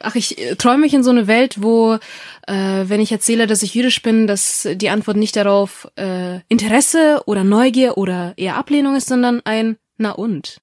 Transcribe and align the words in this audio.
ach, 0.00 0.14
ich 0.14 0.38
äh, 0.38 0.56
träume 0.56 0.78
mich 0.78 0.94
in 0.94 1.02
so 1.02 1.10
eine 1.10 1.26
Welt, 1.26 1.62
wo, 1.62 1.94
äh, 2.46 2.84
wenn 2.84 3.00
ich 3.00 3.12
erzähle, 3.12 3.46
dass 3.46 3.62
ich 3.62 3.74
jüdisch 3.74 4.02
bin, 4.02 4.26
dass 4.26 4.68
die 4.74 4.90
Antwort 4.90 5.16
nicht 5.16 5.36
darauf 5.36 5.88
äh, 5.96 6.40
Interesse 6.48 7.22
oder 7.26 7.44
Neugier 7.44 7.98
oder 7.98 8.34
eher 8.36 8.56
Ablehnung 8.56 8.96
ist, 8.96 9.08
sondern 9.08 9.40
ein 9.44 9.76
Na 9.98 10.12
und. 10.12 10.58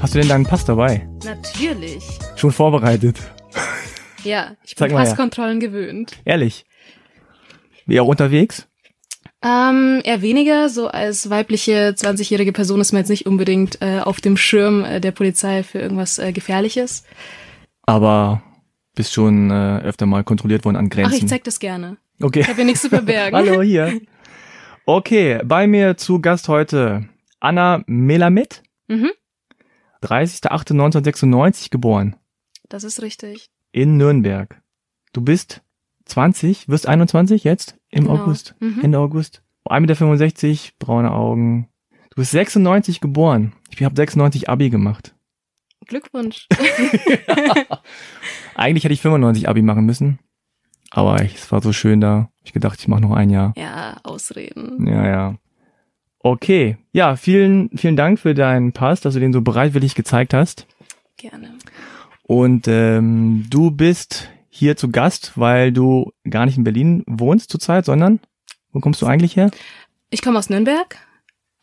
Hast 0.00 0.14
du 0.14 0.20
denn 0.20 0.28
deinen 0.28 0.46
Pass 0.46 0.64
dabei? 0.64 1.06
Natürlich. 1.24 2.17
Schon 2.38 2.52
vorbereitet. 2.52 3.18
Ja, 4.24 4.56
ich 4.64 4.76
bin. 4.76 4.90
Passkontrollen 4.92 5.60
gewöhnt. 5.60 6.12
Ehrlich. 6.24 6.64
Wie 7.86 8.00
auch 8.00 8.06
unterwegs? 8.06 8.66
Ähm, 9.42 10.00
eher 10.04 10.22
weniger. 10.22 10.68
So 10.68 10.88
als 10.88 11.30
weibliche 11.30 11.94
20-jährige 11.96 12.52
Person 12.52 12.80
ist 12.80 12.92
man 12.92 13.00
jetzt 13.00 13.08
nicht 13.08 13.26
unbedingt 13.26 13.80
äh, 13.80 14.00
auf 14.00 14.20
dem 14.20 14.36
Schirm 14.36 14.84
äh, 14.84 15.00
der 15.00 15.12
Polizei 15.12 15.62
für 15.62 15.78
irgendwas 15.78 16.18
äh, 16.18 16.32
Gefährliches. 16.32 17.04
Aber 17.82 18.42
bist 18.94 19.12
schon 19.12 19.50
äh, 19.50 19.78
öfter 19.78 20.06
mal 20.06 20.24
kontrolliert 20.24 20.64
worden 20.64 20.76
an 20.76 20.86
Ach, 20.86 20.94
Grenzen. 20.94 21.14
ich 21.14 21.26
zeig 21.28 21.44
das 21.44 21.60
gerne. 21.60 21.96
okay. 22.20 22.40
Ich 22.40 22.46
habe 22.48 22.56
hier 22.56 22.64
nichts 22.64 22.82
zu 22.82 22.88
verbergen. 22.90 23.36
Hallo 23.36 23.62
hier. 23.62 24.00
Okay, 24.86 25.40
bei 25.44 25.66
mir 25.66 25.96
zu 25.96 26.20
Gast 26.20 26.48
heute 26.48 27.08
Anna 27.40 27.82
Melamed, 27.86 28.62
Mhm, 28.88 29.10
30.08.1996 30.02 31.70
geboren, 31.70 32.16
das 32.68 32.84
ist 32.84 33.02
richtig. 33.02 33.48
in 33.72 33.96
Nürnberg. 33.96 34.60
Du 35.12 35.20
bist 35.20 35.62
20, 36.06 36.68
wirst 36.68 36.86
21 36.86 37.44
jetzt 37.44 37.76
im 37.90 38.04
Genau. 38.04 38.22
August, 38.22 38.54
Mhm. 38.60 38.80
Ende 38.82 38.98
August. 38.98 39.42
1,65 39.64 40.48
Meter, 40.48 40.72
braune 40.78 41.12
Augen. 41.12 41.68
Du 42.10 42.16
bist 42.16 42.30
96 42.32 43.00
geboren. 43.00 43.52
Ich 43.70 43.82
habe 43.82 43.94
96 43.94 44.48
Abi 44.48 44.70
gemacht. 44.70 45.14
Glückwunsch. 45.86 46.46
Eigentlich 48.54 48.84
hätte 48.84 48.94
ich 48.94 49.00
95 49.02 49.48
Abi 49.48 49.62
machen 49.62 49.84
müssen. 49.86 50.18
Aber 50.90 51.22
ich, 51.22 51.34
es 51.34 51.52
war 51.52 51.62
so 51.62 51.72
schön 51.72 52.00
da. 52.00 52.30
Ich 52.42 52.52
gedacht, 52.52 52.78
ich 52.80 52.88
mache 52.88 53.02
noch 53.02 53.12
ein 53.12 53.30
Jahr. 53.30 53.52
ja, 53.56 53.98
Ausreden. 54.02 54.86
Ja, 54.86 55.06
ja. 55.06 55.34
Okay. 56.20 56.78
Ja, 56.92 57.16
vielen, 57.16 57.70
vielen 57.76 57.96
Dank 57.96 58.18
für 58.18 58.34
deinen 58.34 58.72
Pass, 58.72 59.00
dass 59.00 59.14
du 59.14 59.20
den 59.20 59.32
so 59.32 59.42
bereitwillig 59.42 59.94
gezeigt 59.94 60.34
hast. 60.34 60.66
Gerne. 61.16 61.54
Und 62.28 62.68
ähm, 62.68 63.46
du 63.48 63.70
bist 63.70 64.28
hier 64.48 64.76
zu 64.76 64.90
Gast, 64.90 65.32
weil 65.34 65.72
du 65.72 66.12
gar 66.28 66.46
nicht 66.46 66.58
in 66.58 66.64
Berlin 66.64 67.02
wohnst 67.06 67.50
zurzeit, 67.50 67.84
sondern 67.84 68.20
wo 68.70 68.80
kommst 68.80 69.02
du 69.02 69.06
eigentlich 69.06 69.34
her? 69.34 69.50
Ich 70.10 70.22
komme 70.22 70.38
aus 70.38 70.50
Nürnberg. 70.50 70.96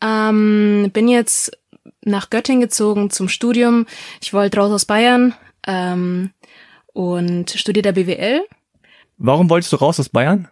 Ähm, 0.02 0.90
bin 0.92 1.08
jetzt 1.08 1.56
nach 2.02 2.28
Göttingen 2.28 2.60
gezogen 2.60 3.10
zum 3.10 3.28
Studium. 3.28 3.86
Ich 4.20 4.34
wollte 4.34 4.58
raus 4.58 4.72
aus 4.72 4.84
Bayern 4.84 5.34
ähm, 5.66 6.32
und 6.92 7.52
studiere 7.52 7.82
da 7.82 7.92
BWL. 7.92 8.42
Warum 9.16 9.48
wolltest 9.48 9.72
du 9.72 9.76
raus 9.76 9.98
aus 10.00 10.08
Bayern? 10.08 10.48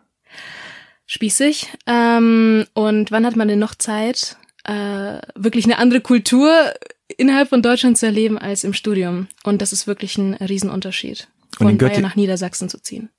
spießig. 1.06 1.70
Ähm, 1.86 2.66
und 2.74 3.10
wann 3.10 3.26
hat 3.26 3.36
man 3.36 3.48
denn 3.48 3.58
noch 3.58 3.74
Zeit, 3.74 4.36
äh, 4.64 5.18
wirklich 5.34 5.64
eine 5.64 5.78
andere 5.78 6.00
Kultur 6.00 6.72
innerhalb 7.16 7.48
von 7.48 7.62
Deutschland 7.62 7.98
zu 7.98 8.06
erleben 8.06 8.38
als 8.38 8.64
im 8.64 8.72
Studium? 8.72 9.28
Und 9.44 9.62
das 9.62 9.72
ist 9.72 9.86
wirklich 9.86 10.18
ein 10.18 10.34
Riesenunterschied, 10.34 11.28
von 11.56 11.78
Bayern 11.78 12.02
nach 12.02 12.16
Niedersachsen 12.16 12.68
zu 12.68 12.80
ziehen. 12.80 13.10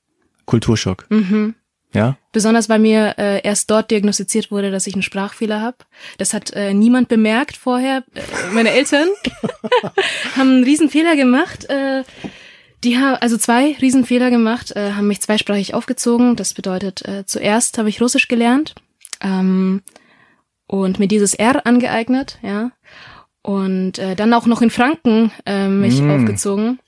Kulturschock. 0.45 1.05
Mhm. 1.09 1.55
Ja? 1.93 2.17
Besonders 2.33 2.67
weil 2.67 2.79
mir 2.79 3.15
äh, 3.17 3.41
erst 3.41 3.71
dort 3.71 3.89
diagnostiziert 3.89 4.51
wurde, 4.51 4.69
dass 4.69 4.85
ich 4.85 4.93
einen 4.93 5.01
Sprachfehler 5.01 5.61
habe. 5.61 5.77
Das 6.17 6.33
hat 6.33 6.51
äh, 6.51 6.73
niemand 6.73 7.07
bemerkt 7.07 7.55
vorher. 7.55 8.03
Äh, 8.13 8.21
meine 8.53 8.71
Eltern 8.71 9.07
haben 10.35 10.49
einen 10.49 10.63
Riesenfehler 10.63 11.15
gemacht. 11.15 11.65
Äh, 11.69 12.03
die 12.83 12.97
haben 12.97 13.15
also 13.15 13.37
zwei 13.37 13.75
Riesenfehler 13.81 14.29
gemacht, 14.29 14.75
äh, 14.75 14.91
haben 14.91 15.07
mich 15.07 15.21
zweisprachig 15.21 15.73
aufgezogen. 15.73 16.35
Das 16.35 16.53
bedeutet, 16.53 17.03
äh, 17.03 17.25
zuerst 17.25 17.77
habe 17.77 17.89
ich 17.89 18.01
Russisch 18.01 18.27
gelernt 18.27 18.75
ähm, 19.21 19.81
und 20.67 20.99
mir 20.99 21.07
dieses 21.07 21.33
R 21.33 21.65
angeeignet, 21.65 22.37
ja. 22.43 22.71
Und 23.45 23.99
äh, 23.99 24.15
dann 24.15 24.33
auch 24.33 24.47
noch 24.47 24.63
in 24.63 24.71
Franken 24.71 25.31
äh, 25.45 25.67
mich 25.67 26.01
Mm. 26.01 26.09
aufgezogen. 26.09 26.79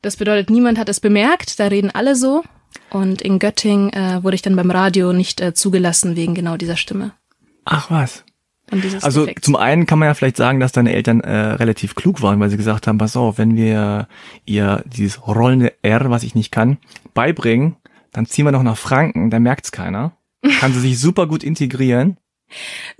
Das 0.00 0.16
bedeutet, 0.16 0.48
niemand 0.48 0.78
hat 0.78 0.88
es 0.88 1.00
bemerkt, 1.00 1.58
da 1.58 1.66
reden 1.66 1.90
alle 1.90 2.14
so. 2.14 2.44
Und 2.90 3.20
in 3.20 3.40
Göttingen 3.40 3.92
äh, 3.92 4.22
wurde 4.22 4.36
ich 4.36 4.42
dann 4.42 4.54
beim 4.54 4.70
Radio 4.70 5.12
nicht 5.12 5.40
äh, 5.40 5.54
zugelassen 5.54 6.14
wegen 6.14 6.34
genau 6.34 6.56
dieser 6.56 6.76
Stimme. 6.76 7.12
Ach 7.64 7.90
was. 7.90 8.24
Also 9.02 9.22
Defekts. 9.26 9.44
zum 9.44 9.56
einen 9.56 9.86
kann 9.86 9.98
man 9.98 10.06
ja 10.06 10.14
vielleicht 10.14 10.36
sagen, 10.36 10.60
dass 10.60 10.72
deine 10.72 10.92
Eltern 10.94 11.20
äh, 11.20 11.34
relativ 11.34 11.94
klug 11.96 12.22
waren, 12.22 12.38
weil 12.40 12.48
sie 12.50 12.56
gesagt 12.56 12.86
haben, 12.86 12.98
pass 12.98 13.16
auf, 13.16 13.36
wenn 13.38 13.56
wir 13.56 14.06
ihr 14.44 14.82
dieses 14.86 15.26
rollende 15.26 15.72
R, 15.82 16.10
was 16.10 16.22
ich 16.22 16.34
nicht 16.34 16.52
kann, 16.52 16.78
beibringen, 17.12 17.76
dann 18.12 18.26
ziehen 18.26 18.44
wir 18.44 18.52
noch 18.52 18.62
nach 18.62 18.76
Franken, 18.78 19.30
da 19.30 19.40
merkt's 19.40 19.72
keiner. 19.72 20.12
Kann 20.60 20.72
sie 20.72 20.80
sich 20.80 20.98
super 21.00 21.26
gut 21.26 21.42
integrieren. 21.42 22.18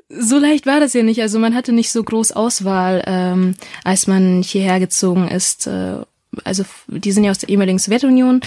So 0.09 0.39
leicht 0.39 0.67
war 0.67 0.81
das 0.81 0.95
ja 0.95 1.03
nicht. 1.03 1.21
Also 1.23 1.39
man 1.39 1.55
hatte 1.55 1.73
nicht 1.73 1.91
so 1.91 2.03
groß 2.03 2.33
Auswahl, 2.33 3.03
ähm, 3.07 3.55
als 3.85 4.07
man 4.07 4.43
hierher 4.43 4.81
gezogen 4.81 5.29
ist. 5.29 5.67
Äh, 5.67 5.99
also 6.43 6.65
die 6.89 7.13
sind 7.13 7.25
ja 7.25 7.31
aus 7.31 7.39
der 7.39 7.49
ehemaligen 7.49 7.79
Sowjetunion 7.79 8.41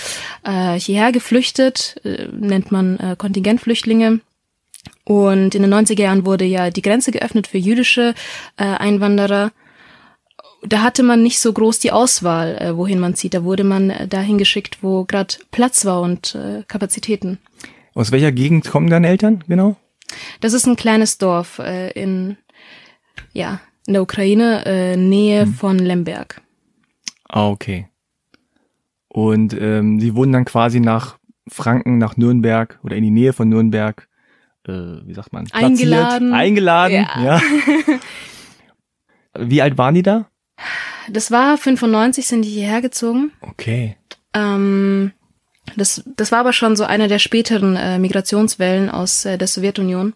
äh, 0.43 0.79
hierher 0.79 1.11
geflüchtet, 1.11 1.99
äh, 2.03 2.27
nennt 2.31 2.71
man 2.71 2.97
äh, 2.99 3.15
Kontingentflüchtlinge. 3.17 4.19
Und 5.03 5.55
in 5.55 5.61
den 5.61 5.73
90er 5.73 6.01
Jahren 6.01 6.25
wurde 6.25 6.45
ja 6.45 6.69
die 6.69 6.81
Grenze 6.81 7.11
geöffnet 7.11 7.47
für 7.47 7.57
jüdische 7.57 8.13
äh, 8.57 8.63
Einwanderer. 8.63 9.51
Da 10.63 10.81
hatte 10.81 11.03
man 11.03 11.23
nicht 11.23 11.39
so 11.39 11.53
groß 11.53 11.79
die 11.79 11.91
Auswahl, 11.91 12.57
äh, 12.57 12.75
wohin 12.75 12.99
man 12.99 13.15
zieht. 13.15 13.33
Da 13.33 13.43
wurde 13.43 13.63
man 13.63 13.89
äh, 13.89 14.07
dahin 14.07 14.37
geschickt, 14.37 14.79
wo 14.81 15.05
gerade 15.05 15.35
Platz 15.51 15.85
war 15.85 16.01
und 16.01 16.35
äh, 16.35 16.63
Kapazitäten. 16.67 17.37
Aus 17.93 18.11
welcher 18.11 18.31
Gegend 18.31 18.69
kommen 18.69 18.89
deine 18.89 19.07
Eltern, 19.07 19.43
genau? 19.47 19.77
Das 20.41 20.53
ist 20.53 20.65
ein 20.65 20.75
kleines 20.75 21.17
Dorf 21.17 21.59
äh, 21.59 21.91
in, 21.91 22.37
ja, 23.33 23.59
in 23.85 23.93
der 23.93 24.01
Ukraine, 24.01 24.65
äh, 24.65 24.95
Nähe 24.97 25.47
von 25.47 25.79
Lemberg. 25.79 26.41
Ah, 27.29 27.49
okay. 27.49 27.87
Und 29.09 29.53
ähm, 29.59 29.99
sie 29.99 30.15
wurden 30.15 30.31
dann 30.33 30.45
quasi 30.45 30.79
nach 30.79 31.17
Franken, 31.49 31.97
nach 31.97 32.17
Nürnberg 32.17 32.79
oder 32.83 32.95
in 32.95 33.03
die 33.03 33.09
Nähe 33.11 33.33
von 33.33 33.49
Nürnberg, 33.49 34.07
äh, 34.67 34.71
wie 34.71 35.13
sagt 35.13 35.33
man? 35.33 35.45
platziert. 35.45 35.71
Eingeladen. 35.71 36.33
Eingeladen, 36.33 36.93
Ja. 36.95 37.23
ja. 37.23 37.41
Wie 39.39 39.61
alt 39.61 39.77
waren 39.77 39.93
die 39.95 40.03
da? 40.03 40.29
Das 41.09 41.31
war 41.31 41.57
95, 41.57 42.27
sind 42.27 42.41
die 42.43 42.49
hierher 42.49 42.81
gezogen. 42.81 43.31
Okay. 43.41 43.97
Ähm, 44.33 45.11
das, 45.75 46.03
das 46.15 46.31
war 46.31 46.39
aber 46.39 46.53
schon 46.53 46.75
so 46.75 46.83
eine 46.83 47.07
der 47.07 47.19
späteren 47.19 47.75
äh, 47.75 47.99
Migrationswellen 47.99 48.89
aus 48.89 49.25
äh, 49.25 49.37
der 49.37 49.47
Sowjetunion. 49.47 50.13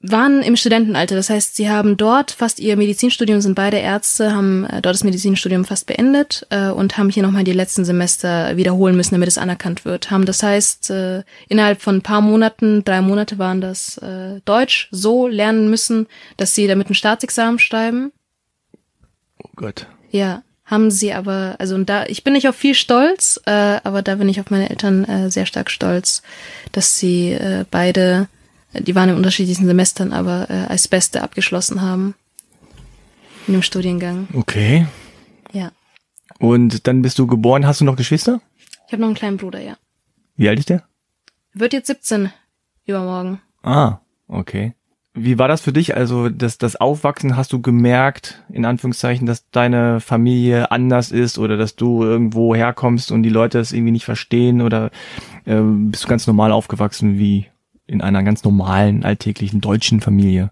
Waren 0.00 0.42
im 0.42 0.56
Studentenalter, 0.56 1.16
das 1.16 1.30
heißt, 1.30 1.56
sie 1.56 1.70
haben 1.70 1.96
dort 1.96 2.30
fast 2.30 2.60
ihr 2.60 2.76
Medizinstudium, 2.76 3.40
sind 3.40 3.54
beide 3.54 3.78
Ärzte, 3.78 4.32
haben 4.34 4.64
äh, 4.66 4.82
dort 4.82 4.94
das 4.94 5.02
Medizinstudium 5.02 5.64
fast 5.64 5.86
beendet 5.86 6.46
äh, 6.50 6.68
und 6.68 6.98
haben 6.98 7.08
hier 7.08 7.22
nochmal 7.22 7.44
die 7.44 7.52
letzten 7.52 7.84
Semester 7.84 8.56
wiederholen 8.56 8.94
müssen, 8.94 9.14
damit 9.14 9.28
es 9.28 9.38
anerkannt 9.38 9.84
wird. 9.84 10.10
Haben 10.10 10.26
das 10.26 10.42
heißt, 10.42 10.90
äh, 10.90 11.22
innerhalb 11.48 11.80
von 11.80 11.96
ein 11.96 12.02
paar 12.02 12.20
Monaten, 12.20 12.84
drei 12.84 13.00
Monate 13.00 13.38
waren 13.38 13.60
das 13.60 13.98
äh, 13.98 14.40
Deutsch 14.44 14.88
so 14.92 15.26
lernen 15.26 15.70
müssen, 15.70 16.06
dass 16.36 16.54
sie 16.54 16.66
damit 16.66 16.90
ein 16.90 16.94
Staatsexamen 16.94 17.58
schreiben. 17.58 18.12
Oh 19.42 19.48
Gott. 19.56 19.86
Ja, 20.10 20.42
haben 20.66 20.90
sie 20.90 21.12
aber, 21.14 21.56
also 21.58 21.74
und 21.76 21.88
da, 21.88 22.04
ich 22.06 22.24
bin 22.24 22.32
nicht 22.32 22.48
auf 22.48 22.56
viel 22.56 22.74
stolz, 22.74 23.40
äh, 23.46 23.50
aber 23.50 24.02
da 24.02 24.16
bin 24.16 24.28
ich 24.28 24.40
auf 24.40 24.50
meine 24.50 24.68
Eltern 24.68 25.04
äh, 25.04 25.30
sehr 25.30 25.46
stark 25.46 25.70
stolz, 25.70 26.22
dass 26.72 26.98
sie 26.98 27.30
äh, 27.32 27.64
beide, 27.70 28.28
äh, 28.72 28.82
die 28.82 28.94
waren 28.94 29.08
in 29.08 29.16
unterschiedlichen 29.16 29.66
Semestern, 29.66 30.12
aber 30.12 30.50
äh, 30.50 30.66
als 30.66 30.88
Beste 30.88 31.22
abgeschlossen 31.22 31.80
haben 31.82 32.14
in 33.46 33.54
dem 33.54 33.62
Studiengang. 33.62 34.26
Okay. 34.34 34.86
Ja. 35.52 35.70
Und 36.38 36.86
dann 36.86 37.00
bist 37.00 37.18
du 37.18 37.26
geboren. 37.26 37.66
Hast 37.66 37.80
du 37.80 37.84
noch 37.84 37.96
Geschwister? 37.96 38.40
Ich 38.86 38.92
habe 38.92 39.00
noch 39.00 39.08
einen 39.08 39.16
kleinen 39.16 39.36
Bruder, 39.36 39.60
ja. 39.60 39.76
Wie 40.36 40.48
alt 40.48 40.58
ist 40.58 40.68
der? 40.68 40.82
Wird 41.54 41.72
jetzt 41.72 41.86
17 41.86 42.32
übermorgen. 42.84 43.40
Ah, 43.62 44.00
okay. 44.28 44.74
Wie 45.18 45.38
war 45.38 45.48
das 45.48 45.62
für 45.62 45.72
dich? 45.72 45.96
Also 45.96 46.28
das, 46.28 46.58
das 46.58 46.76
Aufwachsen, 46.76 47.38
hast 47.38 47.50
du 47.52 47.62
gemerkt, 47.62 48.42
in 48.52 48.66
Anführungszeichen, 48.66 49.26
dass 49.26 49.48
deine 49.50 50.00
Familie 50.00 50.70
anders 50.70 51.10
ist 51.10 51.38
oder 51.38 51.56
dass 51.56 51.74
du 51.74 52.02
irgendwo 52.02 52.54
herkommst 52.54 53.10
und 53.10 53.22
die 53.22 53.30
Leute 53.30 53.58
es 53.58 53.72
irgendwie 53.72 53.92
nicht 53.92 54.04
verstehen 54.04 54.60
oder 54.60 54.90
äh, 55.46 55.58
bist 55.58 56.04
du 56.04 56.08
ganz 56.08 56.26
normal 56.26 56.52
aufgewachsen 56.52 57.18
wie 57.18 57.46
in 57.86 58.02
einer 58.02 58.22
ganz 58.22 58.44
normalen, 58.44 59.04
alltäglichen 59.04 59.62
deutschen 59.62 60.02
Familie? 60.02 60.50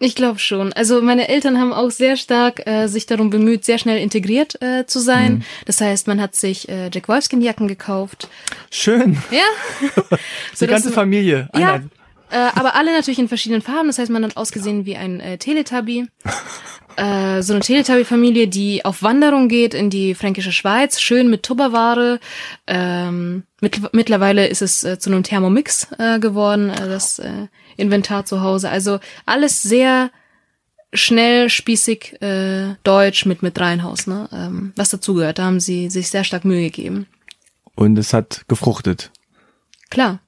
Ich 0.00 0.16
glaube 0.16 0.40
schon. 0.40 0.72
Also 0.72 1.00
meine 1.00 1.28
Eltern 1.28 1.60
haben 1.60 1.72
auch 1.72 1.92
sehr 1.92 2.16
stark 2.16 2.66
äh, 2.66 2.88
sich 2.88 3.06
darum 3.06 3.30
bemüht, 3.30 3.64
sehr 3.64 3.78
schnell 3.78 3.98
integriert 3.98 4.60
äh, 4.60 4.84
zu 4.84 4.98
sein. 4.98 5.34
Mhm. 5.34 5.42
Das 5.66 5.80
heißt, 5.80 6.08
man 6.08 6.20
hat 6.20 6.34
sich 6.34 6.68
äh, 6.68 6.90
Jack 6.92 7.08
Wolfskin 7.08 7.40
Jacken 7.40 7.68
gekauft. 7.68 8.28
Schön. 8.68 9.18
Ja. 9.30 10.18
Die 10.60 10.66
ganze 10.66 10.90
Familie. 10.90 11.48
Ja. 11.56 11.82
Äh, 12.32 12.50
aber 12.54 12.74
alle 12.74 12.92
natürlich 12.92 13.18
in 13.18 13.28
verschiedenen 13.28 13.60
Farben. 13.60 13.88
Das 13.88 13.98
heißt, 13.98 14.10
man 14.10 14.24
hat 14.24 14.38
ausgesehen 14.38 14.86
wie 14.86 14.96
ein 14.96 15.20
äh, 15.20 15.38
Teletubby. 15.38 16.06
Äh, 16.94 17.40
so 17.40 17.54
eine 17.54 17.62
Teletubby-Familie, 17.62 18.48
die 18.48 18.84
auf 18.84 19.02
Wanderung 19.02 19.48
geht 19.48 19.72
in 19.72 19.88
die 19.88 20.14
fränkische 20.14 20.52
Schweiz, 20.52 21.00
schön 21.00 21.30
mit 21.30 21.42
Tupperware. 21.42 22.20
Ähm, 22.66 23.44
mit, 23.62 23.94
mittlerweile 23.94 24.46
ist 24.46 24.60
es 24.60 24.84
äh, 24.84 24.98
zu 24.98 25.08
einem 25.08 25.22
Thermomix 25.22 25.88
äh, 25.98 26.18
geworden, 26.18 26.68
äh, 26.68 26.86
das 26.86 27.18
äh, 27.18 27.46
Inventar 27.78 28.26
zu 28.26 28.42
Hause. 28.42 28.68
Also 28.68 29.00
alles 29.24 29.62
sehr 29.62 30.10
schnell, 30.92 31.48
spießig, 31.48 32.20
äh, 32.20 32.74
deutsch 32.84 33.24
mit 33.24 33.42
mit 33.42 33.58
Reihenhaus, 33.58 34.06
ne? 34.06 34.28
Ähm, 34.30 34.74
was 34.76 34.90
dazugehört. 34.90 35.38
Da 35.38 35.44
haben 35.44 35.60
sie 35.60 35.88
sich 35.88 36.10
sehr 36.10 36.24
stark 36.24 36.44
Mühe 36.44 36.64
gegeben. 36.64 37.06
Und 37.74 37.96
es 37.96 38.12
hat 38.12 38.44
gefruchtet. 38.48 39.10
Klar. 39.88 40.20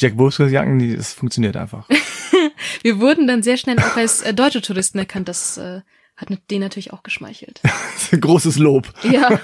Jack 0.00 0.18
Wolfskins 0.18 0.52
Jacken, 0.52 0.78
die, 0.78 0.92
es 0.92 1.12
funktioniert 1.12 1.56
einfach. 1.56 1.88
Wir 2.82 3.00
wurden 3.00 3.26
dann 3.26 3.42
sehr 3.42 3.56
schnell 3.56 3.78
auch 3.78 3.96
als 3.96 4.22
äh, 4.22 4.34
deutsche 4.34 4.60
Touristen 4.60 4.98
erkannt. 4.98 5.28
Das 5.28 5.56
äh, 5.56 5.80
hat 6.16 6.28
denen 6.50 6.62
natürlich 6.62 6.92
auch 6.92 7.02
geschmeichelt. 7.02 7.60
Großes 8.20 8.58
Lob. 8.58 8.92
Ja, 9.02 9.40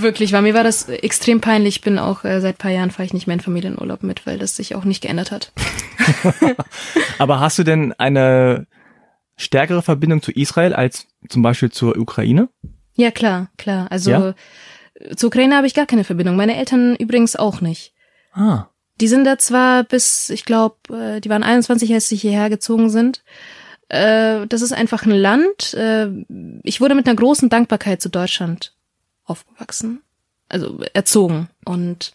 wirklich. 0.00 0.32
Weil 0.32 0.42
mir 0.42 0.54
war 0.54 0.64
das 0.64 0.88
extrem 0.88 1.40
peinlich. 1.40 1.76
Ich 1.76 1.82
bin 1.82 1.98
auch 1.98 2.24
äh, 2.24 2.40
seit 2.40 2.58
paar 2.58 2.70
Jahren 2.70 2.90
fahre 2.90 3.06
ich 3.06 3.14
nicht 3.14 3.26
mehr 3.26 3.34
in 3.34 3.40
Familienurlaub 3.40 4.02
mit, 4.02 4.26
weil 4.26 4.38
das 4.38 4.56
sich 4.56 4.74
auch 4.74 4.84
nicht 4.84 5.02
geändert 5.02 5.30
hat. 5.30 5.52
Aber 7.18 7.40
hast 7.40 7.58
du 7.58 7.64
denn 7.64 7.92
eine 7.94 8.66
stärkere 9.36 9.82
Verbindung 9.82 10.22
zu 10.22 10.32
Israel 10.32 10.72
als 10.74 11.06
zum 11.28 11.42
Beispiel 11.42 11.70
zur 11.70 11.96
Ukraine? 11.98 12.48
Ja, 12.94 13.10
klar, 13.10 13.50
klar. 13.58 13.90
Also 13.90 14.10
ja? 14.10 14.34
zur 15.16 15.28
Ukraine 15.28 15.56
habe 15.56 15.66
ich 15.66 15.74
gar 15.74 15.86
keine 15.86 16.04
Verbindung. 16.04 16.36
Meine 16.36 16.56
Eltern 16.56 16.94
übrigens 16.96 17.36
auch 17.36 17.60
nicht. 17.60 17.92
Ah. 18.32 18.68
Die 19.00 19.08
sind 19.08 19.24
da 19.24 19.38
zwar 19.38 19.84
bis, 19.84 20.30
ich 20.30 20.44
glaube, 20.44 20.76
äh, 20.90 21.20
die 21.20 21.30
waren 21.30 21.42
21, 21.42 21.92
als 21.92 22.08
sie 22.08 22.16
hierher 22.16 22.48
gezogen 22.48 22.90
sind. 22.90 23.24
Äh, 23.88 24.46
das 24.46 24.62
ist 24.62 24.72
einfach 24.72 25.04
ein 25.04 25.10
Land. 25.10 25.74
Äh, 25.74 26.08
ich 26.62 26.80
wurde 26.80 26.94
mit 26.94 27.06
einer 27.06 27.16
großen 27.16 27.48
Dankbarkeit 27.48 28.00
zu 28.00 28.08
Deutschland 28.08 28.72
aufgewachsen, 29.24 30.02
also 30.48 30.80
erzogen. 30.92 31.48
Und 31.64 32.12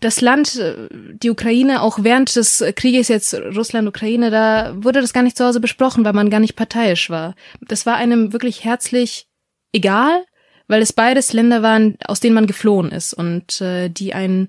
das 0.00 0.20
Land, 0.20 0.60
die 0.90 1.30
Ukraine, 1.30 1.82
auch 1.82 2.02
während 2.02 2.34
des 2.34 2.64
Krieges 2.74 3.06
jetzt 3.06 3.32
Russland-Ukraine, 3.34 4.30
da 4.30 4.74
wurde 4.74 5.00
das 5.00 5.12
gar 5.12 5.22
nicht 5.22 5.36
zu 5.36 5.44
Hause 5.44 5.60
besprochen, 5.60 6.04
weil 6.04 6.12
man 6.12 6.28
gar 6.28 6.40
nicht 6.40 6.56
parteiisch 6.56 7.08
war. 7.08 7.36
Das 7.60 7.86
war 7.86 7.94
einem 7.94 8.32
wirklich 8.32 8.64
herzlich 8.64 9.28
egal, 9.72 10.24
weil 10.70 10.82
es 10.82 10.92
beides 10.92 11.32
Länder 11.32 11.62
waren, 11.62 11.96
aus 12.06 12.20
denen 12.20 12.36
man 12.36 12.46
geflohen 12.46 12.92
ist 12.92 13.12
und 13.12 13.60
äh, 13.60 13.88
die 13.88 14.14
einen 14.14 14.48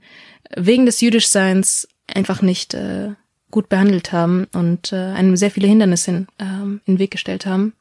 wegen 0.55 0.85
des 0.85 1.01
Jüdischseins 1.01 1.87
einfach 2.13 2.43
nicht 2.43 2.75
äh, 2.75 3.13
gut 3.49 3.69
behandelt 3.69 4.11
haben 4.11 4.45
und 4.53 4.93
äh, 4.93 4.97
einem 4.97 5.35
sehr 5.35 5.49
viele 5.49 5.67
Hindernisse 5.67 6.11
in, 6.11 6.27
äh, 6.37 6.43
in 6.45 6.81
den 6.85 6.99
Weg 6.99 7.09
gestellt 7.09 7.47
haben. 7.47 7.73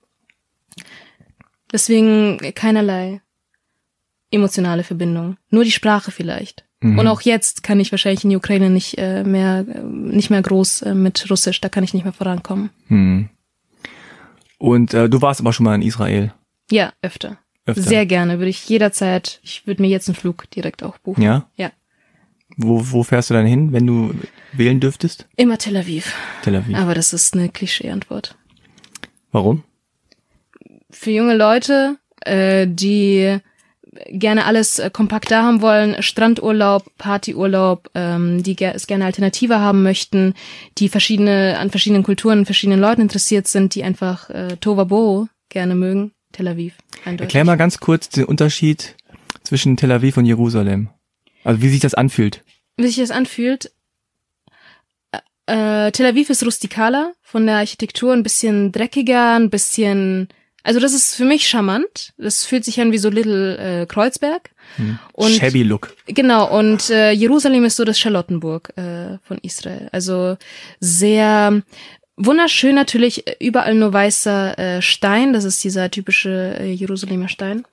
Deswegen 1.70 2.38
keinerlei 2.54 3.20
emotionale 4.30 4.84
Verbindung. 4.84 5.36
Nur 5.50 5.64
die 5.64 5.70
Sprache 5.70 6.10
vielleicht. 6.10 6.64
Mhm. 6.80 6.98
Und 6.98 7.08
auch 7.08 7.20
jetzt 7.20 7.62
kann 7.62 7.78
ich 7.78 7.92
wahrscheinlich 7.92 8.24
in 8.24 8.30
die 8.30 8.36
Ukraine 8.36 8.70
nicht 8.70 8.96
äh, 8.96 9.22
mehr 9.22 9.64
nicht 9.84 10.30
mehr 10.30 10.40
groß 10.40 10.82
äh, 10.82 10.94
mit 10.94 11.30
Russisch, 11.30 11.60
da 11.60 11.68
kann 11.68 11.84
ich 11.84 11.92
nicht 11.92 12.04
mehr 12.04 12.14
vorankommen. 12.14 12.70
Mhm. 12.88 13.28
Und 14.56 14.94
äh, 14.94 15.10
du 15.10 15.20
warst 15.20 15.40
aber 15.40 15.52
schon 15.52 15.64
mal 15.64 15.74
in 15.74 15.82
Israel? 15.82 16.32
Ja, 16.70 16.94
öfter. 17.02 17.36
Öfter. 17.70 17.82
Sehr 17.82 18.06
gerne, 18.06 18.38
würde 18.38 18.50
ich 18.50 18.68
jederzeit, 18.68 19.40
ich 19.42 19.66
würde 19.66 19.82
mir 19.82 19.88
jetzt 19.88 20.08
einen 20.08 20.16
Flug 20.16 20.50
direkt 20.50 20.82
auch 20.82 20.98
buchen. 20.98 21.22
Ja? 21.22 21.46
Ja. 21.56 21.70
Wo, 22.56 22.90
wo 22.90 23.02
fährst 23.02 23.30
du 23.30 23.34
dann 23.34 23.46
hin, 23.46 23.72
wenn 23.72 23.86
du 23.86 24.14
wählen 24.52 24.80
dürftest? 24.80 25.26
Immer 25.36 25.58
Tel 25.58 25.76
Aviv. 25.76 26.14
Tel 26.42 26.56
Aviv. 26.56 26.76
Aber 26.76 26.94
das 26.94 27.12
ist 27.12 27.34
eine 27.34 27.48
Klischee-Antwort. 27.48 28.36
Warum? 29.32 29.62
Für 30.90 31.10
junge 31.10 31.36
Leute, 31.36 31.96
äh, 32.22 32.66
die 32.68 33.38
gerne 34.08 34.44
alles 34.44 34.78
äh, 34.78 34.90
kompakt 34.90 35.30
da 35.30 35.42
haben 35.42 35.62
wollen, 35.62 36.02
Strandurlaub, 36.02 36.84
Partyurlaub, 36.98 37.90
ähm, 37.94 38.42
die 38.42 38.56
ger 38.56 38.74
es 38.74 38.86
gerne 38.86 39.04
Alternative 39.04 39.60
haben 39.60 39.82
möchten, 39.82 40.34
die 40.78 40.88
verschiedene 40.88 41.58
an 41.58 41.70
verschiedenen 41.70 42.02
Kulturen, 42.02 42.46
verschiedenen 42.46 42.80
Leuten 42.80 43.02
interessiert 43.02 43.48
sind, 43.48 43.74
die 43.74 43.84
einfach 43.84 44.30
äh, 44.30 44.56
Tovabo 44.60 45.28
gerne 45.48 45.74
mögen. 45.74 46.12
Tel 46.32 46.48
Aviv. 46.48 46.74
Eindeutig. 47.04 47.26
Erklär 47.26 47.44
mal 47.44 47.56
ganz 47.56 47.78
kurz 47.78 48.08
den 48.08 48.24
Unterschied 48.24 48.96
zwischen 49.42 49.76
Tel 49.76 49.92
Aviv 49.92 50.16
und 50.16 50.26
Jerusalem. 50.26 50.90
Also 51.44 51.62
wie 51.62 51.68
sich 51.68 51.80
das 51.80 51.94
anfühlt. 51.94 52.44
Wie 52.76 52.86
sich 52.86 52.96
das 52.96 53.10
anfühlt. 53.10 53.72
Äh, 55.46 55.90
Tel 55.90 56.06
Aviv 56.06 56.30
ist 56.30 56.44
rustikaler, 56.44 57.12
von 57.22 57.46
der 57.46 57.56
Architektur 57.56 58.12
ein 58.12 58.22
bisschen 58.22 58.72
dreckiger, 58.72 59.34
ein 59.34 59.50
bisschen. 59.50 60.28
Also 60.62 60.78
das 60.78 60.92
ist 60.92 61.16
für 61.16 61.24
mich 61.24 61.48
charmant. 61.48 62.12
Das 62.18 62.44
fühlt 62.44 62.64
sich 62.64 62.80
an 62.80 62.92
wie 62.92 62.98
so 62.98 63.08
Little 63.08 63.56
äh, 63.82 63.86
Kreuzberg. 63.86 64.50
Hm. 64.76 64.98
Und, 65.12 65.30
Shabby 65.30 65.62
Look. 65.62 65.96
Genau, 66.06 66.56
und 66.56 66.90
äh, 66.90 67.10
Jerusalem 67.12 67.64
ist 67.64 67.76
so 67.76 67.84
das 67.84 67.98
Charlottenburg 67.98 68.72
äh, 68.76 69.18
von 69.22 69.38
Israel. 69.42 69.88
Also 69.90 70.36
sehr 70.78 71.62
wunderschön 72.20 72.74
natürlich, 72.74 73.24
überall 73.40 73.74
nur 73.74 73.92
weißer 73.92 74.58
äh, 74.58 74.82
Stein. 74.82 75.32
Das 75.32 75.44
ist 75.44 75.62
dieser 75.64 75.90
typische 75.90 76.56
äh, 76.58 76.72
Jerusalemer 76.72 77.28
Stein. 77.28 77.64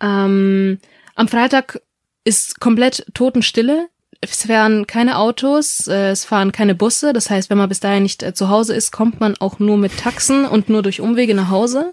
Ähm, 0.00 0.78
am 1.14 1.28
Freitag 1.28 1.80
ist 2.24 2.60
komplett 2.60 3.06
Totenstille. 3.14 3.88
Es 4.20 4.46
fahren 4.46 4.86
keine 4.86 5.18
Autos, 5.18 5.86
äh, 5.86 6.10
es 6.10 6.24
fahren 6.24 6.50
keine 6.50 6.74
Busse. 6.74 7.12
Das 7.12 7.30
heißt, 7.30 7.50
wenn 7.50 7.58
man 7.58 7.68
bis 7.68 7.80
dahin 7.80 8.02
nicht 8.02 8.22
äh, 8.22 8.34
zu 8.34 8.48
Hause 8.48 8.74
ist, 8.74 8.90
kommt 8.90 9.20
man 9.20 9.36
auch 9.38 9.58
nur 9.58 9.76
mit 9.76 9.96
Taxen 9.96 10.44
und 10.44 10.68
nur 10.68 10.82
durch 10.82 11.00
Umwege 11.00 11.34
nach 11.34 11.50
Hause. 11.50 11.92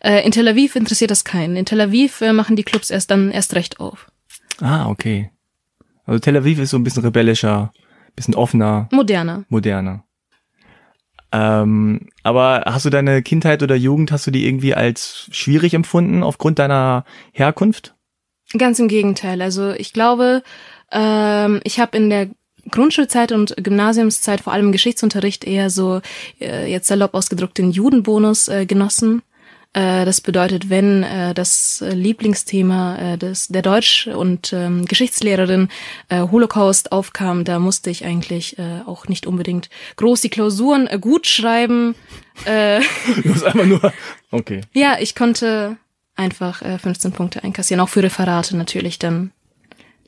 Äh, 0.00 0.24
in 0.24 0.32
Tel 0.32 0.48
Aviv 0.48 0.76
interessiert 0.76 1.10
das 1.10 1.24
keinen. 1.24 1.56
In 1.56 1.66
Tel 1.66 1.80
Aviv 1.80 2.22
machen 2.32 2.56
die 2.56 2.62
Clubs 2.62 2.90
erst 2.90 3.10
dann 3.10 3.30
erst 3.30 3.54
recht 3.54 3.80
auf. 3.80 4.10
Ah, 4.60 4.88
okay. 4.88 5.30
Also 6.06 6.20
Tel 6.20 6.38
Aviv 6.38 6.58
ist 6.58 6.70
so 6.70 6.78
ein 6.78 6.84
bisschen 6.84 7.04
rebellischer, 7.04 7.72
bisschen 8.16 8.34
offener. 8.34 8.88
Moderner. 8.90 9.44
Moderner. 9.50 10.04
Ähm, 11.30 12.08
aber 12.22 12.62
hast 12.66 12.86
du 12.86 12.90
deine 12.90 13.22
Kindheit 13.22 13.62
oder 13.62 13.74
Jugend, 13.74 14.12
hast 14.12 14.26
du 14.26 14.30
die 14.30 14.46
irgendwie 14.46 14.74
als 14.74 15.28
schwierig 15.30 15.74
empfunden 15.74 16.22
aufgrund 16.22 16.58
deiner 16.58 17.04
Herkunft? 17.32 17.94
Ganz 18.56 18.78
im 18.78 18.88
Gegenteil. 18.88 19.42
Also 19.42 19.72
ich 19.72 19.92
glaube, 19.92 20.42
ähm, 20.90 21.60
ich 21.64 21.80
habe 21.80 21.96
in 21.96 22.08
der 22.08 22.28
Grundschulzeit 22.70 23.32
und 23.32 23.54
Gymnasiumszeit 23.56 24.40
vor 24.40 24.52
allem 24.52 24.72
Geschichtsunterricht 24.72 25.44
eher 25.44 25.70
so 25.70 26.00
äh, 26.40 26.70
jetzt 26.70 26.88
salopp 26.88 27.14
ausgedrückt 27.14 27.58
den 27.58 27.70
Judenbonus 27.70 28.48
äh, 28.48 28.66
genossen. 28.66 29.22
Äh, 29.78 30.04
das 30.04 30.20
bedeutet, 30.20 30.70
wenn 30.70 31.04
äh, 31.04 31.34
das 31.34 31.84
Lieblingsthema 31.86 32.96
äh, 32.96 33.18
des, 33.18 33.46
der 33.46 33.62
Deutsch- 33.62 34.08
und 34.08 34.52
ähm, 34.52 34.84
Geschichtslehrerin 34.86 35.68
Holocaust 36.10 36.90
aufkam, 36.90 37.44
da 37.44 37.58
musste 37.58 37.90
ich 37.90 38.04
eigentlich 38.04 38.56
auch 38.86 39.08
nicht 39.08 39.26
unbedingt 39.26 39.68
groß 39.96 40.22
die 40.22 40.30
Klausuren 40.30 40.88
gut 41.00 41.26
schreiben. 41.26 41.94
Du 42.44 43.34
hast 43.34 43.42
einfach 43.42 43.66
nur, 43.66 43.92
okay. 44.30 44.60
Ja, 44.72 44.96
ich 45.00 45.14
konnte 45.16 45.76
einfach 46.14 46.62
äh, 46.62 46.78
15 46.78 47.12
Punkte 47.12 47.42
einkassieren, 47.42 47.80
auch 47.80 47.88
für 47.88 48.02
Referate 48.02 48.56
natürlich 48.56 48.98
dann. 48.98 49.32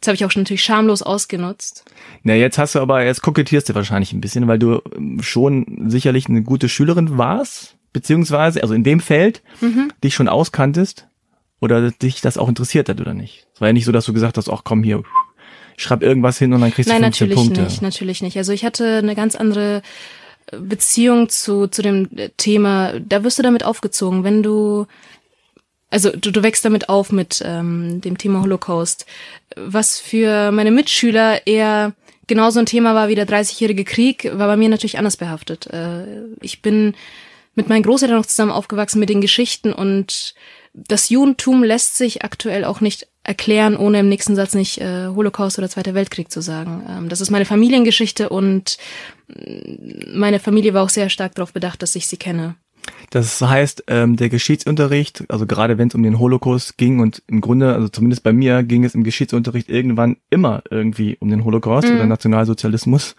Das 0.01 0.09
habe 0.09 0.15
ich 0.15 0.25
auch 0.25 0.31
schon 0.31 0.43
natürlich 0.43 0.63
schamlos 0.63 1.03
ausgenutzt. 1.03 1.85
Na, 2.23 2.35
jetzt 2.35 2.57
hast 2.57 2.77
du 2.77 2.79
aber, 2.79 3.05
jetzt 3.05 3.23
kokettierst 3.23 3.69
du 3.69 3.75
wahrscheinlich 3.75 4.13
ein 4.13 4.21
bisschen, 4.21 4.47
weil 4.47 4.59
du 4.59 4.81
ähm, 4.97 5.21
schon 5.23 5.91
sicherlich 5.91 6.29
eine 6.29 6.43
gute 6.43 6.69
Schülerin 6.69 7.19
warst, 7.19 7.77
beziehungsweise, 7.93 8.63
also 8.63 8.75
in 8.75 8.85
dem 8.85 9.01
Feld, 9.01 9.43
mhm. 9.61 9.93
dich 10.03 10.15
schon 10.15 10.29
auskanntest 10.29 11.07
oder 11.61 11.91
dich 11.91 12.21
das 12.21 12.39
auch 12.39 12.49
interessiert 12.49 12.89
hat 12.89 13.01
oder 13.01 13.15
nicht. 13.15 13.47
Es 13.55 13.61
war 13.61 13.69
ja 13.69 13.73
nicht 13.73 13.85
so, 13.85 13.93
dass 13.93 14.05
du 14.05 14.13
gesagt 14.13 14.37
hast, 14.37 14.49
ach 14.49 14.63
komm 14.65 14.83
hier, 14.83 15.03
schreib 15.77 16.03
irgendwas 16.03 16.39
hin 16.39 16.53
und 16.53 16.61
dann 16.61 16.73
kriegst 16.73 16.89
Nein, 16.89 17.03
du 17.03 17.07
15 17.07 17.29
natürlich 17.29 17.45
Punkte. 17.45 17.63
nicht, 17.63 17.83
natürlich 17.83 18.23
nicht. 18.23 18.37
Also 18.37 18.53
ich 18.53 18.65
hatte 18.65 18.99
eine 18.99 19.15
ganz 19.15 19.35
andere 19.35 19.83
äh, 20.47 20.59
Beziehung 20.59 21.29
zu, 21.29 21.67
zu 21.67 21.83
dem 21.83 22.09
Thema, 22.37 22.99
da 23.01 23.25
wirst 23.25 23.39
du 23.39 23.43
damit 23.43 23.65
aufgezogen, 23.65 24.25
wenn 24.25 24.43
du 24.43 24.87
also 25.93 26.11
du, 26.11 26.31
du 26.31 26.45
wächst 26.45 26.65
damit 26.65 26.89
auf 26.89 27.11
mit 27.11 27.43
ähm, 27.45 28.01
dem 28.01 28.17
Thema 28.17 28.43
Holocaust. 28.43 29.07
Was 29.57 29.99
für 29.99 30.53
meine 30.53 30.71
Mitschüler 30.71 31.49
eher 31.49 31.95
genauso 32.29 32.61
ein 32.61 32.67
Thema 32.67 32.95
war 32.95 33.09
wie 33.09 33.17
der 33.17 33.27
30-jährige 33.27 33.85
Krieg, 33.85 34.31
war 34.35 34.47
bei 34.47 34.57
mir 34.57 34.69
natürlich 34.69 34.99
anders 34.99 35.17
behaftet. 35.17 35.67
Äh, 35.67 36.05
ich 36.41 36.63
bin 36.63 36.95
mit 37.55 37.69
meinen 37.69 37.83
Großeltern 37.83 38.17
noch 38.19 38.27
zusammen 38.27 38.53
aufgewachsen 38.53 39.01
mit 39.01 39.09
den 39.09 39.21
Geschichten 39.21 39.73
und 39.73 40.35
das 40.73 41.09
Judentum 41.09 41.65
lässt 41.65 41.97
sich 41.97 42.23
aktuell 42.25 42.65
auch 42.65 42.81
nicht 42.81 43.09
erklären, 43.25 43.77
ohne 43.77 44.01
im 44.01 44.09
nächsten 44.09 44.37
Satz 44.37 44.55
nicht 44.55 44.81
äh, 44.81 45.09
Holocaust 45.09 45.59
oder 45.59 45.69
Zweiter 45.69 45.95
Weltkrieg 45.95 46.31
zu 46.31 46.41
sagen. 46.41 46.85
Ähm, 46.89 47.09
das 47.09 47.21
ist 47.21 47.31
meine 47.31 47.45
Familiengeschichte 47.45 48.29
und 48.29 48.79
mm, 49.29 50.17
meine 50.19 50.39
Familie 50.39 50.73
war 50.73 50.85
auch 50.85 50.89
sehr 50.89 51.11
stark 51.11 51.35
darauf 51.35 51.53
bedacht, 51.53 51.83
dass 51.83 51.97
ich 51.97 52.07
sie 52.07 52.17
kenne. 52.17 52.55
Das 53.11 53.41
heißt, 53.41 53.85
ähm, 53.89 54.17
der 54.17 54.31
Geschichtsunterricht, 54.31 55.25
also 55.29 55.47
gerade 55.47 55.77
wenn 55.77 55.89
es 55.89 55.95
um 55.95 56.03
den 56.03 56.19
Holocaust 56.19 56.79
ging 56.79 57.01
und 57.01 57.23
im 57.27 57.41
Grunde, 57.41 57.75
also 57.75 57.89
zumindest 57.89 58.23
bei 58.23 58.33
mir, 58.33 58.63
ging 58.63 58.85
es 58.85 58.95
im 58.95 59.05
Geschichtsunterricht 59.05 59.69
irgendwann 59.69 60.17
immer 60.31 60.63
irgendwie 60.71 61.17
um 61.21 61.29
den 61.29 61.45
Holocaust 61.45 61.89
Mhm. 61.89 61.97
oder 61.97 62.07
Nationalsozialismus. 62.07 63.17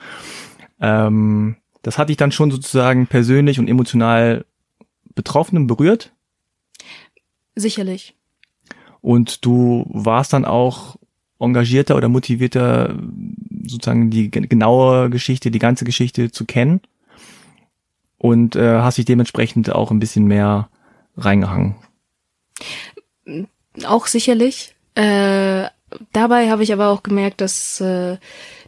Ähm, 0.79 1.57
das 1.81 1.97
hat 1.97 2.09
dich 2.09 2.17
dann 2.17 2.31
schon 2.31 2.51
sozusagen 2.51 3.07
persönlich 3.07 3.59
und 3.59 3.67
emotional 3.67 4.45
betroffen 5.15 5.57
und 5.57 5.67
berührt. 5.67 6.11
Sicherlich. 7.55 8.15
Und 9.01 9.45
du 9.45 9.85
warst 9.89 10.33
dann 10.33 10.45
auch 10.45 10.95
engagierter 11.39 11.95
oder 11.95 12.07
motivierter, 12.07 12.95
sozusagen 13.65 14.11
die 14.11 14.29
ge- 14.29 14.45
genaue 14.47 15.09
Geschichte, 15.09 15.49
die 15.49 15.59
ganze 15.59 15.85
Geschichte 15.85 16.31
zu 16.31 16.45
kennen. 16.45 16.81
Und 18.17 18.55
äh, 18.55 18.79
hast 18.81 18.99
dich 18.99 19.05
dementsprechend 19.05 19.71
auch 19.71 19.89
ein 19.89 19.99
bisschen 19.99 20.25
mehr 20.25 20.69
reingehangen. 21.17 21.75
Auch 23.85 24.05
sicherlich. 24.05 24.75
Äh, 24.93 25.65
dabei 26.13 26.49
habe 26.49 26.63
ich 26.63 26.73
aber 26.73 26.89
auch 26.89 27.03
gemerkt, 27.03 27.41
dass 27.41 27.81
äh, 27.81 28.17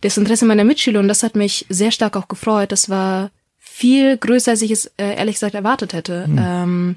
das 0.02 0.18
Interesse 0.18 0.46
meiner 0.46 0.64
Mitschüler, 0.64 1.00
und 1.00 1.08
das 1.08 1.24
hat 1.24 1.36
mich 1.36 1.66
sehr 1.70 1.92
stark 1.92 2.16
auch 2.16 2.28
gefreut, 2.28 2.72
das 2.72 2.90
war 2.90 3.32
viel 3.60 4.18
größer, 4.18 4.52
als 4.52 4.62
ich 4.62 4.72
es 4.72 4.86
äh, 4.98 5.16
ehrlich 5.16 5.36
gesagt 5.36 5.56
erwartet 5.56 5.94
hätte. 5.94 6.26
Ähm, 6.38 6.96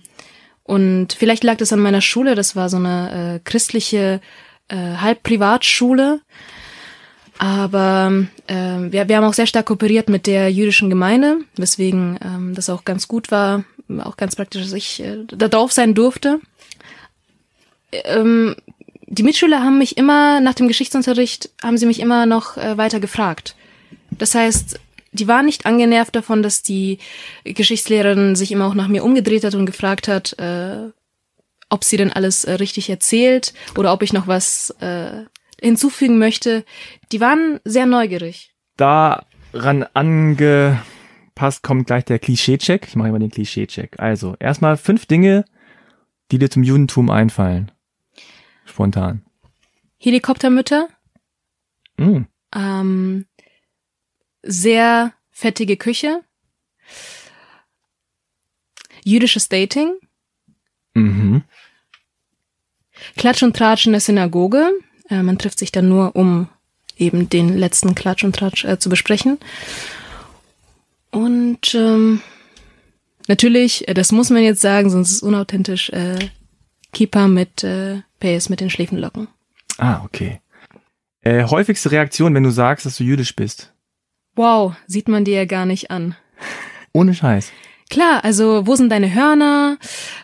und 0.62 1.12
vielleicht 1.12 1.44
lag 1.44 1.56
das 1.56 1.72
an 1.72 1.80
meiner 1.80 2.00
Schule, 2.00 2.34
das 2.34 2.56
war 2.56 2.68
so 2.68 2.76
eine 2.76 3.36
äh, 3.36 3.40
christliche 3.48 4.20
äh, 4.68 4.96
Halbprivatschule. 4.96 6.20
Aber 7.38 8.12
ähm, 8.48 8.92
wir, 8.92 9.08
wir 9.08 9.16
haben 9.16 9.24
auch 9.24 9.34
sehr 9.34 9.46
stark 9.46 9.66
kooperiert 9.66 10.08
mit 10.08 10.26
der 10.26 10.50
jüdischen 10.50 10.88
Gemeinde, 10.88 11.38
weswegen 11.56 12.18
ähm, 12.24 12.54
das 12.54 12.70
auch 12.70 12.84
ganz 12.84 13.08
gut 13.08 13.30
war, 13.30 13.64
auch 13.98 14.16
ganz 14.16 14.36
praktisch, 14.36 14.62
dass 14.62 14.72
ich 14.72 15.02
äh, 15.02 15.18
da 15.28 15.48
drauf 15.48 15.72
sein 15.72 15.94
durfte. 15.94 16.40
Ähm, 17.92 18.56
die 19.06 19.22
Mitschüler 19.22 19.62
haben 19.62 19.78
mich 19.78 19.96
immer 19.96 20.40
nach 20.40 20.54
dem 20.54 20.68
Geschichtsunterricht, 20.68 21.50
haben 21.62 21.78
sie 21.78 21.86
mich 21.86 22.00
immer 22.00 22.26
noch 22.26 22.56
äh, 22.56 22.76
weiter 22.76 23.00
gefragt. 23.00 23.54
Das 24.10 24.34
heißt, 24.34 24.80
die 25.12 25.28
waren 25.28 25.46
nicht 25.46 25.66
angenervt 25.66 26.14
davon, 26.14 26.42
dass 26.42 26.62
die 26.62 26.98
Geschichtslehrerin 27.44 28.36
sich 28.36 28.52
immer 28.52 28.66
auch 28.66 28.74
nach 28.74 28.88
mir 28.88 29.04
umgedreht 29.04 29.44
hat 29.44 29.54
und 29.54 29.66
gefragt 29.66 30.08
hat, 30.08 30.38
äh, 30.38 30.90
ob 31.68 31.84
sie 31.84 31.96
denn 31.96 32.12
alles 32.12 32.44
äh, 32.44 32.54
richtig 32.54 32.90
erzählt 32.90 33.54
oder 33.76 33.92
ob 33.92 34.02
ich 34.02 34.12
noch 34.12 34.26
was 34.26 34.70
äh, 34.80 35.24
hinzufügen 35.60 36.18
möchte. 36.18 36.64
Die 37.12 37.20
waren 37.20 37.60
sehr 37.64 37.86
neugierig. 37.86 38.54
Daran 38.76 39.86
angepasst 39.94 41.62
kommt 41.62 41.86
gleich 41.86 42.04
der 42.04 42.18
Klischee-Check. 42.18 42.86
Ich 42.88 42.96
mache 42.96 43.08
immer 43.08 43.18
den 43.18 43.30
Klischee-Check. 43.30 43.98
Also, 43.98 44.36
erstmal 44.38 44.76
fünf 44.76 45.06
Dinge, 45.06 45.44
die 46.30 46.38
dir 46.38 46.50
zum 46.50 46.62
Judentum 46.62 47.08
einfallen. 47.10 47.72
Spontan. 48.76 49.22
Helikoptermütter, 49.96 50.88
Mm. 51.96 52.24
ähm, 52.54 53.24
sehr 54.42 55.14
fettige 55.30 55.78
Küche, 55.78 56.20
jüdisches 59.02 59.48
Dating, 59.48 59.94
Mhm. 60.92 61.42
Klatsch 63.16 63.42
und 63.42 63.56
Tratsch 63.56 63.86
in 63.86 63.92
der 63.92 64.00
Synagoge. 64.02 64.70
Äh, 65.08 65.22
man 65.22 65.38
trifft 65.38 65.58
sich 65.58 65.72
dann 65.72 65.88
nur, 65.88 66.14
um 66.14 66.48
eben 66.98 67.30
den 67.30 67.56
letzten 67.56 67.94
Klatsch 67.94 68.24
und 68.24 68.36
Tratsch 68.36 68.66
äh, 68.66 68.78
zu 68.78 68.90
besprechen. 68.90 69.38
Und 71.10 71.74
ähm, 71.74 72.20
natürlich, 73.26 73.88
äh, 73.88 73.94
das 73.94 74.12
muss 74.12 74.28
man 74.28 74.42
jetzt 74.42 74.60
sagen, 74.60 74.90
sonst 74.90 75.08
ist 75.12 75.16
es 75.16 75.22
unauthentisch, 75.22 75.88
äh, 75.90 76.18
Kippa 76.92 77.26
mit 77.28 77.64
äh, 77.64 78.02
PS 78.20 78.48
mit 78.48 78.60
den 78.60 78.70
Schläfenlocken. 78.70 79.28
Ah, 79.78 80.02
okay. 80.04 80.40
Äh, 81.20 81.44
häufigste 81.44 81.90
Reaktion, 81.90 82.34
wenn 82.34 82.44
du 82.44 82.50
sagst, 82.50 82.86
dass 82.86 82.96
du 82.96 83.04
jüdisch 83.04 83.34
bist. 83.34 83.72
Wow, 84.36 84.74
sieht 84.86 85.08
man 85.08 85.24
dir 85.24 85.36
ja 85.36 85.44
gar 85.44 85.66
nicht 85.66 85.90
an. 85.90 86.14
Ohne 86.92 87.14
Scheiß. 87.14 87.52
Klar, 87.90 88.24
also 88.24 88.66
wo 88.66 88.76
sind 88.76 88.90
deine 88.90 89.14
Hörner? 89.14 89.78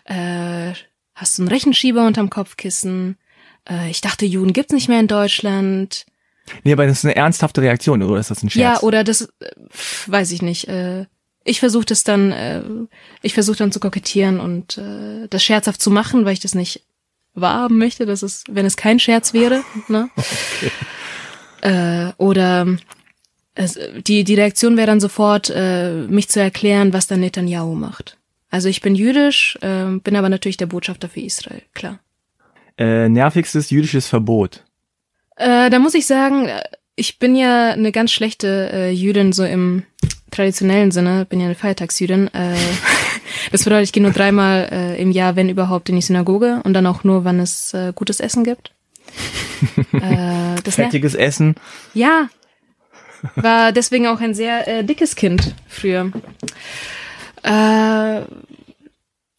Äh, 0.05 0.73
hast 1.15 1.37
du 1.37 1.41
einen 1.41 1.49
Rechenschieber 1.49 2.05
unterm 2.05 2.29
Kopfkissen? 2.29 3.17
Äh, 3.69 3.89
ich 3.89 4.01
dachte, 4.01 4.25
Juden 4.25 4.53
gibt's 4.53 4.73
nicht 4.73 4.89
mehr 4.89 4.99
in 4.99 5.07
Deutschland. 5.07 6.05
Nee, 6.63 6.73
aber 6.73 6.85
das 6.85 6.99
ist 6.99 7.05
eine 7.05 7.15
ernsthafte 7.15 7.61
Reaktion, 7.61 8.03
oder 8.03 8.19
ist 8.19 8.31
das 8.31 8.43
ein 8.43 8.49
Scherz? 8.49 8.81
Ja, 8.81 8.87
oder 8.87 9.03
das, 9.03 9.21
äh, 9.21 9.51
weiß 10.07 10.31
ich 10.31 10.41
nicht. 10.41 10.67
Äh, 10.67 11.05
ich 11.45 11.59
versuche 11.59 11.85
das 11.85 12.03
dann, 12.03 12.31
äh, 12.31 12.63
ich 13.21 13.33
versuche 13.33 13.57
dann 13.57 13.71
zu 13.71 13.79
kokettieren 13.79 14.39
und 14.39 14.77
äh, 14.77 15.27
das 15.29 15.43
scherzhaft 15.43 15.81
zu 15.81 15.91
machen, 15.91 16.25
weil 16.25 16.33
ich 16.33 16.39
das 16.39 16.55
nicht 16.55 16.85
wahrhaben 17.33 17.77
möchte, 17.77 18.05
dass 18.05 18.21
es, 18.21 18.43
wenn 18.49 18.65
es 18.65 18.77
kein 18.77 18.99
Scherz 18.99 19.33
wäre, 19.33 19.63
ne? 19.87 20.09
Äh, 21.61 22.11
oder 22.17 22.67
es, 23.55 23.79
die, 24.05 24.25
die 24.25 24.35
Reaktion 24.35 24.75
wäre 24.75 24.87
dann 24.87 24.99
sofort, 24.99 25.49
äh, 25.49 25.93
mich 25.93 26.27
zu 26.27 26.41
erklären, 26.41 26.91
was 26.91 27.07
dann 27.07 27.21
Netanyahu 27.21 27.73
macht. 27.73 28.17
Also 28.49 28.67
ich 28.67 28.81
bin 28.81 28.95
jüdisch, 28.95 29.57
äh, 29.61 29.85
bin 30.03 30.17
aber 30.17 30.27
natürlich 30.27 30.57
der 30.57 30.65
Botschafter 30.65 31.07
für 31.07 31.21
Israel, 31.21 31.61
klar. 31.73 31.99
Äh, 32.77 33.07
nervigstes 33.07 33.69
jüdisches 33.69 34.07
Verbot. 34.07 34.65
Äh, 35.37 35.69
da 35.69 35.79
muss 35.79 35.93
ich 35.93 36.05
sagen, 36.05 36.49
ich 36.95 37.17
bin 37.17 37.35
ja 37.35 37.71
eine 37.71 37.91
ganz 37.91 38.11
schlechte 38.11 38.69
äh, 38.71 38.91
Jüdin, 38.91 39.31
so 39.31 39.43
im 39.45 39.83
traditionellen 40.31 40.91
Sinne, 40.91 41.25
bin 41.25 41.39
ja 41.39 41.45
eine 41.45 41.55
Feiertagsjüdin. 41.55 42.27
Äh, 42.33 42.55
das 43.51 43.63
bedeutet, 43.63 43.85
ich 43.85 43.93
gehe 43.93 44.03
nur 44.03 44.11
dreimal 44.11 44.69
äh, 44.71 45.01
im 45.01 45.11
Jahr, 45.11 45.35
wenn 45.35 45.49
überhaupt, 45.49 45.89
in 45.89 45.95
die 45.95 46.01
Synagoge 46.01 46.61
und 46.63 46.73
dann 46.73 46.85
auch 46.85 47.03
nur, 47.03 47.25
wann 47.25 47.39
es 47.39 47.73
äh, 47.73 47.93
gutes 47.95 48.19
Essen 48.19 48.43
gibt. 48.43 48.71
äh, 49.93 50.71
Fettiges 50.71 51.13
Essen. 51.13 51.55
ja, 51.93 52.29
war 53.35 53.71
deswegen 53.71 54.07
auch 54.07 54.19
ein 54.19 54.33
sehr 54.33 54.67
äh, 54.67 54.83
dickes 54.83 55.15
Kind 55.15 55.55
früher. 55.67 56.11
Äh, 57.43 57.49
Aber 57.49 58.25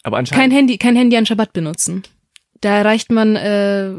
kein 0.05 0.15
anscheinend. 0.15 0.55
Handy, 0.55 0.79
kein 0.79 0.97
Handy 0.97 1.17
an 1.17 1.27
Schabbat 1.27 1.53
benutzen. 1.53 2.03
Da 2.61 2.77
erreicht 2.77 3.11
man, 3.11 3.37
äh, 3.37 3.91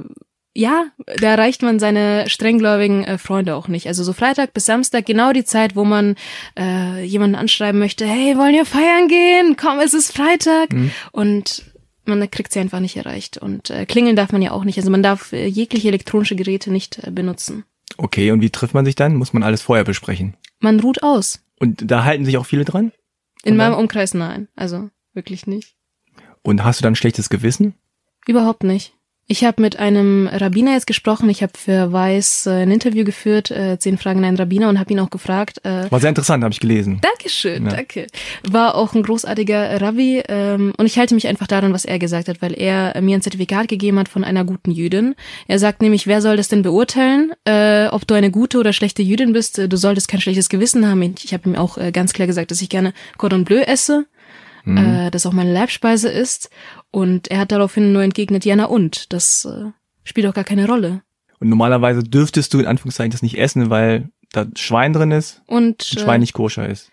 ja, 0.56 0.86
da 1.20 1.28
erreicht 1.32 1.62
man 1.62 1.80
seine 1.80 2.30
strenggläubigen 2.30 3.04
äh, 3.04 3.18
Freunde 3.18 3.56
auch 3.56 3.68
nicht. 3.68 3.88
Also 3.88 4.04
so 4.04 4.14
Freitag 4.14 4.54
bis 4.54 4.66
Samstag, 4.66 5.06
genau 5.06 5.34
die 5.34 5.44
Zeit, 5.44 5.76
wo 5.76 5.84
man 5.84 6.16
äh, 6.58 7.04
jemanden 7.04 7.36
anschreiben 7.36 7.78
möchte, 7.80 8.06
hey, 8.06 8.38
wollen 8.38 8.54
wir 8.54 8.66
feiern 8.66 9.08
gehen? 9.10 9.58
Komm, 9.58 9.80
es 9.80 9.94
ist 9.94 10.16
Freitag. 10.16 10.70
Und 11.12 11.66
man 12.06 12.32
kriegt 12.32 12.54
sie 12.54 12.60
einfach 12.60 12.80
nicht 12.80 12.96
erreicht. 12.96 13.38
Und 13.38 13.70
äh, 13.70 13.86
klingeln 13.86 14.16
darf 14.16 14.32
man 14.32 14.42
ja 14.42 14.52
auch 14.52 14.64
nicht. 14.64 14.78
Also 14.78 14.90
man 14.90 15.04
darf 15.04 15.34
äh, 15.34 15.46
jegliche 15.46 15.90
elektronische 15.90 16.36
Geräte 16.36 16.72
nicht 16.72 17.00
äh, 17.04 17.12
benutzen. 17.12 17.66
Okay, 17.98 18.32
und 18.32 18.42
wie 18.42 18.50
trifft 18.50 18.74
man 18.74 18.86
sich 18.86 18.96
dann? 18.96 19.16
Muss 19.16 19.34
man 19.34 19.44
alles 19.44 19.62
vorher 19.62 19.84
besprechen. 19.84 20.36
Man 20.60 20.80
ruht 20.80 21.04
aus. 21.04 21.42
Und 21.60 21.90
da 21.92 22.04
halten 22.06 22.26
sich 22.26 22.38
auch 22.38 22.46
viele 22.46 22.66
dran? 22.66 22.92
In 23.44 23.54
Und 23.54 23.58
dann? 23.60 23.72
meinem 23.72 23.80
Umkreis 23.80 24.14
nein. 24.14 24.48
Also 24.56 24.90
wirklich 25.14 25.48
nicht. 25.48 25.76
Und 26.42 26.64
hast 26.64 26.80
du 26.80 26.84
dann 26.84 26.94
ein 26.94 26.98
schlechtes 26.98 27.30
Gewissen? 27.30 27.74
Überhaupt 28.28 28.64
nicht. 28.64 28.94
Ich 29.28 29.44
habe 29.44 29.60
mit 29.60 29.80
einem 29.80 30.28
Rabbiner 30.32 30.74
jetzt 30.74 30.86
gesprochen. 30.86 31.30
Ich 31.32 31.42
habe 31.42 31.54
für 31.58 31.92
Weiß 31.92 32.46
äh, 32.46 32.52
ein 32.62 32.70
Interview 32.70 33.04
geführt, 33.04 33.50
äh, 33.50 33.80
zehn 33.80 33.98
Fragen 33.98 34.20
an 34.20 34.26
einen 34.26 34.38
Rabbiner 34.38 34.70
und 34.70 34.80
habe 34.80 34.94
ihn 34.94 35.00
auch 35.00 35.10
gefragt. 35.10 35.62
Äh, 35.66 35.90
War 35.90 36.00
sehr 36.00 36.10
interessant, 36.10 36.44
habe 36.44 36.54
ich 36.54 36.60
gelesen. 36.60 37.00
Dankeschön, 37.02 37.66
Ja. 37.66 37.72
danke. 37.72 38.06
War 38.48 38.76
auch 38.76 38.94
ein 38.94 39.02
großartiger 39.02 39.82
Rabbi 39.82 40.22
ähm, 40.28 40.74
und 40.78 40.86
ich 40.86 41.00
halte 41.00 41.16
mich 41.16 41.28
einfach 41.28 41.48
daran, 41.48 41.74
was 41.74 41.86
er 41.86 41.98
gesagt 41.98 42.28
hat, 42.28 42.44
weil 42.44 42.54
er 42.54 43.02
mir 43.02 43.16
ein 43.18 43.22
Zertifikat 43.24 43.68
gegeben 43.68 43.98
hat 43.98 44.10
von 44.10 44.24
einer 44.24 44.44
guten 44.46 44.70
Jüdin. 44.70 45.16
Er 45.48 45.58
sagt 45.58 45.82
nämlich, 45.82 46.06
wer 46.06 46.22
soll 46.22 46.38
das 46.38 46.48
denn 46.50 46.62
beurteilen, 46.62 47.32
äh, 47.46 47.88
ob 47.88 48.06
du 48.06 48.14
eine 48.14 48.30
gute 48.30 48.60
oder 48.60 48.74
schlechte 48.74 49.02
Jüdin 49.02 49.34
bist? 49.34 49.58
Äh, 49.58 49.68
Du 49.68 49.78
solltest 49.78 50.08
kein 50.08 50.22
schlechtes 50.22 50.50
Gewissen 50.50 50.88
haben. 50.88 51.02
Ich 51.24 51.34
habe 51.34 51.50
ihm 51.50 51.56
auch 51.56 51.80
äh, 51.80 51.92
ganz 51.92 52.14
klar 52.14 52.28
gesagt, 52.28 52.52
dass 52.52 52.62
ich 52.62 52.70
gerne 52.70 52.94
Cordon 53.18 53.44
Bleu 53.44 53.62
esse, 53.62 54.06
Mhm. 54.66 54.78
äh, 54.78 55.12
das 55.12 55.26
auch 55.26 55.32
meine 55.34 55.54
Leibspeise 55.54 56.10
ist. 56.10 56.50
Und 56.92 57.30
er 57.30 57.40
hat 57.40 57.52
daraufhin 57.52 57.94
nur 57.94 58.04
entgegnet, 58.04 58.46
ja 58.46 58.56
na 58.56 58.66
und, 58.66 59.14
das 59.14 59.46
äh, 59.46 59.72
spielt 60.04 60.28
auch 60.28 60.34
gar 60.34 60.44
keine 60.44 60.68
Rolle. 60.68 61.02
Und 61.40 61.50
normalerweise 61.50 62.04
dürftest 62.04 62.54
du 62.54 62.60
in 62.60 62.66
Anführungszeichen 62.66 63.12
das 63.12 63.22
nicht 63.22 63.38
essen, 63.38 63.70
weil 63.70 64.10
da 64.32 64.46
Schwein 64.56 64.94
drin 64.94 65.12
ist 65.12 65.42
Und 65.48 65.58
und 65.58 65.98
äh, 65.98 66.00
Schwein 66.02 66.20
nicht 66.22 66.34
koscher 66.34 66.68
ist. 66.68 66.90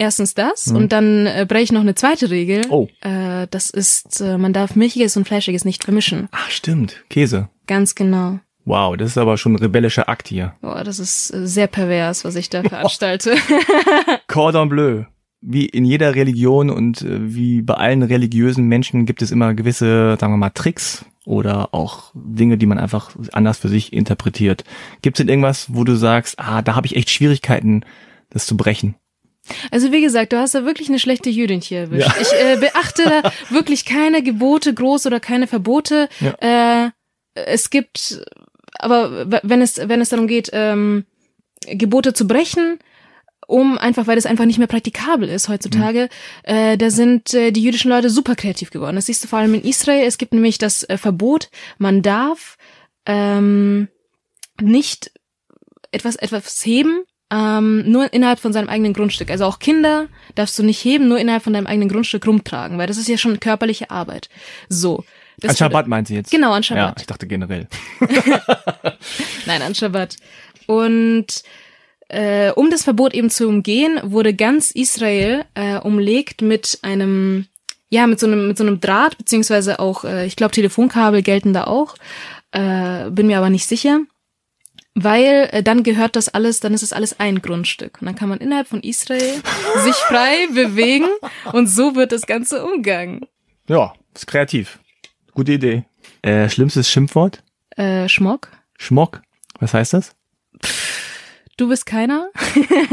Erstens 0.00 0.34
das 0.34 0.68
Mhm. 0.68 0.76
und 0.76 0.92
dann 0.92 1.26
äh, 1.26 1.44
breche 1.48 1.64
ich 1.64 1.72
noch 1.72 1.80
eine 1.80 1.94
zweite 1.96 2.30
Regel. 2.30 2.62
Oh. 2.70 2.86
Äh, 3.00 3.48
das 3.50 3.68
ist, 3.70 4.20
äh, 4.20 4.38
man 4.38 4.52
darf 4.52 4.76
Milchiges 4.76 5.16
und 5.16 5.26
Fleischiges 5.26 5.64
nicht 5.64 5.82
vermischen. 5.84 6.28
Ach, 6.30 6.50
stimmt. 6.50 7.02
Käse. 7.10 7.48
Ganz 7.66 7.94
genau. 7.96 8.38
Wow, 8.64 8.96
das 8.96 9.12
ist 9.12 9.18
aber 9.18 9.38
schon 9.38 9.54
ein 9.54 9.58
rebellischer 9.58 10.08
Akt 10.10 10.28
hier. 10.28 10.54
Boah, 10.60 10.84
das 10.84 10.98
ist 10.98 11.32
äh, 11.34 11.46
sehr 11.48 11.66
pervers, 11.66 12.24
was 12.24 12.36
ich 12.36 12.48
da 12.50 12.62
veranstalte. 12.68 13.34
Cordon 14.28 14.68
Bleu. 14.68 15.04
Wie 15.40 15.66
in 15.66 15.84
jeder 15.84 16.14
Religion 16.14 16.68
und 16.68 17.02
äh, 17.02 17.32
wie 17.34 17.62
bei 17.62 17.74
allen 17.74 18.02
religiösen 18.02 18.66
Menschen 18.66 19.06
gibt 19.06 19.22
es 19.22 19.30
immer 19.30 19.54
gewisse, 19.54 20.16
sagen 20.18 20.32
wir 20.32 20.36
mal, 20.38 20.50
Tricks 20.50 21.04
oder 21.24 21.74
auch 21.74 22.10
Dinge, 22.14 22.58
die 22.58 22.66
man 22.66 22.78
einfach 22.78 23.14
anders 23.32 23.58
für 23.58 23.68
sich 23.68 23.92
interpretiert. 23.92 24.64
Gibt 25.02 25.18
es 25.18 25.22
denn 25.22 25.28
irgendwas, 25.28 25.66
wo 25.72 25.84
du 25.84 25.94
sagst, 25.94 26.38
ah, 26.38 26.62
da 26.62 26.74
habe 26.74 26.86
ich 26.86 26.96
echt 26.96 27.10
Schwierigkeiten, 27.10 27.84
das 28.30 28.46
zu 28.46 28.56
brechen? 28.56 28.96
Also 29.70 29.92
wie 29.92 30.00
gesagt, 30.00 30.32
du 30.32 30.38
hast 30.38 30.54
da 30.54 30.64
wirklich 30.64 30.88
eine 30.88 30.98
schlechte 30.98 31.30
Jüdin 31.30 31.60
hier 31.60 31.80
erwischt. 31.80 32.08
Ja. 32.08 32.14
Ich 32.20 32.32
äh, 32.32 32.56
beachte 32.58 33.04
da 33.04 33.32
wirklich 33.54 33.84
keine 33.84 34.22
Gebote 34.22 34.74
groß 34.74 35.06
oder 35.06 35.20
keine 35.20 35.46
Verbote. 35.46 36.08
Ja. 36.20 36.84
Äh, 36.84 36.90
es 37.34 37.70
gibt, 37.70 38.24
aber 38.78 39.30
wenn 39.42 39.62
es 39.62 39.76
wenn 39.76 40.00
es 40.00 40.08
darum 40.08 40.26
geht, 40.26 40.50
ähm, 40.52 41.04
Gebote 41.66 42.12
zu 42.12 42.26
brechen, 42.26 42.78
um 43.48 43.78
einfach, 43.78 44.06
weil 44.06 44.16
das 44.16 44.26
einfach 44.26 44.44
nicht 44.44 44.58
mehr 44.58 44.66
praktikabel 44.66 45.26
ist 45.28 45.48
heutzutage, 45.48 46.10
mhm. 46.46 46.54
äh, 46.54 46.76
da 46.76 46.90
sind 46.90 47.32
äh, 47.32 47.50
die 47.50 47.62
jüdischen 47.62 47.90
Leute 47.90 48.10
super 48.10 48.36
kreativ 48.36 48.70
geworden. 48.70 48.96
Das 48.96 49.06
siehst 49.06 49.24
du 49.24 49.28
vor 49.28 49.38
allem 49.38 49.54
in 49.54 49.62
Israel. 49.62 50.06
Es 50.06 50.18
gibt 50.18 50.34
nämlich 50.34 50.58
das 50.58 50.84
äh, 50.84 50.98
Verbot, 50.98 51.50
man 51.78 52.02
darf 52.02 52.58
ähm, 53.06 53.88
nicht 54.60 55.10
etwas 55.92 56.16
etwas 56.16 56.64
heben, 56.66 57.04
ähm, 57.30 57.90
nur 57.90 58.12
innerhalb 58.12 58.38
von 58.38 58.52
seinem 58.52 58.68
eigenen 58.68 58.92
Grundstück. 58.92 59.30
Also 59.30 59.46
auch 59.46 59.60
Kinder 59.60 60.08
darfst 60.34 60.58
du 60.58 60.62
nicht 60.62 60.84
heben, 60.84 61.08
nur 61.08 61.18
innerhalb 61.18 61.42
von 61.42 61.54
deinem 61.54 61.66
eigenen 61.66 61.88
Grundstück 61.88 62.26
rumtragen, 62.26 62.76
weil 62.76 62.86
das 62.86 62.98
ist 62.98 63.08
ja 63.08 63.16
schon 63.16 63.40
körperliche 63.40 63.90
Arbeit. 63.90 64.28
So. 64.68 65.04
Das 65.38 65.52
an 65.52 65.56
Shabbat 65.56 65.88
meint 65.88 66.08
sie 66.08 66.16
jetzt? 66.16 66.30
Genau, 66.30 66.52
an 66.52 66.62
Shabbat. 66.62 66.96
Ja, 66.98 67.00
ich 67.00 67.06
dachte 67.06 67.26
generell. 67.26 67.66
Nein, 69.46 69.62
an 69.62 69.74
Shabbat. 69.74 70.16
Und 70.66 71.44
äh, 72.08 72.50
um 72.52 72.70
das 72.70 72.84
Verbot 72.84 73.14
eben 73.14 73.30
zu 73.30 73.48
umgehen, 73.48 74.00
wurde 74.02 74.34
ganz 74.34 74.70
Israel 74.70 75.44
äh, 75.54 75.78
umlegt 75.78 76.42
mit 76.42 76.78
einem, 76.82 77.46
ja, 77.90 78.06
mit 78.06 78.18
so 78.18 78.26
einem, 78.26 78.48
mit 78.48 78.58
so 78.58 78.64
einem 78.64 78.80
Draht, 78.80 79.18
beziehungsweise 79.18 79.78
auch, 79.78 80.04
äh, 80.04 80.26
ich 80.26 80.36
glaube, 80.36 80.52
Telefonkabel 80.52 81.22
gelten 81.22 81.52
da 81.52 81.64
auch, 81.64 81.96
äh, 82.52 83.10
bin 83.10 83.26
mir 83.26 83.38
aber 83.38 83.50
nicht 83.50 83.66
sicher. 83.66 84.00
Weil 84.94 85.48
äh, 85.52 85.62
dann 85.62 85.84
gehört 85.84 86.16
das 86.16 86.28
alles, 86.28 86.60
dann 86.60 86.74
ist 86.74 86.82
es 86.82 86.92
alles 86.92 87.20
ein 87.20 87.40
Grundstück. 87.40 87.98
Und 88.00 88.06
dann 88.06 88.16
kann 88.16 88.28
man 88.28 88.38
innerhalb 88.38 88.66
von 88.66 88.80
Israel 88.80 89.42
sich 89.84 89.94
frei 89.94 90.48
bewegen 90.52 91.06
und 91.52 91.68
so 91.68 91.94
wird 91.94 92.10
das 92.10 92.22
Ganze 92.22 92.64
umgangen. 92.64 93.26
Ja, 93.68 93.92
ist 94.14 94.26
kreativ. 94.26 94.80
Gute 95.34 95.52
Idee. 95.52 95.84
Äh, 96.22 96.48
schlimmstes 96.48 96.90
Schimpfwort? 96.90 97.44
Äh, 97.76 98.08
Schmock. 98.08 98.50
Schmock. 98.76 99.22
Was 99.60 99.74
heißt 99.74 99.92
das? 99.92 100.16
Du 101.58 101.68
bist 101.68 101.86
keiner? 101.86 102.30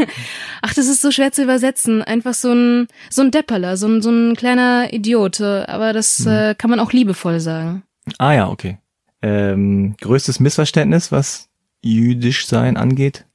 Ach, 0.63 0.74
das 0.74 0.88
ist 0.88 1.01
so 1.01 1.12
schwer 1.12 1.31
zu 1.31 1.43
übersetzen. 1.43 2.01
Einfach 2.01 2.34
so 2.34 2.51
ein, 2.51 2.88
so 3.12 3.22
ein 3.22 3.29
Depperler, 3.29 3.77
so 3.77 3.88
ein, 3.88 4.01
so 4.01 4.10
ein 4.10 4.36
kleiner 4.36 4.91
Idiot. 4.91 5.39
Aber 5.39 5.93
das 5.93 6.19
mhm. 6.25 6.31
äh, 6.31 6.55
kann 6.55 6.72
man 6.72 6.79
auch 6.79 6.91
liebevoll 6.91 7.39
sagen. 7.39 7.84
Ah 8.17 8.34
ja, 8.34 8.50
okay. 8.50 8.79
Ähm, 9.22 9.95
größtes 10.01 10.39
Missverständnis, 10.39 11.12
was 11.12 11.48
jüdisch 11.84 12.48
sein 12.48 12.75
angeht? 12.75 13.25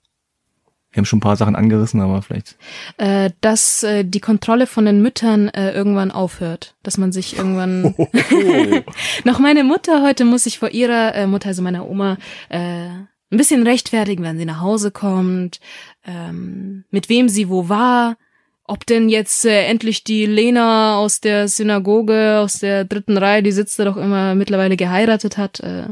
Wir 0.91 0.99
haben 0.99 1.05
schon 1.05 1.19
ein 1.19 1.23
paar 1.23 1.37
Sachen 1.37 1.55
angerissen, 1.55 2.01
aber 2.01 2.23
vielleicht. 2.23 2.57
Äh, 2.97 3.31
dass 3.41 3.85
äh, 3.85 4.05
die 4.05 4.19
Kontrolle 4.19 4.67
von 4.67 4.85
den 4.85 5.01
Müttern 5.01 5.49
äh, 5.51 5.71
irgendwann 5.71 6.11
aufhört. 6.11 6.75
Dass 6.83 6.99
man 6.99 7.13
sich 7.13 7.39
irgendwann. 7.39 7.95
Noch 9.25 9.39
meine 9.39 9.63
Mutter 9.63 10.03
heute 10.03 10.25
muss 10.25 10.47
ich 10.47 10.59
vor 10.59 10.71
ihrer 10.71 11.15
äh, 11.15 11.29
Mutter, 11.29 11.51
also 11.51 11.63
meiner 11.63 11.89
Oma, 11.89 12.19
äh, 12.49 12.89
ein 13.31 13.39
bisschen 13.39 13.63
rechtfertigen, 13.63 14.25
wenn 14.25 14.39
sie 14.39 14.45
nach 14.45 14.61
Hause 14.61 14.91
kommt, 14.91 15.61
ähm, 16.05 16.85
mit 16.91 17.09
wem 17.09 17.29
sie 17.29 17.49
wo 17.49 17.69
war, 17.69 18.17
ob 18.65 18.87
denn 18.87 19.09
jetzt 19.09 19.45
äh, 19.45 19.65
endlich 19.67 20.05
die 20.05 20.27
Lena 20.27 20.97
aus 20.97 21.21
der 21.21 21.49
Synagoge, 21.49 22.39
aus 22.41 22.59
der 22.61 22.85
dritten 22.85 23.17
Reihe, 23.17 23.43
die 23.43 23.53
sitzt 23.53 23.79
da 23.79 23.85
doch 23.85 23.97
immer 23.97 24.35
mittlerweile 24.35 24.77
geheiratet 24.77 25.39
hat, 25.39 25.61
äh, 25.61 25.89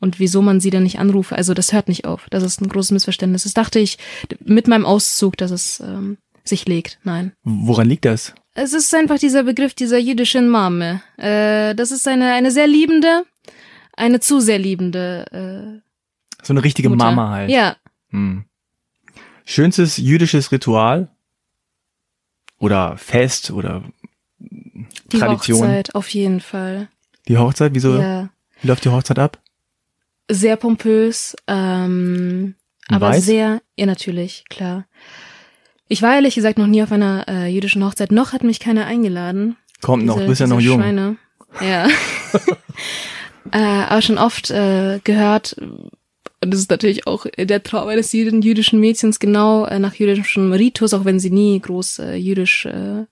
und 0.00 0.18
wieso 0.18 0.42
man 0.42 0.60
sie 0.60 0.70
dann 0.70 0.82
nicht 0.82 0.98
anrufe. 0.98 1.36
Also 1.36 1.54
das 1.54 1.72
hört 1.72 1.88
nicht 1.88 2.06
auf. 2.06 2.26
Das 2.30 2.42
ist 2.42 2.60
ein 2.60 2.68
großes 2.68 2.92
Missverständnis. 2.92 3.44
Das 3.44 3.54
dachte 3.54 3.78
ich 3.78 3.98
mit 4.42 4.66
meinem 4.66 4.86
Auszug, 4.86 5.36
dass 5.36 5.50
es 5.50 5.80
ähm, 5.80 6.16
sich 6.42 6.66
legt. 6.66 6.98
Nein. 7.04 7.32
Woran 7.42 7.88
liegt 7.88 8.06
das? 8.06 8.34
Es 8.54 8.72
ist 8.72 8.94
einfach 8.94 9.18
dieser 9.18 9.44
Begriff 9.44 9.74
dieser 9.74 9.98
jüdischen 9.98 10.48
Mame. 10.48 11.02
Äh, 11.18 11.74
das 11.74 11.90
ist 11.92 12.08
eine, 12.08 12.32
eine 12.32 12.50
sehr 12.50 12.66
liebende, 12.66 13.24
eine 13.94 14.20
zu 14.20 14.40
sehr 14.40 14.58
liebende 14.58 15.80
äh, 15.82 15.89
so 16.42 16.52
eine 16.52 16.64
richtige 16.64 16.88
Mutter. 16.88 17.04
Mama 17.04 17.30
halt. 17.30 17.50
Ja. 17.50 17.76
Hm. 18.10 18.44
Schönstes 19.44 19.96
jüdisches 19.96 20.52
Ritual 20.52 21.08
oder 22.58 22.96
Fest 22.96 23.50
oder 23.50 23.82
die 24.38 25.18
Tradition. 25.18 25.58
Die 25.58 25.64
Hochzeit, 25.64 25.94
auf 25.94 26.08
jeden 26.10 26.40
Fall. 26.40 26.88
Die 27.28 27.38
Hochzeit, 27.38 27.74
wieso? 27.74 27.98
Ja. 27.98 28.28
Wie 28.60 28.68
läuft 28.68 28.84
die 28.84 28.90
Hochzeit 28.90 29.18
ab? 29.18 29.38
Sehr 30.30 30.56
pompös, 30.56 31.34
ähm, 31.48 32.54
aber 32.88 33.08
Weiß? 33.08 33.24
sehr, 33.24 33.62
ja 33.76 33.86
natürlich, 33.86 34.44
klar. 34.48 34.86
Ich 35.88 36.02
war 36.02 36.14
ehrlich 36.14 36.36
gesagt 36.36 36.58
noch 36.58 36.68
nie 36.68 36.82
auf 36.84 36.92
einer 36.92 37.26
äh, 37.28 37.48
jüdischen 37.48 37.84
Hochzeit, 37.84 38.12
noch 38.12 38.32
hat 38.32 38.44
mich 38.44 38.60
keiner 38.60 38.86
eingeladen. 38.86 39.56
Kommt 39.80 40.02
diese, 40.02 40.12
noch, 40.12 40.20
du 40.20 40.26
bist 40.28 40.40
ja 40.40 40.46
noch 40.46 40.60
jung. 40.60 40.80
Schweine. 40.80 41.16
Ja. 41.60 41.88
äh, 43.50 43.58
aber 43.58 44.02
schon 44.02 44.18
oft 44.18 44.50
äh, 44.50 45.00
gehört, 45.02 45.56
und 46.42 46.52
das 46.52 46.60
ist 46.60 46.70
natürlich 46.70 47.06
auch 47.06 47.26
der 47.38 47.62
Traum 47.62 47.88
eines 47.88 48.12
jeden 48.12 48.40
jüdischen 48.40 48.80
Mädchens, 48.80 49.18
genau 49.18 49.66
äh, 49.66 49.78
nach 49.78 49.94
jüdischem 49.94 50.52
Ritus, 50.52 50.94
auch 50.94 51.04
wenn 51.04 51.20
sie 51.20 51.30
nie 51.30 51.60
groß 51.60 51.98
äh, 51.98 52.14
jüdisch 52.14 52.64
äh, 52.66 53.04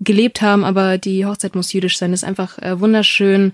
gelebt 0.00 0.42
haben, 0.42 0.64
aber 0.64 0.98
die 0.98 1.26
Hochzeit 1.26 1.56
muss 1.56 1.72
jüdisch 1.72 1.98
sein. 1.98 2.12
Das 2.12 2.22
ist 2.22 2.28
einfach 2.28 2.58
äh, 2.58 2.78
wunderschön 2.80 3.52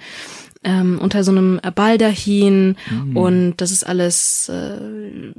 ähm, 0.64 0.98
unter 1.00 1.24
so 1.24 1.30
einem 1.30 1.60
Baldachin 1.74 2.76
mhm. 2.90 3.16
und 3.16 3.56
das 3.56 3.70
ist 3.70 3.84
alles 3.84 4.48
äh, 4.50 5.32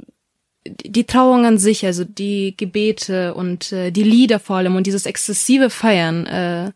die 0.64 1.04
Trauung 1.04 1.44
an 1.44 1.58
sich, 1.58 1.86
also 1.86 2.04
die 2.04 2.56
Gebete 2.56 3.34
und 3.34 3.72
äh, 3.72 3.90
die 3.90 4.04
Lieder 4.04 4.40
vor 4.40 4.56
allem 4.56 4.76
und 4.76 4.86
dieses 4.86 5.06
exzessive 5.06 5.70
Feiern, 5.70 6.26
äh, 6.26 6.72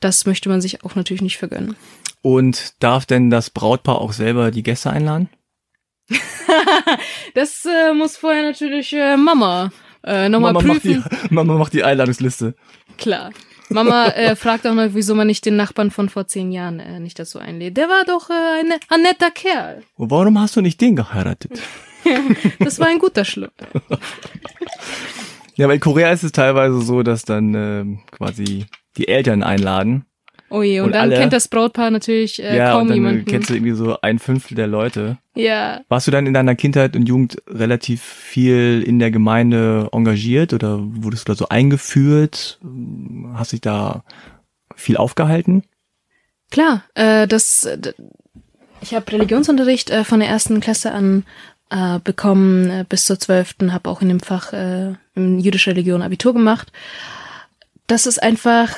das 0.00 0.26
möchte 0.26 0.48
man 0.48 0.60
sich 0.60 0.84
auch 0.84 0.94
natürlich 0.94 1.22
nicht 1.22 1.38
vergönnen. 1.38 1.76
Und 2.22 2.74
darf 2.80 3.06
denn 3.06 3.30
das 3.30 3.50
Brautpaar 3.50 4.00
auch 4.00 4.12
selber 4.12 4.50
die 4.50 4.62
Gäste 4.62 4.90
einladen? 4.90 5.28
das 7.34 7.64
äh, 7.64 7.92
muss 7.92 8.16
vorher 8.16 8.42
natürlich 8.42 8.92
äh, 8.92 9.16
Mama 9.16 9.70
äh, 10.04 10.28
nochmal 10.28 10.54
prüfen. 10.54 11.00
Macht 11.00 11.30
die, 11.30 11.34
Mama 11.34 11.54
macht 11.54 11.72
die 11.72 11.84
Einladungsliste. 11.84 12.54
Klar. 12.96 13.30
Mama 13.68 14.06
äh, 14.08 14.36
fragt 14.36 14.66
auch 14.66 14.74
noch, 14.74 14.88
wieso 14.92 15.14
man 15.14 15.26
nicht 15.26 15.44
den 15.44 15.56
Nachbarn 15.56 15.90
von 15.90 16.08
vor 16.08 16.26
zehn 16.26 16.52
Jahren 16.52 16.78
äh, 16.78 17.00
nicht 17.00 17.18
dazu 17.18 17.38
einlädt. 17.38 17.76
Der 17.76 17.88
war 17.88 18.04
doch 18.04 18.30
äh, 18.30 18.60
ein, 18.60 18.72
ein 18.88 19.02
netter 19.02 19.30
Kerl. 19.30 19.82
Warum 19.96 20.40
hast 20.40 20.56
du 20.56 20.60
nicht 20.60 20.80
den 20.80 20.96
geheiratet? 20.96 21.60
das 22.60 22.78
war 22.78 22.86
ein 22.86 23.00
guter 23.00 23.24
Schluck. 23.24 23.52
ja, 25.56 25.66
weil 25.66 25.74
in 25.74 25.80
Korea 25.80 26.10
ist 26.12 26.22
es 26.22 26.32
teilweise 26.32 26.80
so, 26.82 27.02
dass 27.02 27.24
dann 27.24 27.54
äh, 27.54 27.84
quasi 28.12 28.66
die 28.96 29.08
Eltern 29.08 29.42
einladen 29.42 30.06
Oh 30.48 30.62
je, 30.62 30.80
und, 30.80 30.86
und 30.86 30.92
dann 30.92 31.02
alle, 31.02 31.16
kennt 31.16 31.32
das 31.32 31.48
Brautpaar 31.48 31.90
natürlich 31.90 32.42
äh, 32.42 32.56
ja, 32.56 32.72
kaum 32.72 32.82
und 32.82 32.88
dann 32.88 32.96
jemanden. 32.96 33.24
kennst 33.24 33.50
du 33.50 33.54
irgendwie 33.54 33.74
so 33.74 34.00
ein 34.00 34.18
Fünftel 34.18 34.54
der 34.54 34.68
Leute. 34.68 35.18
Ja. 35.34 35.80
Warst 35.88 36.06
du 36.06 36.10
dann 36.10 36.26
in 36.26 36.34
deiner 36.34 36.54
Kindheit 36.54 36.94
und 36.94 37.08
Jugend 37.08 37.42
relativ 37.48 38.02
viel 38.02 38.82
in 38.86 38.98
der 38.98 39.10
Gemeinde 39.10 39.88
engagiert 39.92 40.52
oder 40.52 40.78
wurdest 40.80 41.28
du 41.28 41.32
da 41.32 41.36
so 41.36 41.48
eingeführt? 41.48 42.60
Hast 43.34 43.52
dich 43.52 43.60
da 43.60 44.04
viel 44.76 44.96
aufgehalten? 44.96 45.64
Klar, 46.50 46.84
äh, 46.94 47.26
das 47.26 47.68
ich 48.80 48.94
habe 48.94 49.10
Religionsunterricht 49.10 49.90
äh, 49.90 50.04
von 50.04 50.20
der 50.20 50.28
ersten 50.28 50.60
Klasse 50.60 50.92
an 50.92 51.24
äh, 51.70 51.98
bekommen 51.98 52.70
äh, 52.70 52.84
bis 52.88 53.04
zur 53.04 53.18
zwölften, 53.18 53.72
habe 53.72 53.90
auch 53.90 54.02
in 54.02 54.08
dem 54.08 54.20
Fach 54.20 54.52
äh, 54.52 54.94
in 55.14 55.40
jüdischer 55.40 55.72
Religion 55.72 56.02
Abitur 56.02 56.32
gemacht. 56.32 56.70
Das 57.86 58.06
ist 58.06 58.22
einfach 58.22 58.70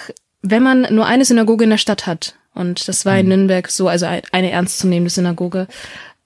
wenn 0.42 0.62
man 0.62 0.87
nur 0.94 1.07
eine 1.07 1.24
Synagoge 1.24 1.64
in 1.64 1.70
der 1.70 1.79
Stadt 1.79 2.07
hat, 2.07 2.35
und 2.55 2.88
das 2.88 3.07
war 3.07 3.18
in 3.18 3.27
mhm. 3.27 3.31
Nürnberg 3.31 3.70
so, 3.70 3.88
also 3.88 4.07
eine 4.07 4.51
ernstzunehmende 4.51 5.11
Synagoge, 5.11 5.68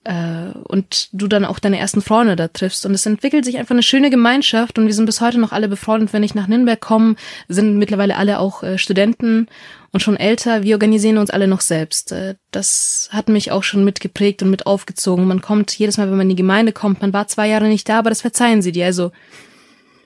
äh, 0.04 0.58
und 0.64 1.08
du 1.12 1.28
dann 1.28 1.44
auch 1.44 1.58
deine 1.58 1.78
ersten 1.78 2.02
Freunde 2.02 2.36
da 2.36 2.48
triffst. 2.48 2.84
Und 2.86 2.94
es 2.94 3.06
entwickelt 3.06 3.44
sich 3.44 3.58
einfach 3.58 3.74
eine 3.74 3.82
schöne 3.82 4.10
Gemeinschaft 4.10 4.78
und 4.78 4.86
wir 4.86 4.94
sind 4.94 5.06
bis 5.06 5.20
heute 5.20 5.38
noch 5.38 5.52
alle 5.52 5.68
befreundet. 5.68 6.12
Wenn 6.12 6.22
ich 6.22 6.34
nach 6.34 6.48
Nürnberg 6.48 6.80
komme, 6.80 7.16
sind 7.48 7.78
mittlerweile 7.78 8.16
alle 8.16 8.38
auch 8.38 8.62
äh, 8.62 8.78
Studenten 8.78 9.46
und 9.92 10.00
schon 10.00 10.16
älter. 10.16 10.62
Wir 10.62 10.74
organisieren 10.74 11.18
uns 11.18 11.30
alle 11.30 11.46
noch 11.46 11.60
selbst. 11.60 12.12
Äh, 12.12 12.34
das 12.50 13.10
hat 13.12 13.28
mich 13.28 13.52
auch 13.52 13.62
schon 13.62 13.84
mitgeprägt 13.84 14.42
und 14.42 14.50
mit 14.50 14.66
aufgezogen. 14.66 15.26
Man 15.26 15.40
kommt 15.40 15.78
jedes 15.78 15.98
Mal, 15.98 16.08
wenn 16.08 16.16
man 16.16 16.22
in 16.22 16.30
die 16.30 16.42
Gemeinde 16.42 16.72
kommt, 16.72 17.00
man 17.00 17.12
war 17.12 17.28
zwei 17.28 17.48
Jahre 17.48 17.68
nicht 17.68 17.88
da, 17.88 17.98
aber 18.00 18.10
das 18.10 18.22
verzeihen 18.22 18.62
sie 18.62 18.72
dir. 18.72 18.86
Also 18.86 19.12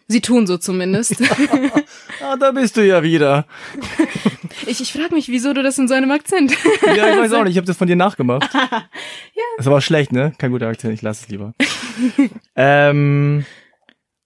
Sie 0.08 0.20
tun 0.20 0.46
so 0.46 0.56
zumindest. 0.56 1.20
ah, 2.22 2.36
da 2.36 2.52
bist 2.52 2.76
du 2.76 2.86
ja 2.86 3.02
wieder. 3.02 3.46
Ich, 4.66 4.80
ich 4.80 4.92
frage 4.92 5.14
mich, 5.14 5.28
wieso 5.28 5.52
du 5.52 5.62
das 5.62 5.78
in 5.78 5.88
so 5.88 5.94
einem 5.94 6.12
Akzent. 6.12 6.56
ja, 6.82 7.10
ich 7.10 7.18
weiß 7.18 7.32
auch 7.34 7.42
nicht, 7.42 7.52
ich 7.52 7.56
habe 7.56 7.66
das 7.66 7.76
von 7.76 7.88
dir 7.88 7.96
nachgemacht. 7.96 8.48
ja. 8.54 9.42
Das 9.56 9.66
war 9.66 9.80
schlecht, 9.80 10.12
ne? 10.12 10.32
Kein 10.38 10.52
guter 10.52 10.68
Akzent, 10.68 10.94
ich 10.94 11.02
lasse 11.02 11.24
es 11.24 11.28
lieber. 11.28 11.54
ähm, 12.54 13.44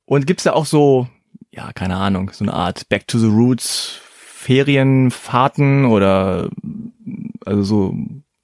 und 0.04 0.26
gibt's 0.26 0.44
da 0.44 0.52
auch 0.52 0.66
so, 0.66 1.08
ja, 1.50 1.72
keine 1.72 1.96
Ahnung, 1.96 2.30
so 2.32 2.44
eine 2.44 2.52
Art 2.52 2.88
Back 2.90 3.08
to 3.08 3.18
the 3.18 3.26
Roots 3.26 4.00
Ferienfahrten 4.04 5.86
oder 5.86 6.50
also 7.46 7.62
so 7.62 7.94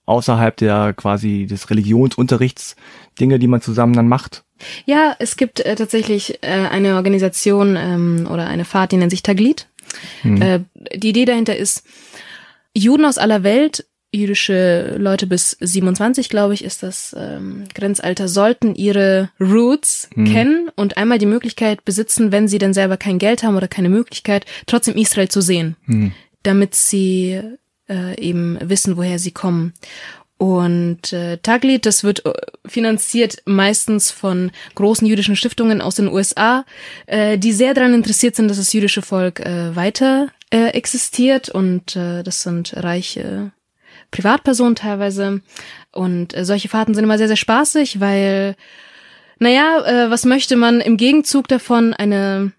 außerhalb 0.06 0.56
der 0.56 0.94
quasi 0.94 1.46
des 1.46 1.68
Religionsunterrichts 1.68 2.76
Dinge, 3.18 3.38
die 3.38 3.48
man 3.48 3.60
zusammen 3.60 3.92
dann 3.92 4.08
macht? 4.08 4.45
Ja, 4.84 5.16
es 5.18 5.36
gibt 5.36 5.60
äh, 5.60 5.74
tatsächlich 5.76 6.42
äh, 6.42 6.46
eine 6.46 6.96
Organisation 6.96 7.76
ähm, 7.76 8.28
oder 8.30 8.46
eine 8.46 8.64
Fahrt, 8.64 8.92
die 8.92 8.96
nennt 8.96 9.10
sich 9.10 9.22
Taglit. 9.22 9.66
Hm. 10.22 10.42
Äh, 10.42 10.60
die 10.94 11.10
Idee 11.10 11.24
dahinter 11.24 11.56
ist, 11.56 11.84
Juden 12.74 13.04
aus 13.04 13.18
aller 13.18 13.42
Welt, 13.42 13.86
jüdische 14.12 14.96
Leute 14.98 15.26
bis 15.26 15.56
27, 15.60 16.28
glaube 16.28 16.54
ich, 16.54 16.64
ist 16.64 16.82
das 16.82 17.14
ähm, 17.18 17.64
Grenzalter, 17.74 18.28
sollten 18.28 18.74
ihre 18.74 19.30
Roots 19.40 20.08
Hm. 20.14 20.24
kennen 20.32 20.70
und 20.74 20.96
einmal 20.96 21.18
die 21.18 21.26
Möglichkeit 21.26 21.84
besitzen, 21.84 22.32
wenn 22.32 22.48
sie 22.48 22.58
denn 22.58 22.72
selber 22.74 22.96
kein 22.96 23.18
Geld 23.18 23.42
haben 23.42 23.56
oder 23.56 23.68
keine 23.68 23.88
Möglichkeit, 23.88 24.46
trotzdem 24.66 24.96
Israel 24.96 25.28
zu 25.28 25.40
sehen 25.40 25.76
Hm. 25.86 26.12
damit 26.42 26.74
sie 26.74 27.40
äh, 27.88 28.18
eben 28.20 28.58
wissen, 28.62 28.96
woher 28.96 29.18
sie 29.18 29.32
kommen. 29.32 29.72
Und 30.38 31.14
äh, 31.14 31.38
Taglit, 31.38 31.86
das 31.86 32.04
wird 32.04 32.26
äh, 32.26 32.32
finanziert 32.66 33.38
meistens 33.46 34.10
von 34.10 34.50
großen 34.74 35.06
jüdischen 35.06 35.36
Stiftungen 35.36 35.80
aus 35.80 35.94
den 35.94 36.08
USA, 36.08 36.66
äh, 37.06 37.38
die 37.38 37.52
sehr 37.52 37.72
daran 37.72 37.94
interessiert 37.94 38.36
sind, 38.36 38.48
dass 38.48 38.58
das 38.58 38.72
jüdische 38.72 39.00
Volk 39.00 39.40
äh, 39.40 39.74
weiter 39.74 40.28
äh, 40.50 40.68
existiert. 40.68 41.48
Und 41.48 41.96
äh, 41.96 42.22
das 42.22 42.42
sind 42.42 42.74
reiche 42.76 43.52
Privatpersonen 44.10 44.76
teilweise. 44.76 45.40
Und 45.92 46.36
äh, 46.36 46.44
solche 46.44 46.68
Fahrten 46.68 46.94
sind 46.94 47.04
immer 47.04 47.18
sehr, 47.18 47.28
sehr 47.28 47.36
spaßig, 47.36 48.00
weil, 48.00 48.56
naja, 49.38 49.84
äh, 49.86 50.10
was 50.10 50.26
möchte 50.26 50.56
man 50.56 50.82
im 50.82 50.98
Gegenzug 50.98 51.48
davon? 51.48 51.94
Eine, 51.94 52.52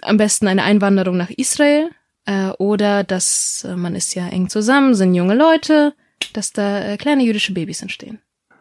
am 0.00 0.16
besten 0.16 0.48
eine 0.48 0.62
Einwanderung 0.62 1.18
nach 1.18 1.30
Israel 1.30 1.90
äh, 2.24 2.48
oder 2.58 3.04
dass 3.04 3.66
äh, 3.68 3.76
man 3.76 3.94
ist 3.94 4.14
ja 4.14 4.26
eng 4.28 4.48
zusammen, 4.48 4.94
sind 4.94 5.14
junge 5.14 5.34
Leute, 5.34 5.94
dass 6.36 6.52
da 6.52 6.84
äh, 6.92 6.96
kleine 6.96 7.24
jüdische 7.24 7.52
Babys 7.52 7.82
entstehen. 7.82 8.18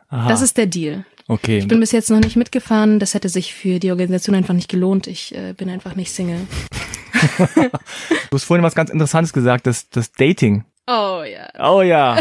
Aha, 0.10 0.30
Das 0.30 0.42
ist 0.42 0.58
der 0.58 0.68
Deal. 0.68 1.06
okay. 1.28 1.58
Ich 1.60 1.68
bin 1.68 1.80
bis 1.80 1.92
jetzt 1.92 2.10
noch 2.10 2.20
nicht 2.20 2.36
mitgefahren. 2.36 3.00
Das 3.00 3.14
hätte 3.14 3.30
sich 3.30 3.54
für 3.54 3.80
die 3.80 3.92
Organisation 3.92 4.36
einfach 4.36 4.54
nicht 4.54 4.70
gelohnt. 4.70 5.08
Ich 5.08 5.36
äh, 5.36 5.54
bin 5.54 5.70
einfach 5.70 5.96
nicht 5.96 6.12
Single. 6.12 6.48
Du 8.30 8.36
hast 8.36 8.44
vorhin 8.44 8.64
was 8.64 8.76
ganz 8.76 8.90
Interessantes 8.92 9.34
gesagt, 9.34 9.66
das, 9.66 9.90
das 9.90 10.12
Dating. 10.12 10.66
Oh 10.86 11.24
ja. 11.24 11.48
Oh 11.60 11.82
ja. 11.82 12.20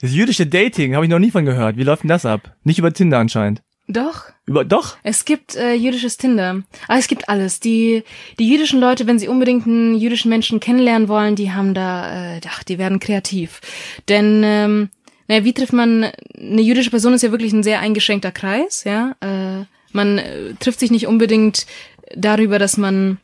Das 0.00 0.12
jüdische 0.12 0.46
Dating 0.46 0.94
habe 0.94 1.06
ich 1.06 1.10
noch 1.10 1.18
nie 1.18 1.30
von 1.30 1.44
gehört. 1.46 1.76
Wie 1.78 1.82
läuft 1.84 2.02
denn 2.02 2.08
das 2.08 2.26
ab? 2.26 2.54
Nicht 2.64 2.78
über 2.78 2.92
Tinder 2.92 3.18
anscheinend. 3.18 3.62
Doch. 3.86 4.24
Über 4.46 4.64
doch? 4.64 4.96
Es 5.02 5.24
gibt 5.24 5.56
äh, 5.56 5.74
jüdisches 5.74 6.16
Tinder. 6.16 6.62
Aber 6.88 6.98
es 6.98 7.06
gibt 7.06 7.28
alles. 7.28 7.60
Die, 7.60 8.02
die 8.38 8.48
jüdischen 8.48 8.80
Leute, 8.80 9.06
wenn 9.06 9.18
sie 9.18 9.28
unbedingt 9.28 9.66
einen 9.66 9.94
jüdischen 9.94 10.30
Menschen 10.30 10.58
kennenlernen 10.58 11.08
wollen, 11.08 11.36
die 11.36 11.52
haben 11.52 11.74
da, 11.74 12.36
äh, 12.36 12.40
ach, 12.48 12.62
die 12.62 12.78
werden 12.78 12.98
kreativ. 12.98 13.60
Denn, 14.08 14.42
ähm, 14.44 14.88
naja, 15.28 15.44
wie 15.44 15.52
trifft 15.52 15.72
man, 15.72 16.10
eine 16.38 16.62
jüdische 16.62 16.90
Person 16.90 17.12
ist 17.12 17.22
ja 17.22 17.30
wirklich 17.30 17.52
ein 17.52 17.62
sehr 17.62 17.80
eingeschränkter 17.80 18.32
Kreis, 18.32 18.84
ja. 18.84 19.16
Äh, 19.20 19.64
man 19.92 20.18
äh, 20.18 20.54
trifft 20.54 20.80
sich 20.80 20.90
nicht 20.90 21.06
unbedingt 21.06 21.66
darüber, 22.14 22.58
dass 22.58 22.76
man 22.76 23.18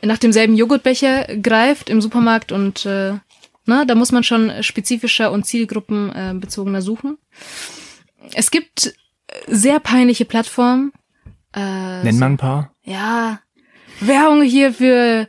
nach 0.00 0.18
demselben 0.18 0.56
Joghurtbecher 0.56 1.26
greift 1.42 1.90
im 1.90 2.00
Supermarkt 2.00 2.52
und 2.52 2.86
äh, 2.86 3.14
na, 3.64 3.84
da 3.84 3.94
muss 3.94 4.10
man 4.10 4.24
schon 4.24 4.62
spezifischer 4.62 5.30
und 5.30 5.44
zielgruppenbezogener 5.44 6.82
suchen. 6.82 7.18
Es 8.34 8.50
gibt 8.50 8.94
sehr 9.46 9.80
peinliche 9.80 10.24
Plattformen. 10.24 10.92
Äh, 11.54 12.04
Nenn 12.04 12.18
mal 12.18 12.26
ein 12.26 12.36
paar. 12.36 12.74
ja, 12.84 13.40
Werbung 14.00 14.42
hier 14.42 14.72
für 14.72 15.28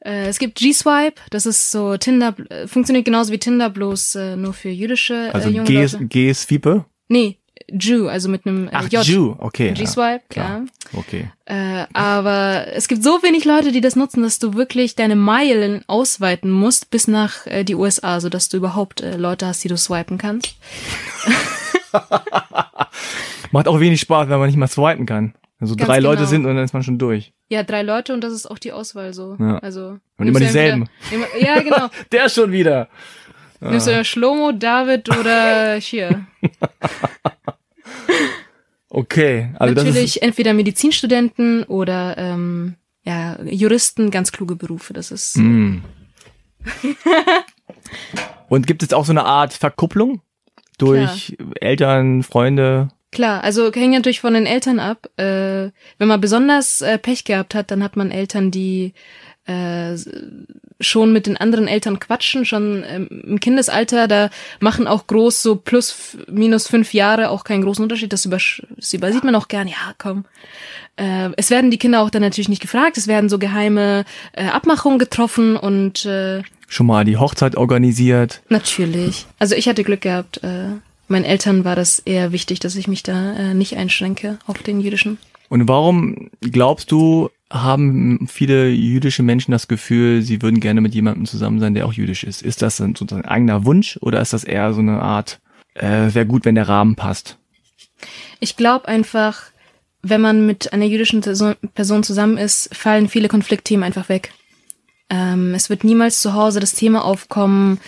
äh, 0.00 0.28
es 0.28 0.38
gibt 0.38 0.58
G-Swipe, 0.58 1.20
das 1.30 1.46
ist 1.46 1.70
so 1.70 1.96
Tinder, 1.96 2.34
äh, 2.50 2.66
funktioniert 2.66 3.04
genauso 3.04 3.32
wie 3.32 3.38
Tinder, 3.38 3.68
bloß 3.70 4.14
äh, 4.14 4.36
nur 4.36 4.54
für 4.54 4.70
jüdische 4.70 5.30
Also 5.32 5.48
äh, 5.48 5.52
junge 5.52 5.66
G 5.66 5.82
Leute. 5.82 6.06
G 6.06 6.30
ist 6.30 6.44
Fiepe. 6.44 6.84
Nee, 7.08 7.38
Jew, 7.70 8.08
also 8.08 8.28
mit 8.28 8.46
einem 8.46 8.68
äh, 8.68 8.72
Ach, 8.72 8.88
J. 8.88 9.04
Jew. 9.04 9.34
Okay. 9.38 9.72
G-Swipe, 9.72 10.22
ja, 10.34 10.42
ja. 10.42 10.46
klar. 10.46 10.62
Okay. 10.94 11.30
Äh, 11.44 11.86
aber 11.92 12.68
es 12.72 12.88
gibt 12.88 13.02
so 13.02 13.22
wenig 13.22 13.44
Leute, 13.44 13.72
die 13.72 13.80
das 13.80 13.96
nutzen, 13.96 14.22
dass 14.22 14.38
du 14.38 14.54
wirklich 14.54 14.94
deine 14.94 15.16
Meilen 15.16 15.82
ausweiten 15.86 16.50
musst 16.50 16.90
bis 16.90 17.08
nach 17.08 17.46
äh, 17.46 17.64
die 17.64 17.74
USA, 17.74 18.20
so 18.20 18.28
dass 18.28 18.48
du 18.48 18.56
überhaupt 18.56 19.00
äh, 19.00 19.16
Leute 19.16 19.46
hast, 19.46 19.64
die 19.64 19.68
du 19.68 19.76
swipen 19.76 20.16
kannst. 20.16 20.54
Macht 23.52 23.68
auch 23.68 23.80
wenig 23.80 24.00
Spaß, 24.00 24.28
wenn 24.28 24.38
man 24.38 24.46
nicht 24.48 24.56
mal 24.58 24.66
swipen 24.68 25.06
kann. 25.06 25.34
Also 25.60 25.74
Ganz 25.74 25.88
drei 25.88 25.98
Leute 25.98 26.18
genau. 26.18 26.28
sind 26.28 26.46
und 26.46 26.54
dann 26.54 26.64
ist 26.64 26.72
man 26.72 26.82
schon 26.84 26.98
durch. 26.98 27.32
Ja, 27.48 27.62
drei 27.64 27.82
Leute 27.82 28.14
und 28.14 28.22
das 28.22 28.32
ist 28.32 28.46
auch 28.48 28.58
die 28.58 28.72
Auswahl 28.72 29.12
so. 29.12 29.36
Ja. 29.40 29.58
Also 29.58 29.98
Und 30.16 30.26
immer 30.28 30.38
dieselben. 30.38 30.88
entweder- 31.10 31.32
Immer, 31.34 31.44
ja, 31.46 31.62
genau. 31.62 31.88
Der 32.12 32.28
schon 32.28 32.52
wieder. 32.52 32.88
Nimmst 33.60 33.88
du 33.88 33.90
ja 33.92 34.04
Schlomo, 34.04 34.52
David 34.52 35.08
oder 35.18 35.74
hier. 35.80 36.26
Okay. 38.88 39.50
Also 39.58 39.74
das 39.74 39.84
ist, 39.84 39.88
Natürlich 39.90 40.22
entweder 40.22 40.54
Medizinstudenten 40.54 41.64
oder 41.64 42.16
ähm, 42.18 42.76
ja, 43.02 43.40
Juristen, 43.42 44.10
ganz 44.10 44.32
kluge 44.32 44.56
Berufe. 44.56 44.92
Das 44.92 45.10
ist 45.10 45.36
Mm. 45.38 45.78
Und 48.48 48.66
gibt 48.66 48.82
es 48.82 48.92
auch 48.92 49.04
so 49.04 49.12
eine 49.12 49.24
Art 49.24 49.52
Verkupplung 49.52 50.20
durch 50.78 51.36
Eltern, 51.60 52.22
Freunde? 52.22 52.88
Klar. 53.10 53.42
Also 53.44 53.72
hängt 53.72 53.94
natürlich 53.94 54.20
von 54.20 54.34
den 54.34 54.46
Eltern 54.46 54.80
ab. 54.80 55.08
Äh, 55.16 55.70
wenn 55.98 56.08
man 56.08 56.20
besonders 56.20 56.80
äh, 56.80 56.98
Pech 56.98 57.24
gehabt 57.24 57.54
hat, 57.54 57.70
dann 57.70 57.82
hat 57.82 57.96
man 57.96 58.10
Eltern, 58.10 58.50
die 58.50 58.94
äh, 59.48 59.96
schon 60.80 61.12
mit 61.12 61.26
den 61.26 61.36
anderen 61.36 61.66
Eltern 61.66 61.98
quatschen, 61.98 62.44
schon 62.44 62.84
ähm, 62.86 63.08
im 63.26 63.40
Kindesalter, 63.40 64.06
da 64.06 64.30
machen 64.60 64.86
auch 64.86 65.06
groß 65.06 65.42
so 65.42 65.56
plus 65.56 66.16
minus 66.28 66.68
fünf 66.68 66.94
Jahre 66.94 67.30
auch 67.30 67.44
keinen 67.44 67.62
großen 67.62 67.82
Unterschied. 67.82 68.12
Das, 68.12 68.26
übersch 68.26 68.62
das 68.76 68.92
übersieht 68.92 69.24
man 69.24 69.34
auch 69.34 69.48
gern. 69.48 69.66
Ja, 69.66 69.94
komm. 69.96 70.24
Äh, 70.96 71.30
es 71.36 71.50
werden 71.50 71.70
die 71.70 71.78
Kinder 71.78 72.02
auch 72.02 72.10
dann 72.10 72.22
natürlich 72.22 72.48
nicht 72.48 72.62
gefragt. 72.62 72.98
Es 72.98 73.08
werden 73.08 73.28
so 73.28 73.38
geheime 73.38 74.04
äh, 74.32 74.46
Abmachungen 74.46 74.98
getroffen 74.98 75.56
und 75.56 76.04
äh, 76.04 76.42
Schon 76.70 76.86
mal 76.86 77.06
die 77.06 77.16
Hochzeit 77.16 77.56
organisiert? 77.56 78.42
Natürlich. 78.50 79.24
Also 79.38 79.54
ich 79.54 79.66
hatte 79.68 79.82
Glück 79.82 80.02
gehabt. 80.02 80.42
Äh, 80.44 80.76
meinen 81.10 81.24
Eltern 81.24 81.64
war 81.64 81.76
das 81.76 81.98
eher 81.98 82.32
wichtig, 82.32 82.60
dass 82.60 82.76
ich 82.76 82.88
mich 82.88 83.02
da 83.02 83.34
äh, 83.34 83.54
nicht 83.54 83.76
einschränke 83.76 84.38
auf 84.46 84.62
den 84.62 84.80
jüdischen. 84.80 85.18
Und 85.48 85.66
warum 85.68 86.30
glaubst 86.40 86.90
du, 86.90 87.30
haben 87.50 88.26
viele 88.30 88.68
jüdische 88.68 89.22
Menschen 89.22 89.52
das 89.52 89.68
Gefühl, 89.68 90.20
sie 90.20 90.42
würden 90.42 90.60
gerne 90.60 90.82
mit 90.82 90.94
jemandem 90.94 91.24
zusammen 91.24 91.60
sein, 91.60 91.74
der 91.74 91.86
auch 91.86 91.94
jüdisch 91.94 92.24
ist? 92.24 92.42
Ist 92.42 92.60
das 92.60 92.80
ein, 92.80 92.94
sozusagen 92.94 93.24
ein 93.24 93.30
eigener 93.30 93.64
Wunsch 93.64 93.98
oder 94.02 94.20
ist 94.20 94.34
das 94.34 94.44
eher 94.44 94.74
so 94.74 94.80
eine 94.80 95.00
Art, 95.00 95.40
äh, 95.74 96.12
wäre 96.12 96.26
gut, 96.26 96.44
wenn 96.44 96.54
der 96.54 96.68
Rahmen 96.68 96.96
passt? 96.96 97.38
Ich 98.40 98.56
glaube 98.56 98.88
einfach, 98.88 99.44
wenn 100.02 100.20
man 100.20 100.46
mit 100.46 100.72
einer 100.72 100.84
jüdischen 100.84 101.22
Person- 101.22 101.56
Person 101.74 102.02
zusammen 102.02 102.36
ist, 102.36 102.74
fallen 102.76 103.08
viele 103.08 103.28
Konfliktthemen 103.28 103.84
einfach 103.84 104.08
weg. 104.10 104.32
Ähm, 105.10 105.54
es 105.54 105.70
wird 105.70 105.84
niemals 105.84 106.20
zu 106.20 106.34
Hause 106.34 106.60
das 106.60 106.74
Thema 106.74 107.04
aufkommen, 107.04 107.80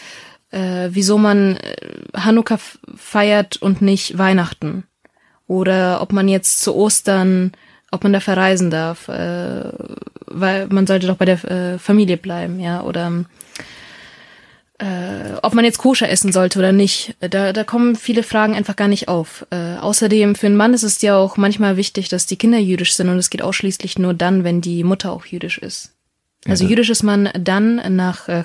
äh, 0.50 0.88
wieso 0.90 1.18
man 1.18 1.56
äh, 1.56 1.76
Hanukkah 2.16 2.58
feiert 2.96 3.56
und 3.62 3.82
nicht 3.82 4.18
Weihnachten. 4.18 4.84
Oder 5.46 6.00
ob 6.00 6.12
man 6.12 6.28
jetzt 6.28 6.60
zu 6.60 6.74
Ostern, 6.76 7.52
ob 7.90 8.04
man 8.04 8.12
da 8.12 8.20
verreisen 8.20 8.70
darf, 8.70 9.08
äh, 9.08 9.64
weil 10.26 10.68
man 10.68 10.86
sollte 10.86 11.06
doch 11.08 11.16
bei 11.16 11.24
der 11.24 11.44
äh, 11.44 11.78
Familie 11.78 12.16
bleiben, 12.16 12.60
ja. 12.60 12.82
Oder 12.82 13.24
äh, 14.78 15.34
ob 15.42 15.54
man 15.54 15.64
jetzt 15.64 15.78
koscher 15.78 16.08
essen 16.08 16.32
sollte 16.32 16.58
oder 16.58 16.72
nicht. 16.72 17.14
Da, 17.20 17.52
da 17.52 17.64
kommen 17.64 17.96
viele 17.96 18.22
Fragen 18.22 18.54
einfach 18.54 18.76
gar 18.76 18.88
nicht 18.88 19.08
auf. 19.08 19.46
Äh, 19.50 19.76
außerdem 19.76 20.34
für 20.36 20.46
einen 20.46 20.56
Mann 20.56 20.72
ist 20.72 20.84
es 20.84 21.02
ja 21.02 21.16
auch 21.16 21.36
manchmal 21.36 21.76
wichtig, 21.76 22.08
dass 22.08 22.26
die 22.26 22.36
Kinder 22.36 22.58
jüdisch 22.58 22.94
sind 22.94 23.08
und 23.08 23.18
es 23.18 23.30
geht 23.30 23.42
ausschließlich 23.42 23.98
nur 23.98 24.14
dann, 24.14 24.44
wenn 24.44 24.60
die 24.60 24.84
Mutter 24.84 25.12
auch 25.12 25.26
jüdisch 25.26 25.58
ist. 25.58 25.92
Also 26.46 26.64
das- 26.64 26.70
jüdisch 26.70 26.90
ist 26.90 27.02
man 27.02 27.28
dann 27.38 27.82
nach 27.96 28.28
äh, 28.28 28.42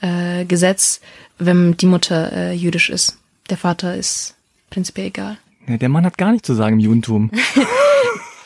äh, 0.00 0.44
Gesetz, 0.44 1.00
wenn 1.38 1.76
die 1.76 1.86
Mutter 1.86 2.32
äh, 2.32 2.52
jüdisch 2.52 2.90
ist. 2.90 3.18
Der 3.50 3.56
Vater 3.56 3.96
ist 3.96 4.34
prinzipiell 4.70 5.08
egal. 5.08 5.38
Ja, 5.66 5.76
der 5.76 5.88
Mann 5.88 6.04
hat 6.04 6.18
gar 6.18 6.32
nichts 6.32 6.46
zu 6.46 6.54
sagen 6.54 6.74
im 6.74 6.80
Judentum. 6.80 7.30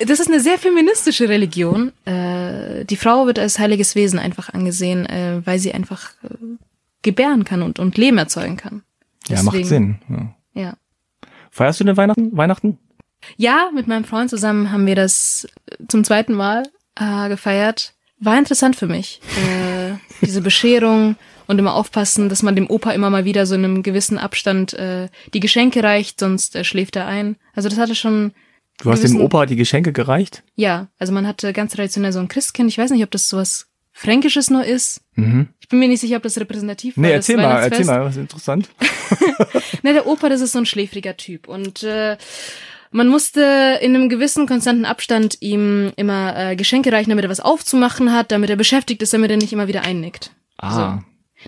Das 0.04 0.18
ist 0.18 0.26
eine 0.26 0.40
sehr 0.40 0.58
feministische 0.58 1.28
Religion. 1.28 1.92
Äh, 2.06 2.84
die 2.84 2.96
Frau 2.96 3.26
wird 3.26 3.38
als 3.38 3.60
heiliges 3.60 3.94
Wesen 3.94 4.18
einfach 4.18 4.52
angesehen, 4.52 5.06
äh, 5.06 5.42
weil 5.44 5.60
sie 5.60 5.72
einfach 5.72 6.10
äh, 6.24 6.34
gebären 7.02 7.44
kann 7.44 7.62
und, 7.62 7.78
und 7.78 7.96
Leben 7.96 8.18
erzeugen 8.18 8.56
kann. 8.56 8.82
Ja, 9.28 9.44
macht 9.44 9.64
Sinn. 9.64 9.98
Ja. 10.08 10.34
Ja. 10.60 10.74
Feierst 11.52 11.78
du 11.78 11.84
denn 11.84 11.96
Weihnachten? 11.96 12.36
Weihnachten? 12.36 12.78
ja, 13.36 13.70
mit 13.74 13.86
meinem 13.86 14.04
Freund 14.04 14.30
zusammen 14.30 14.72
haben 14.72 14.86
wir 14.86 14.96
das 14.96 15.46
zum 15.88 16.04
zweiten 16.04 16.34
Mal 16.34 16.64
äh, 16.96 17.28
gefeiert. 17.28 17.94
War 18.18 18.38
interessant 18.38 18.76
für 18.76 18.86
mich. 18.86 19.20
Äh, 19.36 19.94
diese 20.20 20.40
Bescherung 20.40 21.16
und 21.46 21.58
immer 21.58 21.74
aufpassen, 21.74 22.28
dass 22.28 22.42
man 22.42 22.54
dem 22.56 22.68
Opa 22.70 22.92
immer 22.92 23.10
mal 23.10 23.24
wieder 23.24 23.46
so 23.46 23.54
in 23.54 23.64
einem 23.64 23.82
gewissen 23.82 24.18
Abstand 24.18 24.72
äh, 24.74 25.08
die 25.34 25.40
Geschenke 25.40 25.82
reicht, 25.82 26.20
sonst 26.20 26.56
äh, 26.56 26.64
schläft 26.64 26.96
er 26.96 27.06
ein. 27.06 27.36
Also 27.54 27.68
das 27.68 27.78
hatte 27.78 27.94
schon 27.94 28.32
Du 28.78 28.90
hast 28.90 29.00
dem 29.00 29.10
gewissen- 29.12 29.20
Opa 29.20 29.46
die 29.46 29.56
Geschenke 29.56 29.92
gereicht? 29.92 30.42
Ja, 30.56 30.88
also 30.98 31.12
man 31.12 31.26
hatte 31.26 31.52
ganz 31.52 31.72
traditionell 31.74 32.12
so 32.12 32.18
ein 32.20 32.28
Christkind. 32.28 32.68
Ich 32.70 32.78
weiß 32.78 32.90
nicht, 32.90 33.04
ob 33.04 33.10
das 33.10 33.28
sowas 33.28 33.66
Fränkisches 33.92 34.48
noch 34.50 34.62
ist. 34.64 35.02
Mhm. 35.14 35.48
Ich 35.60 35.68
bin 35.68 35.78
mir 35.78 35.88
nicht 35.88 36.00
sicher, 36.00 36.16
ob 36.16 36.22
das 36.22 36.38
repräsentativ 36.38 36.96
war. 36.96 37.02
Nee, 37.02 37.12
erzähl 37.12 37.36
mal, 37.36 37.62
erzähl 37.62 37.84
mal, 37.84 38.00
was 38.04 38.14
ist 38.16 38.20
interessant. 38.22 38.70
Na, 39.82 39.92
der 39.92 40.06
Opa, 40.06 40.28
das 40.28 40.40
ist 40.40 40.52
so 40.52 40.58
ein 40.58 40.66
schläfriger 40.66 41.16
Typ. 41.16 41.46
Und 41.48 41.82
äh, 41.82 42.16
man 42.90 43.08
musste 43.08 43.78
in 43.82 43.94
einem 43.94 44.08
gewissen 44.08 44.46
konstanten 44.46 44.84
Abstand 44.86 45.36
ihm 45.40 45.92
immer 45.96 46.34
äh, 46.36 46.56
Geschenke 46.56 46.90
reichen, 46.92 47.10
damit 47.10 47.24
er 47.24 47.30
was 47.30 47.40
aufzumachen 47.40 48.12
hat, 48.12 48.32
damit 48.32 48.48
er 48.50 48.56
beschäftigt 48.56 49.02
ist, 49.02 49.12
damit 49.12 49.30
er 49.30 49.36
nicht 49.36 49.52
immer 49.52 49.68
wieder 49.68 49.82
einnickt. 49.82 50.32
Ah, 50.58 51.00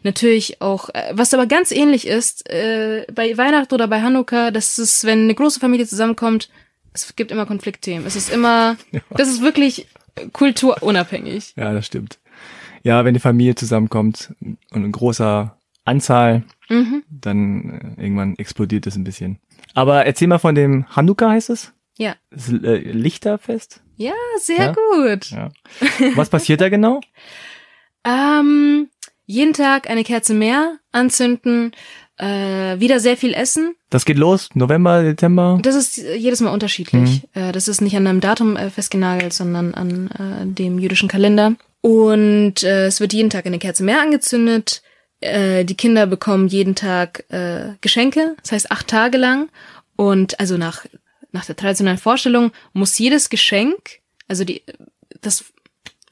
Natürlich 0.03 0.61
auch, 0.61 0.89
äh, 0.91 1.13
was 1.13 1.33
aber 1.35 1.47
ganz 1.47 1.71
ähnlich 1.71 2.07
ist, 2.07 2.49
äh, 2.51 3.07
bei 3.15 3.37
Weihnachten 3.39 3.75
oder 3.75 3.89
bei 3.89 4.03
Hanukkah, 4.03 4.51
das 4.51 4.79
ist, 4.79 5.05
wenn 5.05 5.23
eine 5.23 5.35
große 5.35 5.61
Familie 5.61 5.87
zusammenkommt, 5.87 6.49
es 6.93 7.15
gibt 7.17 7.31
immer 7.33 7.47
Konfliktthemen. 7.47 8.07
Es 8.07 8.17
ist 8.17 8.31
immer, 8.33 8.77
das 9.11 9.29
ist 9.29 9.41
wirklich 9.43 9.87
kulturunabhängig. 10.33 11.55
ja, 11.57 11.73
das 11.73 11.87
stimmt. 11.87 12.19
Ja, 12.83 13.05
wenn 13.05 13.15
die 13.15 13.21
Familie 13.21 13.55
zusammenkommt 13.55 14.35
und 14.41 14.59
in 14.85 14.93
großer 14.93 15.57
Anzahl, 15.85 16.45
Mhm. 16.71 17.03
dann 17.11 17.97
äh, 17.99 18.03
irgendwann 18.03 18.37
explodiert 18.39 18.87
es 18.87 18.97
ein 18.97 19.05
bisschen. 19.05 19.39
Aber 19.75 20.07
erzähl 20.07 20.29
mal 20.29 20.39
von 20.39 20.55
dem 20.55 20.87
Hanukkah 20.97 21.31
heißt 21.31 21.51
es? 21.51 21.73
Ja. 21.99 22.17
Das 22.31 22.49
äh, 22.51 22.79
Lichterfest? 22.91 23.83
Ja, 23.97 24.13
sehr 24.41 24.57
Ja? 24.59 24.73
gut. 24.73 25.31
Ja. 25.31 25.51
Was 26.15 26.31
passiert 26.31 26.61
da 26.61 26.69
genau? 26.71 27.01
Ähm, 28.07 28.91
jeden 29.27 29.53
Tag 29.53 29.89
eine 29.89 30.05
Kerze 30.05 30.35
mehr 30.35 30.79
anzünden, 30.93 31.73
äh, 32.17 32.79
wieder 32.79 33.01
sehr 33.01 33.17
viel 33.17 33.35
essen. 33.35 33.75
Das 33.91 34.05
geht 34.05 34.19
los, 34.19 34.49
November, 34.55 35.03
Dezember. 35.03 35.59
Das 35.63 35.75
ist 35.75 35.97
jedes 35.97 36.41
Mal 36.41 36.53
unterschiedlich. 36.53 37.23
Äh, 37.33 37.53
das 37.53 37.69
ist 37.69 37.81
nicht 37.81 37.97
an 37.97 38.07
einem 38.07 38.21
Datum 38.21 38.57
äh, 38.57 38.71
festgenagelt, 38.71 39.33
sondern 39.33 39.75
an 39.75 40.11
äh, 40.11 40.47
dem 40.47 40.79
jüdischen 40.79 41.09
Kalender. 41.09 41.55
Und 41.81 42.63
äh, 42.63 42.87
es 42.87 43.01
wird 43.01 43.13
jeden 43.13 43.31
Tag 43.31 43.47
eine 43.47 43.59
Kerze 43.59 43.83
mehr 43.83 44.01
angezündet. 44.01 44.83
Äh, 45.21 45.65
die 45.65 45.77
Kinder 45.77 46.07
bekommen 46.07 46.49
jeden 46.49 46.75
Tag 46.75 47.25
äh, 47.31 47.75
Geschenke, 47.81 48.37
das 48.43 48.53
heißt 48.53 48.71
acht 48.71 48.89
Tage 48.89 49.19
lang. 49.19 49.49
Und 49.97 50.39
also 50.41 50.57
nach, 50.57 50.87
nach 51.33 51.45
der 51.45 51.57
traditionellen 51.57 51.99
Vorstellung 51.99 52.53
muss 52.73 52.99
jedes 52.99 53.29
Geschenk, 53.31 54.01
also 54.29 54.45
die, 54.45 54.63
das, 55.21 55.45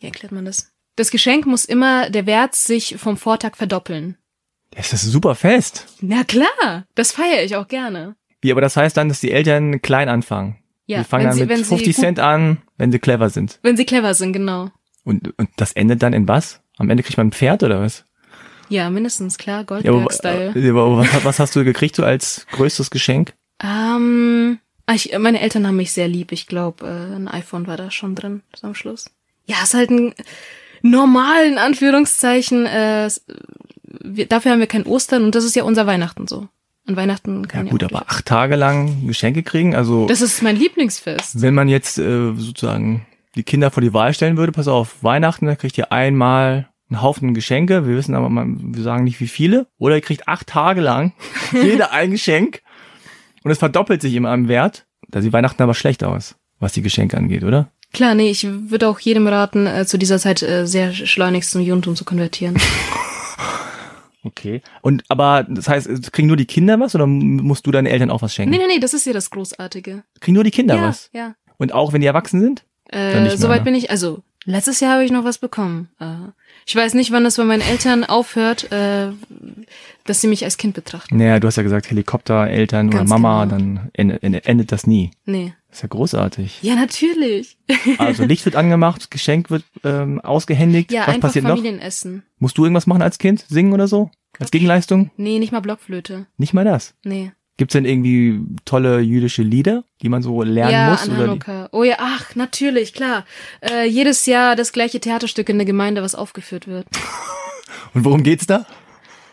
wie 0.01 0.07
erklärt 0.07 0.33
man 0.33 0.45
das? 0.45 0.72
Das 0.97 1.11
Geschenk 1.11 1.47
muss 1.47 1.65
immer 1.65 2.11
der 2.11 2.27
Wert 2.27 2.55
sich 2.55 2.97
vom 2.99 3.17
Vortag 3.17 3.57
verdoppeln. 3.57 4.17
Das 4.75 4.93
ist 4.93 5.03
super 5.05 5.35
fest. 5.35 5.87
Na 6.01 6.25
klar, 6.25 6.85
das 6.95 7.13
feiere 7.13 7.43
ich 7.45 7.57
auch 7.57 7.69
gerne. 7.69 8.17
Wie, 8.41 8.51
aber 8.53 8.61
das 8.61 8.77
heißt 8.77 8.97
dann, 8.97 9.09
dass 9.09 9.21
die 9.21 9.31
Eltern 9.31 9.81
klein 9.83 10.09
anfangen. 10.09 10.59
Ja, 10.87 10.99
die 10.99 11.05
fangen 11.05 11.23
wenn 11.25 11.29
dann 11.31 11.35
sie- 11.37 11.41
mit 11.43 11.49
wenn 11.51 11.59
sie 11.59 11.65
50 11.65 11.95
gut- 11.97 12.01
Cent 12.01 12.19
an, 12.19 12.59
wenn 12.77 12.91
sie 12.93 12.99
clever 12.99 13.31
sind. 13.31 13.59
Wenn 13.63 13.77
sie 13.77 13.85
clever 13.85 14.15
sind, 14.15 14.33
genau. 14.33 14.71
Und, 15.05 15.37
und 15.39 15.49
das 15.57 15.73
endet 15.73 16.03
dann 16.03 16.13
in 16.13 16.29
was? 16.29 16.61
Am 16.79 16.91
Ende 16.91 17.03
kriegt 17.03 17.17
man 17.19 17.29
ein 17.29 17.33
Pferd 17.33 17.63
oder 17.63 17.81
was? 17.81 18.05
Ja, 18.69 18.89
mindestens, 18.91 19.37
klar, 19.39 19.59
Ja, 19.69 19.77
aber, 19.77 19.81
Goldberg-Style. 19.83 20.53
äh, 20.57 20.71
aber 20.71 20.99
was, 20.99 21.25
was 21.25 21.39
hast 21.39 21.57
du 21.57 21.65
gekriegt 21.65 21.97
so 21.97 22.05
als 22.05 22.47
größtes 22.53 22.91
Geschenk? 22.91 23.35
Ähm, 23.63 24.59
ah, 24.87 24.95
ich, 24.95 25.17
meine 25.19 25.41
Eltern 25.41 25.67
haben 25.67 25.77
mich 25.77 25.93
sehr 25.93 26.09
lieb. 26.09 26.33
Ich 26.33 26.47
glaube, 26.47 26.87
äh, 26.87 27.15
ein 27.17 27.29
iPhone 27.29 27.67
war 27.67 27.77
da 27.77 27.91
schon 27.91 28.15
drin 28.15 28.43
so 28.55 28.67
am 28.67 28.75
Schluss. 28.75 29.11
Ja, 29.47 29.57
ist 29.63 29.75
halt 29.75 29.91
ein 29.91 30.15
normal, 30.83 31.47
in 31.47 31.59
Anführungszeichen. 31.59 32.67
Äh, 32.67 33.09
wir, 34.05 34.27
dafür 34.27 34.53
haben 34.53 34.61
wir 34.61 34.67
kein 34.67 34.85
Ostern 34.85 35.25
und 35.25 35.35
das 35.35 35.45
ist 35.45 35.57
ja 35.57 35.65
unser 35.65 35.87
Weihnachten 35.87 36.27
so. 36.27 36.49
An 36.87 36.97
Weihnachten 36.97 37.43
Ja 37.43 37.49
kann 37.49 37.69
gut, 37.69 37.85
auch 37.85 37.91
aber 37.91 38.11
acht 38.11 38.27
Tage 38.27 38.57
lang 38.57 39.07
Geschenke 39.07 39.43
kriegen, 39.45 39.77
also 39.77 40.07
Das 40.07 40.21
ist 40.21 40.43
mein 40.43 40.57
Lieblingsfest. 40.57 41.41
wenn 41.41 41.55
man 41.55 41.69
jetzt 41.69 41.99
äh, 41.99 42.35
sozusagen 42.35 43.07
die 43.37 43.45
Kinder 43.45 43.71
vor 43.71 43.81
die 43.81 43.95
Wahl 43.95 44.13
stellen 44.15 44.37
würde, 44.37 44.53
pass 44.53 44.67
auf, 44.69 44.97
Weihnachten, 45.03 45.47
da 45.47 45.55
kriegt 45.55 45.79
ihr 45.79 45.93
einmal 45.93 46.69
einen 46.91 47.01
Haufen 47.01 47.35
Geschenke, 47.35 47.87
wir 47.87 47.97
wissen 47.97 48.15
aber, 48.15 48.29
man, 48.29 48.75
wir 48.75 48.83
sagen 48.83 49.05
nicht 49.05 49.21
wie 49.21 49.29
viele, 49.29 49.69
oder 49.79 49.95
ihr 49.95 50.01
kriegt 50.01 50.27
acht 50.27 50.49
Tage 50.49 50.81
lang 50.81 51.13
jeder 51.53 51.93
ein 51.93 52.11
Geschenk 52.11 52.63
und 53.45 53.51
es 53.51 53.59
verdoppelt 53.59 54.03
sich 54.03 54.15
immer 54.15 54.35
im 54.35 54.49
Wert. 54.49 54.87
Da 55.09 55.21
sieht 55.21 55.33
Weihnachten 55.33 55.63
aber 55.63 55.75
schlecht 55.75 56.03
aus, 56.03 56.35
was 56.59 56.73
die 56.73 56.83
Geschenke 56.83 57.17
angeht, 57.17 57.45
oder? 57.45 57.71
Klar, 57.93 58.15
nee, 58.15 58.31
ich 58.31 58.47
würde 58.47 58.89
auch 58.89 58.99
jedem 59.01 59.27
raten, 59.27 59.67
äh, 59.67 59.87
zu 59.87 59.99
dieser 59.99 60.19
Zeit 60.19 60.43
äh, 60.43 60.67
sehr 60.67 60.93
schleunigst 60.93 61.51
zum 61.51 61.61
Judentum 61.61 61.97
zu 61.97 62.05
konvertieren. 62.05 62.57
Okay. 64.25 64.63
Und 64.83 65.03
aber 65.09 65.45
das 65.49 65.69
heißt, 65.69 66.13
kriegen 66.13 66.29
nur 66.29 66.37
die 66.37 66.47
Kinder 66.47 66.79
was 66.79 66.95
oder 66.95 67.07
musst 67.07 67.67
du 67.67 67.73
deinen 67.73 67.87
Eltern 67.87 68.11
auch 68.11 68.23
was 68.23 68.35
schenken? 68.35 68.53
nee, 68.53 68.59
nee, 68.59 68.75
nee, 68.75 68.79
das 68.79 68.95
ist 68.95 69.05
ja 69.05 69.13
das 69.13 69.31
Großartige. 69.31 70.05
Kriegen 70.21 70.35
nur 70.35 70.45
die 70.45 70.53
Kinder 70.53 70.77
ja, 70.77 70.83
was? 70.83 71.11
ja. 71.13 71.35
Und 71.59 71.73
auch 71.73 71.93
wenn 71.93 72.01
die 72.01 72.07
erwachsen 72.07 72.41
sind? 72.41 72.65
Äh, 72.89 73.37
Soweit 73.37 73.61
ne? 73.61 73.65
bin 73.65 73.75
ich, 73.75 73.91
also 73.91 74.23
letztes 74.45 74.81
Jahr 74.81 74.93
habe 74.93 75.05
ich 75.05 75.11
noch 75.11 75.25
was 75.25 75.39
bekommen. 75.39 75.89
Äh, 75.99 76.05
ich 76.67 76.77
weiß 76.77 76.95
nicht, 76.95 77.11
wann 77.13 77.25
das 77.25 77.37
bei 77.37 77.45
meinen 77.45 77.63
Eltern 77.63 78.05
aufhört, 78.05 78.71
äh, 78.73 79.09
dass 80.05 80.21
sie 80.21 80.27
mich 80.27 80.45
als 80.45 80.57
Kind 80.57 80.75
betrachten. 80.75 81.17
Naja, 81.17 81.41
du 81.41 81.47
hast 81.47 81.57
ja 81.57 81.63
gesagt 81.63 81.91
Helikopter, 81.91 82.49
Eltern 82.49 82.89
oder 82.89 82.99
Ganz 82.99 83.11
Mama, 83.11 83.45
genau. 83.45 83.57
dann 83.57 83.91
endet, 83.93 84.23
endet, 84.23 84.47
endet 84.47 84.73
das 84.73 84.87
nie. 84.87 85.11
Nee. 85.25 85.55
Das 85.69 85.79
ist 85.79 85.83
ja 85.83 85.89
großartig. 85.89 86.59
Ja, 86.63 86.75
natürlich. 86.75 87.57
Also 87.99 88.25
Licht 88.25 88.45
wird 88.45 88.57
angemacht, 88.57 89.11
Geschenk 89.11 89.51
wird 89.51 89.65
ähm, 89.85 90.21
ausgehändigt. 90.21 90.93
Ja, 90.93 91.03
Was 91.03 91.09
einfach 91.09 91.29
passiert 91.29 91.45
noch? 91.45 91.57
Familienessen. 91.57 92.23
Musst 92.39 92.59
du 92.59 92.65
irgendwas 92.65 92.87
machen 92.87 93.03
als 93.03 93.19
Kind? 93.19 93.45
Singen 93.49 93.73
oder 93.73 93.89
so? 93.89 94.11
Als 94.39 94.51
Gegenleistung? 94.51 95.11
Nee, 95.17 95.39
nicht 95.39 95.53
mal 95.53 95.61
Blockflöte. 95.61 96.27
Nicht 96.37 96.55
mal 96.55 96.65
das. 96.65 96.95
Nee. 97.05 97.33
Gibt's 97.59 97.75
denn 97.75 97.85
irgendwie 97.85 98.41
tolle 98.65 99.01
jüdische 99.01 99.43
Lieder, 99.43 99.85
die 100.01 100.09
man 100.09 100.23
so 100.23 100.43
lernen 100.43 100.73
ja, 100.73 100.91
muss? 100.91 101.03
an 101.03 101.11
Oder? 101.11 101.23
Hanukkah. 101.25 101.69
Oh 101.73 101.85
ja, 101.85 101.97
ach, 101.99 102.35
natürlich, 102.35 102.95
klar. 102.95 103.27
Äh, 103.61 103.87
jedes 103.87 104.25
Jahr 104.27 104.57
das 104.57 104.73
gleiche 104.73 105.01
Theaterstück 105.01 105.49
in 105.49 105.59
der 105.59 105.67
Gemeinde, 105.67 106.03
was 106.03 106.15
aufgeführt 106.15 106.67
wird. 106.67 106.87
Und 107.95 108.05
worum 108.05 108.23
geht's 108.23 108.47
da? 108.47 108.67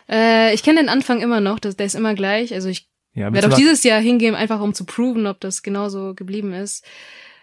Äh, 0.08 0.52
ich 0.52 0.62
kenne 0.62 0.80
den 0.80 0.88
Anfang 0.90 1.20
immer 1.22 1.40
noch, 1.40 1.58
das, 1.58 1.76
der 1.76 1.86
ist 1.86 1.94
immer 1.94 2.14
gleich. 2.14 2.52
Also 2.52 2.68
ich 2.68 2.88
Ja, 3.14 3.32
werde 3.32 3.48
auch 3.48 3.56
dieses 3.56 3.84
Jahr 3.84 4.00
hingehen, 4.00 4.34
einfach 4.34 4.60
um 4.60 4.74
zu 4.74 4.84
proven, 4.84 5.26
ob 5.26 5.40
das 5.40 5.62
genauso 5.62 6.14
geblieben 6.14 6.52
ist. 6.52 6.84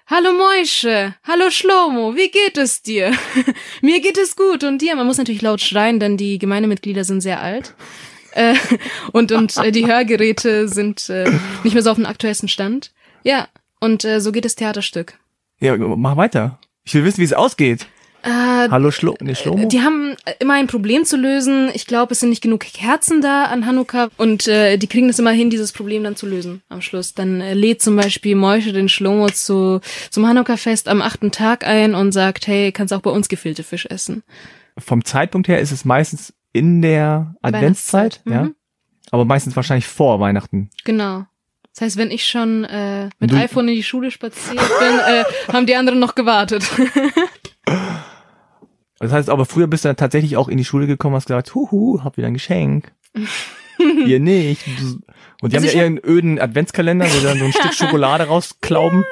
Hallo 0.06 0.32
Moische, 0.32 1.16
hallo 1.24 1.50
Schlomo, 1.50 2.16
wie 2.16 2.30
geht 2.30 2.58
es 2.58 2.82
dir? 2.82 3.12
Mir 3.82 4.00
geht 4.00 4.18
es 4.18 4.38
gut 4.38 4.64
und 4.64 4.82
dir? 4.82 4.96
Man 4.96 5.06
muss 5.06 5.18
natürlich 5.18 5.42
laut 5.42 5.60
schreien, 5.60 6.00
denn 6.00 6.16
die 6.16 6.38
Gemeindemitglieder 6.38 7.04
sind 7.04 7.20
sehr 7.20 7.42
alt. 7.42 7.74
Äh, 8.38 8.54
und 9.14 9.32
und 9.32 9.58
äh, 9.58 9.72
die 9.72 9.88
Hörgeräte 9.88 10.68
sind 10.68 11.10
äh, 11.10 11.30
nicht 11.64 11.74
mehr 11.74 11.82
so 11.84 11.90
auf 11.90 11.98
dem 11.98 12.06
aktuellsten 12.06 12.48
Stand. 12.48 12.92
Ja, 13.24 13.48
und 13.80 14.06
äh, 14.06 14.22
so 14.22 14.32
geht 14.32 14.46
das 14.46 14.56
Theaterstück. 14.56 15.16
ja, 15.60 15.76
mach 15.76 16.18
weiter. 16.18 16.60
Ich 16.84 16.94
will 16.94 17.04
wissen, 17.04 17.20
wie 17.20 17.24
es 17.26 17.34
ausgeht. 17.34 17.88
Äh, 18.24 18.30
Hallo 18.70 18.92
Schlo 18.92 19.16
nee, 19.22 19.36
Schlomo? 19.36 19.68
die 19.68 19.82
haben 19.82 20.16
immer 20.40 20.56
ein 20.56 20.68
Problem 20.68 21.06
zu 21.06 21.18
lösen. 21.18 21.70
Ich 21.74 21.86
glaube, 21.86 22.14
es 22.14 22.20
sind 22.20 22.30
nicht 22.30 22.42
genug 22.42 22.62
Kerzen 22.62 23.22
da 23.22 23.46
an 23.46 23.66
Hanukkah 23.66 24.10
und 24.18 24.48
äh, 24.48 24.78
die 24.78 24.88
kriegen 24.88 25.10
es 25.10 25.20
immer 25.20 25.32
hin, 25.32 25.50
dieses 25.50 25.72
Problem 25.72 26.04
dann 26.04 26.16
zu 26.16 26.26
lösen 26.28 26.62
am 26.70 26.82
Schluss. 26.82 27.14
Dann 27.14 27.42
äh, 27.42 27.54
lädt 27.54 27.82
zum 27.82 27.96
Beispiel 27.96 28.36
Moische 28.36 28.74
den 28.74 28.90
Schlomo 28.90 29.30
zu, 29.30 29.82
zum 30.10 30.28
Hanukkah-Fest 30.28 30.88
am 30.88 31.02
achten 31.02 31.32
Tag 31.32 31.66
ein 31.66 31.96
und 31.96 32.12
sagt, 32.12 32.48
hey, 32.48 32.72
kannst 32.72 32.94
auch 32.94 33.02
bei 33.02 33.12
uns 33.12 33.30
gefüllte 33.30 33.64
Fisch 33.64 33.86
essen. 33.86 34.24
Vom 34.78 35.04
Zeitpunkt 35.06 35.48
her 35.48 35.60
ist 35.60 35.72
es 35.72 35.86
meistens 35.86 36.34
in 36.58 36.82
der 36.82 37.36
Adventszeit, 37.42 38.22
Weihnachtszeit, 38.26 38.34
ja. 38.34 38.44
mhm. 38.50 38.56
Aber 39.12 39.26
meistens 39.26 39.56
wahrscheinlich 39.56 39.88
vor 39.88 40.20
Weihnachten. 40.20 40.70
Genau. 40.84 41.26
Das 41.74 41.82
heißt, 41.82 41.98
wenn 41.98 42.12
ich 42.12 42.26
schon 42.28 42.64
äh, 42.66 43.10
mit 43.20 43.32
Du- 43.32 43.36
iPhone 43.38 43.68
in 43.70 43.76
die 43.76 43.84
Schule 43.84 44.12
spaziert 44.12 44.58
bin, 44.58 45.00
äh, 45.00 45.24
haben 45.54 45.66
die 45.66 45.76
anderen 45.76 46.00
noch 46.00 46.16
gewartet. 46.16 46.64
Das 49.00 49.12
heißt, 49.12 49.30
aber 49.30 49.46
früher 49.46 49.68
bist 49.68 49.86
du 49.86 49.90
dann 49.90 49.96
tatsächlich 49.96 50.38
auch 50.38 50.48
in 50.48 50.58
die 50.58 50.66
Schule 50.66 50.88
gekommen, 50.88 51.16
hast 51.16 51.28
gesagt, 51.28 51.54
huhu, 51.54 52.04
hab 52.04 52.18
wieder 52.18 52.26
ein 52.28 52.34
Geschenk. 52.34 52.92
Ihr 54.08 54.20
nicht. 54.20 54.66
Und 55.42 55.54
die 55.54 55.56
Also 55.56 55.68
haben 55.68 55.76
ja 55.78 55.84
ihren 55.84 56.00
öden 56.04 56.40
Adventskalender, 56.40 57.06
wo 57.06 57.10
sie 57.20 57.24
dann 57.24 57.38
so 57.38 57.46
ein 57.46 57.54
Stück 57.54 57.76
Schokolade 57.76 58.24
rausklauben. 58.24 59.04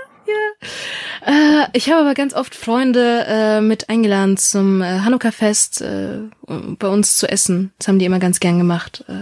Äh, 1.25 1.67
ich 1.73 1.89
habe 1.89 2.01
aber 2.01 2.13
ganz 2.13 2.33
oft 2.35 2.53
Freunde 2.55 3.25
äh, 3.27 3.61
mit 3.61 3.89
eingeladen 3.89 4.37
zum 4.37 4.81
äh, 4.81 4.99
Hanukkah-Fest 4.99 5.81
äh, 5.81 6.19
bei 6.47 6.87
uns 6.87 7.17
zu 7.17 7.27
essen. 7.27 7.73
Das 7.79 7.87
haben 7.87 7.97
die 7.99 8.05
immer 8.05 8.19
ganz 8.19 8.39
gern 8.39 8.57
gemacht. 8.59 9.03
Äh, 9.07 9.13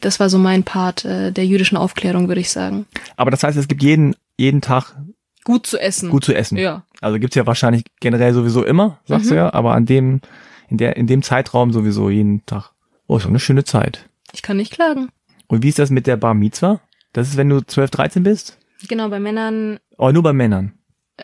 das 0.00 0.18
war 0.20 0.30
so 0.30 0.38
mein 0.38 0.64
Part 0.64 1.04
äh, 1.04 1.32
der 1.32 1.44
jüdischen 1.46 1.76
Aufklärung, 1.76 2.28
würde 2.28 2.40
ich 2.40 2.50
sagen. 2.50 2.86
Aber 3.16 3.30
das 3.30 3.42
heißt, 3.42 3.58
es 3.58 3.68
gibt 3.68 3.82
jeden, 3.82 4.16
jeden 4.38 4.60
Tag 4.62 4.96
Gut 5.44 5.66
zu 5.66 5.78
essen. 5.78 6.10
gut 6.10 6.24
zu 6.24 6.34
essen. 6.34 6.56
Ja. 6.58 6.84
Also 7.00 7.18
gibt's 7.18 7.36
ja 7.36 7.46
wahrscheinlich 7.46 7.84
generell 8.00 8.32
sowieso 8.34 8.64
immer, 8.64 8.98
sagst 9.04 9.26
Mhm. 9.26 9.30
du 9.30 9.36
ja, 9.36 9.52
aber 9.54 9.74
an 9.74 9.84
dem, 9.86 10.20
in 10.68 10.76
der, 10.78 10.96
in 10.96 11.06
dem 11.06 11.22
Zeitraum 11.22 11.72
sowieso 11.72 12.08
jeden 12.10 12.44
Tag. 12.46 12.70
Oh, 13.06 13.16
ist 13.16 13.24
doch 13.24 13.30
eine 13.30 13.40
schöne 13.40 13.64
Zeit. 13.64 14.08
Ich 14.32 14.42
kann 14.42 14.56
nicht 14.58 14.72
klagen. 14.72 15.08
Und 15.48 15.62
wie 15.62 15.68
ist 15.68 15.78
das 15.78 15.90
mit 15.90 16.06
der 16.06 16.16
Bar 16.16 16.34
Mitzwa? 16.34 16.80
Das 17.12 17.28
ist, 17.28 17.36
wenn 17.36 17.48
du 17.48 17.60
12, 17.60 17.90
13 17.90 18.22
bist? 18.22 18.56
Genau, 18.88 19.08
bei 19.08 19.18
Männern, 19.18 19.78
Oh, 19.98 20.10
nur 20.12 20.22
bei 20.22 20.32
Männern. 20.32 20.72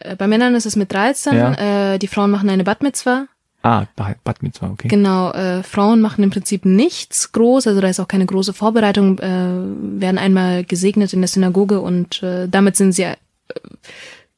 Äh, 0.00 0.16
bei 0.16 0.26
Männern 0.26 0.54
ist 0.54 0.66
es 0.66 0.76
mit 0.76 0.92
13. 0.92 1.34
Ja. 1.36 1.94
Äh, 1.94 1.98
die 1.98 2.08
Frauen 2.08 2.30
machen 2.30 2.48
eine 2.50 2.64
Bat 2.64 2.82
Mitzvah. 2.82 3.26
Ah, 3.62 3.86
Ba- 3.96 4.14
Bat 4.22 4.42
Mitzwa, 4.44 4.68
okay. 4.70 4.86
Genau, 4.86 5.32
äh, 5.32 5.62
Frauen 5.64 6.00
machen 6.00 6.22
im 6.22 6.30
Prinzip 6.30 6.64
nichts 6.64 7.32
groß, 7.32 7.66
also 7.66 7.80
da 7.80 7.88
ist 7.88 7.98
auch 7.98 8.06
keine 8.06 8.26
große 8.26 8.52
Vorbereitung, 8.52 9.18
äh, 9.18 10.00
werden 10.00 10.18
einmal 10.18 10.62
gesegnet 10.62 11.12
in 11.12 11.20
der 11.20 11.26
Synagoge 11.28 11.80
und 11.80 12.22
äh, 12.22 12.46
damit 12.48 12.76
sind 12.76 12.92
sie 12.92 13.02
äh, 13.02 13.16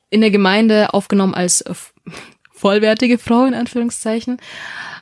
in 0.09 0.23
der 0.23 0.31
Gemeinde 0.31 0.95
aufgenommen 0.95 1.35
als 1.35 1.61
äh, 1.61 1.75
vollwertige 2.53 3.19
Frau 3.19 3.45
in 3.45 3.53
Anführungszeichen. 3.55 4.39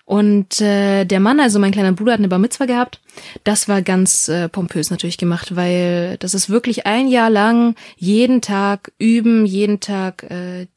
Und 0.07 0.61
äh, 0.61 1.05
der 1.05 1.19
Mann, 1.19 1.41
also 1.41 1.59
mein 1.59 1.73
kleiner 1.73 1.93
Bruder, 1.93 2.13
hat 2.13 2.21
eine 2.21 2.29
Bar 2.29 2.39
Mitzwa 2.39 2.65
gehabt. 2.65 3.01
Das 3.43 3.69
war 3.69 3.83
ganz 3.83 4.29
äh, 4.29 4.49
pompös 4.49 4.91
natürlich 4.91 5.19
gemacht, 5.19 5.57
weil 5.57 6.17
das 6.19 6.33
ist 6.33 6.49
wirklich 6.49 6.87
ein 6.87 7.09
Jahr 7.09 7.29
lang 7.29 7.75
jeden 7.97 8.41
Tag 8.41 8.93
üben, 8.99 9.45
jeden 9.45 9.81
Tag 9.81 10.23
äh, 10.31 10.69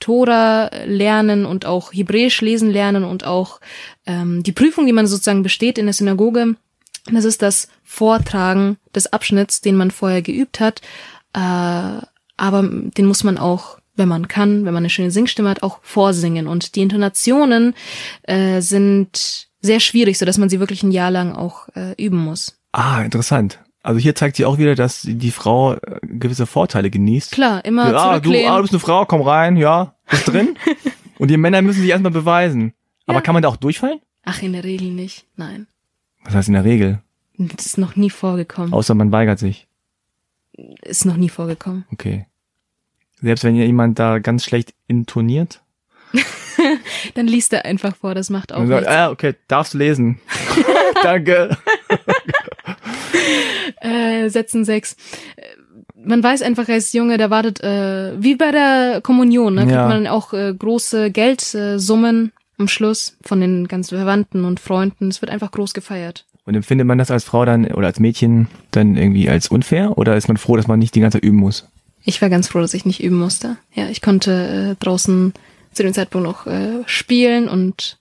Tora 0.00 0.70
lernen 0.84 1.46
und 1.46 1.64
auch 1.64 1.92
Hebräisch 1.92 2.40
lesen 2.40 2.70
lernen 2.70 3.04
und 3.04 3.24
auch 3.24 3.60
ähm, 4.04 4.42
die 4.42 4.52
Prüfung, 4.52 4.84
die 4.84 4.92
man 4.92 5.06
sozusagen 5.06 5.44
besteht 5.44 5.78
in 5.78 5.86
der 5.86 5.92
Synagoge. 5.92 6.56
Das 7.12 7.24
ist 7.24 7.42
das 7.42 7.68
Vortragen 7.84 8.78
des 8.92 9.12
Abschnitts, 9.12 9.60
den 9.60 9.76
man 9.76 9.92
vorher 9.92 10.22
geübt 10.22 10.58
hat. 10.58 10.80
Äh, 11.34 12.04
aber 12.36 12.62
den 12.62 13.06
muss 13.06 13.22
man 13.22 13.38
auch 13.38 13.79
wenn 14.00 14.08
man 14.08 14.26
kann, 14.26 14.64
wenn 14.64 14.74
man 14.74 14.78
eine 14.78 14.90
schöne 14.90 15.12
Singstimme 15.12 15.48
hat, 15.48 15.62
auch 15.62 15.78
vorsingen. 15.82 16.48
Und 16.48 16.74
die 16.74 16.80
Intonationen 16.80 17.74
äh, 18.22 18.60
sind 18.60 19.48
sehr 19.60 19.78
schwierig, 19.78 20.18
so 20.18 20.26
dass 20.26 20.38
man 20.38 20.48
sie 20.48 20.58
wirklich 20.58 20.82
ein 20.82 20.90
Jahr 20.90 21.12
lang 21.12 21.32
auch 21.32 21.68
äh, 21.76 21.94
üben 22.02 22.18
muss. 22.18 22.58
Ah, 22.72 23.02
interessant. 23.02 23.60
Also 23.82 24.00
hier 24.00 24.14
zeigt 24.14 24.36
sie 24.36 24.44
auch 24.44 24.58
wieder, 24.58 24.74
dass 24.74 25.02
die 25.02 25.30
Frau 25.30 25.74
äh, 25.74 26.00
gewisse 26.02 26.46
Vorteile 26.46 26.90
genießt. 26.90 27.30
Klar, 27.30 27.64
immer 27.64 27.92
ja, 27.92 28.18
du, 28.18 28.30
ah, 28.46 28.56
du 28.56 28.62
bist 28.62 28.72
eine 28.72 28.80
Frau, 28.80 29.04
komm 29.04 29.22
rein, 29.22 29.56
ja, 29.56 29.94
bist 30.10 30.28
drin. 30.28 30.56
Und 31.18 31.28
die 31.30 31.36
Männer 31.36 31.62
müssen 31.62 31.82
sich 31.82 31.90
erstmal 31.90 32.12
beweisen. 32.12 32.72
Aber 33.06 33.18
ja. 33.18 33.20
kann 33.20 33.34
man 33.34 33.42
da 33.42 33.48
auch 33.48 33.56
durchfallen? 33.56 34.00
Ach, 34.24 34.42
in 34.42 34.54
der 34.54 34.64
Regel 34.64 34.90
nicht, 34.90 35.26
nein. 35.36 35.66
Was 36.24 36.34
heißt 36.34 36.48
in 36.48 36.54
der 36.54 36.64
Regel? 36.64 37.02
Das 37.36 37.66
ist 37.66 37.78
noch 37.78 37.96
nie 37.96 38.10
vorgekommen. 38.10 38.72
Außer 38.72 38.94
man 38.94 39.12
weigert 39.12 39.38
sich. 39.38 39.66
Ist 40.82 41.06
noch 41.06 41.16
nie 41.16 41.28
vorgekommen. 41.28 41.84
Okay. 41.92 42.26
Selbst 43.22 43.44
wenn 43.44 43.54
jemand 43.54 43.98
da 43.98 44.18
ganz 44.18 44.44
schlecht 44.44 44.74
intoniert? 44.88 45.62
Dann 47.14 47.26
liest 47.26 47.52
er 47.52 47.64
einfach 47.64 47.96
vor, 47.96 48.14
das 48.14 48.30
macht 48.30 48.52
auch 48.52 48.66
sagt, 48.66 48.86
Ah, 48.86 49.10
okay, 49.10 49.34
darfst 49.48 49.74
lesen. 49.74 50.20
Danke. 51.02 51.56
äh, 53.80 54.28
Sätzen 54.28 54.64
sechs. 54.64 54.96
Man 56.02 56.22
weiß 56.22 56.42
einfach 56.42 56.68
als 56.68 56.92
Junge, 56.92 57.18
der 57.18 57.30
wartet, 57.30 57.60
äh, 57.62 58.12
wie 58.20 58.34
bei 58.34 58.50
der 58.50 59.00
Kommunion, 59.02 59.54
ne, 59.54 59.62
kriegt 59.62 59.74
ja. 59.74 59.88
man 59.88 60.06
auch 60.06 60.32
äh, 60.32 60.54
große 60.54 61.10
Geldsummen 61.10 62.32
am 62.58 62.68
Schluss 62.68 63.16
von 63.22 63.40
den 63.40 63.68
ganzen 63.68 63.96
Verwandten 63.96 64.44
und 64.44 64.60
Freunden. 64.60 65.08
Es 65.08 65.20
wird 65.20 65.30
einfach 65.30 65.50
groß 65.50 65.74
gefeiert. 65.74 66.26
Und 66.46 66.54
empfindet 66.54 66.86
man 66.86 66.98
das 66.98 67.10
als 67.10 67.24
Frau 67.24 67.44
dann 67.44 67.66
oder 67.66 67.86
als 67.86 68.00
Mädchen 68.00 68.48
dann 68.70 68.96
irgendwie 68.96 69.28
als 69.28 69.48
unfair 69.48 69.98
oder 69.98 70.16
ist 70.16 70.28
man 70.28 70.36
froh, 70.36 70.56
dass 70.56 70.66
man 70.66 70.78
nicht 70.78 70.94
die 70.94 71.00
ganze 71.00 71.18
Zeit 71.18 71.24
üben 71.24 71.36
muss? 71.36 71.68
Ich 72.04 72.22
war 72.22 72.30
ganz 72.30 72.48
froh, 72.48 72.60
dass 72.60 72.74
ich 72.74 72.84
nicht 72.84 73.02
üben 73.02 73.18
musste. 73.18 73.56
Ja, 73.74 73.88
ich 73.88 74.00
konnte 74.02 74.76
äh, 74.78 74.82
draußen 74.84 75.32
zu 75.72 75.82
dem 75.82 75.94
Zeitpunkt 75.94 76.26
noch 76.26 76.46
äh, 76.46 76.82
spielen 76.86 77.48
und 77.48 77.98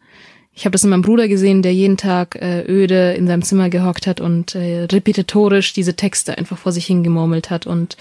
ich 0.53 0.65
habe 0.65 0.71
das 0.71 0.83
in 0.83 0.89
meinem 0.89 1.03
Bruder 1.03 1.27
gesehen, 1.27 1.61
der 1.61 1.73
jeden 1.73 1.95
Tag 1.95 2.35
äh, 2.35 2.65
öde 2.67 3.13
in 3.13 3.27
seinem 3.27 3.43
Zimmer 3.43 3.69
gehockt 3.69 4.07
hat 4.07 4.19
und 4.19 4.55
äh, 4.55 4.83
repetitorisch 4.91 5.71
diese 5.71 5.95
Texte 5.95 6.37
einfach 6.37 6.57
vor 6.57 6.71
sich 6.71 6.85
hingemurmelt 6.85 7.49
hat 7.49 7.65
und 7.65 7.95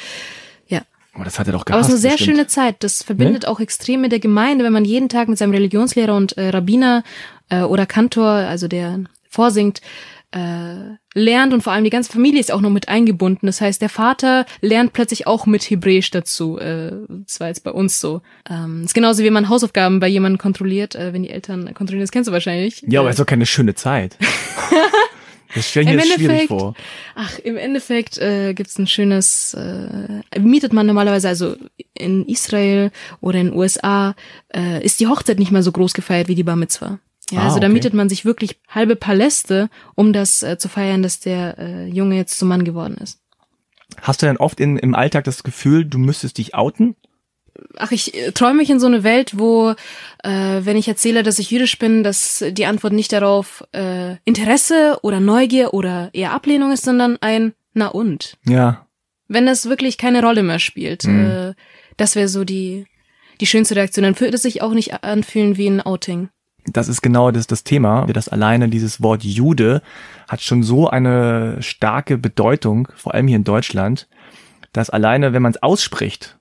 ja. 0.66 0.80
Aber 1.14 1.24
das 1.24 1.38
hat 1.38 1.46
er 1.46 1.52
doch 1.52 1.64
gehasst, 1.64 1.78
Aber 1.78 1.80
es 1.82 1.88
ist 1.88 1.92
eine 1.94 2.00
sehr 2.00 2.10
bestimmt. 2.12 2.36
schöne 2.36 2.46
Zeit. 2.48 2.76
Das 2.80 3.02
verbindet 3.02 3.42
ne? 3.42 3.48
auch 3.48 3.60
extrem 3.60 4.00
mit 4.00 4.10
der 4.10 4.18
Gemeinde, 4.18 4.64
wenn 4.64 4.72
man 4.72 4.84
jeden 4.84 5.08
Tag 5.08 5.28
mit 5.28 5.38
seinem 5.38 5.52
Religionslehrer 5.52 6.16
und 6.16 6.36
äh, 6.36 6.48
Rabbiner 6.48 7.04
äh, 7.48 7.60
oder 7.62 7.86
Kantor, 7.86 8.28
also 8.28 8.66
der 8.66 9.00
vorsingt, 9.28 9.80
äh, 10.32 10.96
lernt 11.14 11.54
und 11.54 11.62
vor 11.62 11.72
allem 11.72 11.84
die 11.84 11.90
ganze 11.90 12.12
Familie 12.12 12.40
ist 12.40 12.52
auch 12.52 12.60
noch 12.60 12.70
mit 12.70 12.88
eingebunden. 12.88 13.46
Das 13.46 13.60
heißt, 13.60 13.80
der 13.80 13.88
Vater 13.88 14.44
lernt 14.60 14.92
plötzlich 14.92 15.26
auch 15.26 15.46
mit 15.46 15.62
Hebräisch 15.62 16.10
dazu. 16.10 16.58
Äh, 16.58 16.92
das 17.08 17.40
war 17.40 17.48
jetzt 17.48 17.64
bei 17.64 17.70
uns 17.70 18.00
so. 18.00 18.20
Ähm, 18.48 18.84
ist 18.84 18.94
genauso 18.94 19.24
wie 19.24 19.30
man 19.30 19.48
Hausaufgaben 19.48 20.00
bei 20.00 20.08
jemandem 20.08 20.38
kontrolliert, 20.38 20.94
äh, 20.94 21.12
wenn 21.12 21.22
die 21.22 21.30
Eltern 21.30 21.72
kontrollieren. 21.74 22.02
Das 22.02 22.12
kennst 22.12 22.28
du 22.28 22.32
wahrscheinlich. 22.32 22.84
Ja, 22.86 23.00
aber 23.00 23.08
es 23.08 23.14
ist 23.14 23.20
doch 23.20 23.26
keine 23.26 23.46
schöne 23.46 23.74
Zeit. 23.74 24.16
Das 25.54 25.70
stelle 25.70 25.90
ich 25.90 25.96
mir 25.96 26.04
jetzt 26.04 26.14
schwierig 26.14 26.48
vor. 26.48 26.74
Ach, 27.14 27.38
im 27.38 27.56
Endeffekt 27.56 28.18
äh, 28.18 28.52
gibt 28.52 28.76
ein 28.78 28.86
schönes, 28.86 29.54
äh, 29.54 30.38
mietet 30.38 30.72
man 30.72 30.86
normalerweise, 30.86 31.28
also 31.28 31.56
in 31.94 32.26
Israel 32.26 32.90
oder 33.20 33.40
in 33.40 33.48
den 33.48 33.56
USA, 33.56 34.14
äh, 34.54 34.84
ist 34.84 35.00
die 35.00 35.06
Hochzeit 35.06 35.38
nicht 35.38 35.50
mehr 35.50 35.62
so 35.62 35.72
groß 35.72 35.94
gefeiert 35.94 36.28
wie 36.28 36.34
die 36.34 36.42
Bar 36.42 36.56
Mitzvah. 36.56 36.98
Ja, 37.30 37.40
ah, 37.40 37.44
also 37.44 37.60
da 37.60 37.68
mietet 37.68 37.94
man 37.94 38.08
sich 38.08 38.24
wirklich 38.24 38.58
halbe 38.68 38.96
Paläste, 38.96 39.68
um 39.94 40.12
das 40.12 40.42
äh, 40.42 40.58
zu 40.58 40.68
feiern, 40.68 41.02
dass 41.02 41.20
der 41.20 41.58
äh, 41.58 41.86
Junge 41.86 42.16
jetzt 42.16 42.38
zum 42.38 42.48
Mann 42.48 42.64
geworden 42.64 42.96
ist. 42.98 43.20
Hast 44.00 44.22
du 44.22 44.26
denn 44.26 44.36
oft 44.36 44.60
in, 44.60 44.78
im 44.78 44.94
Alltag 44.94 45.24
das 45.24 45.42
Gefühl, 45.42 45.84
du 45.84 45.98
müsstest 45.98 46.38
dich 46.38 46.54
outen? 46.54 46.96
Ach, 47.76 47.90
ich 47.90 48.14
äh, 48.14 48.32
träume 48.32 48.58
mich 48.58 48.70
in 48.70 48.80
so 48.80 48.86
eine 48.86 49.02
Welt, 49.02 49.38
wo, 49.38 49.74
äh, 50.22 50.60
wenn 50.60 50.76
ich 50.76 50.88
erzähle, 50.88 51.22
dass 51.22 51.38
ich 51.38 51.50
jüdisch 51.50 51.78
bin, 51.78 52.02
dass 52.02 52.44
die 52.50 52.66
Antwort 52.66 52.92
nicht 52.92 53.12
darauf 53.12 53.64
äh, 53.72 54.16
Interesse 54.24 54.98
oder 55.02 55.20
Neugier 55.20 55.74
oder 55.74 56.10
eher 56.12 56.32
Ablehnung 56.32 56.72
ist, 56.72 56.84
sondern 56.84 57.18
ein 57.20 57.52
Na 57.74 57.88
und. 57.88 58.38
Ja. 58.46 58.86
Wenn 59.26 59.44
das 59.44 59.68
wirklich 59.68 59.98
keine 59.98 60.22
Rolle 60.22 60.42
mehr 60.42 60.58
spielt. 60.58 61.04
Mhm. 61.04 61.26
Äh, 61.26 61.54
das 61.98 62.16
wäre 62.16 62.28
so 62.28 62.44
die, 62.44 62.86
die 63.40 63.46
schönste 63.46 63.76
Reaktion. 63.76 64.04
Dann 64.04 64.18
würde 64.18 64.36
es 64.36 64.42
sich 64.42 64.62
auch 64.62 64.72
nicht 64.72 65.02
anfühlen 65.04 65.58
wie 65.58 65.66
ein 65.66 65.82
Outing 65.82 66.30
das 66.72 66.88
ist 66.88 67.02
genau 67.02 67.30
das, 67.30 67.46
das 67.46 67.64
Thema. 67.64 68.06
Das 68.06 68.28
alleine, 68.28 68.68
dieses 68.68 69.02
Wort 69.02 69.24
Jude 69.24 69.82
hat 70.28 70.40
schon 70.42 70.62
so 70.62 70.88
eine 70.88 71.56
starke 71.60 72.18
Bedeutung, 72.18 72.88
vor 72.94 73.14
allem 73.14 73.28
hier 73.28 73.36
in 73.36 73.44
Deutschland, 73.44 74.08
dass 74.72 74.90
alleine, 74.90 75.32
wenn 75.32 75.42
man 75.42 75.52
es 75.52 75.62
ausspricht, 75.62 76.38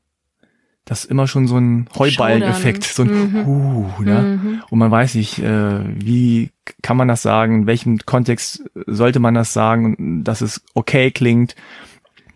das 0.87 1.03
ist 1.03 1.11
immer 1.11 1.27
schon 1.27 1.47
so 1.47 1.57
ein 1.57 1.89
Heuballen-Effekt, 1.97 2.85
so 2.85 3.03
ein 3.03 3.31
mhm. 3.31 3.47
uh, 3.47 3.91
ne? 3.99 4.21
Mhm. 4.21 4.63
Und 4.69 4.79
man 4.79 4.89
weiß 4.89 5.15
nicht, 5.15 5.37
äh, 5.39 5.81
wie 5.83 6.51
kann 6.81 6.95
man 6.95 7.09
das 7.09 7.21
sagen, 7.21 7.61
in 7.61 7.67
welchem 7.67 7.97
Kontext 7.99 8.63
sollte 8.85 9.19
man 9.19 9.33
das 9.33 9.51
sagen, 9.51 10.23
dass 10.23 10.39
es 10.39 10.63
okay 10.73 11.11
klingt. 11.11 11.55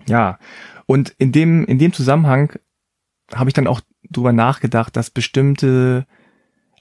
Ja. 0.08 0.38
Und 0.86 1.16
in 1.18 1.32
dem, 1.32 1.64
in 1.64 1.80
dem 1.80 1.94
Zusammenhang 1.94 2.52
habe 3.34 3.50
ich 3.50 3.54
dann 3.54 3.68
auch 3.68 3.80
drüber 4.10 4.34
nachgedacht, 4.34 4.98
dass 4.98 5.10
bestimmte 5.10 6.06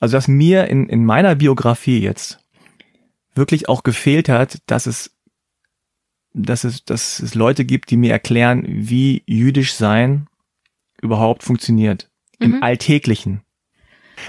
also 0.01 0.17
dass 0.17 0.29
mir 0.29 0.67
in, 0.69 0.89
in 0.89 1.05
meiner 1.05 1.37
Biografie 1.37 2.01
jetzt 2.01 2.39
wirklich 3.35 3.69
auch 3.69 3.83
gefehlt 3.83 4.29
hat, 4.29 4.59
dass 4.67 4.87
es, 4.87 5.15
dass 6.33 6.65
es, 6.65 6.85
dass 6.85 7.21
es 7.21 7.35
Leute 7.35 7.65
gibt, 7.65 7.91
die 7.91 7.97
mir 7.97 8.13
erklären, 8.13 8.65
wie 8.67 9.23
jüdisch 9.27 9.75
sein 9.75 10.27
überhaupt 11.01 11.43
funktioniert. 11.43 12.11
Mhm. 12.39 12.47
Im 12.47 12.63
Alltäglichen. 12.63 13.43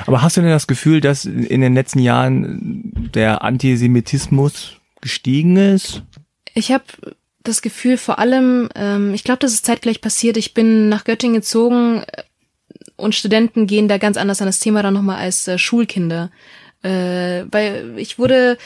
Aber 0.05 0.21
hast 0.21 0.37
du 0.37 0.41
denn 0.41 0.49
das 0.49 0.67
Gefühl, 0.67 1.01
dass 1.01 1.25
in 1.25 1.61
den 1.61 1.73
letzten 1.73 1.99
Jahren 1.99 3.09
der 3.13 3.43
Antisemitismus 3.43 4.77
gestiegen 5.01 5.57
ist? 5.57 6.03
Ich 6.53 6.71
habe 6.71 6.85
das 7.43 7.61
Gefühl, 7.61 7.97
vor 7.97 8.19
allem, 8.19 8.69
ähm, 8.75 9.13
ich 9.13 9.23
glaube, 9.23 9.39
das 9.39 9.53
ist 9.53 9.65
zeitgleich 9.65 9.99
passiert. 9.99 10.37
Ich 10.37 10.53
bin 10.53 10.89
nach 10.89 11.03
Göttingen 11.03 11.35
gezogen, 11.35 12.03
und 13.01 13.15
Studenten 13.15 13.67
gehen 13.67 13.87
da 13.87 13.97
ganz 13.97 14.17
anders 14.17 14.41
an 14.41 14.47
das 14.47 14.59
Thema 14.59 14.81
ran 14.81 14.93
nochmal 14.93 15.17
als 15.17 15.47
äh, 15.47 15.57
Schulkinder. 15.57 16.31
Äh, 16.83 17.45
weil 17.51 17.93
ich 17.97 18.17
wurde, 18.17 18.57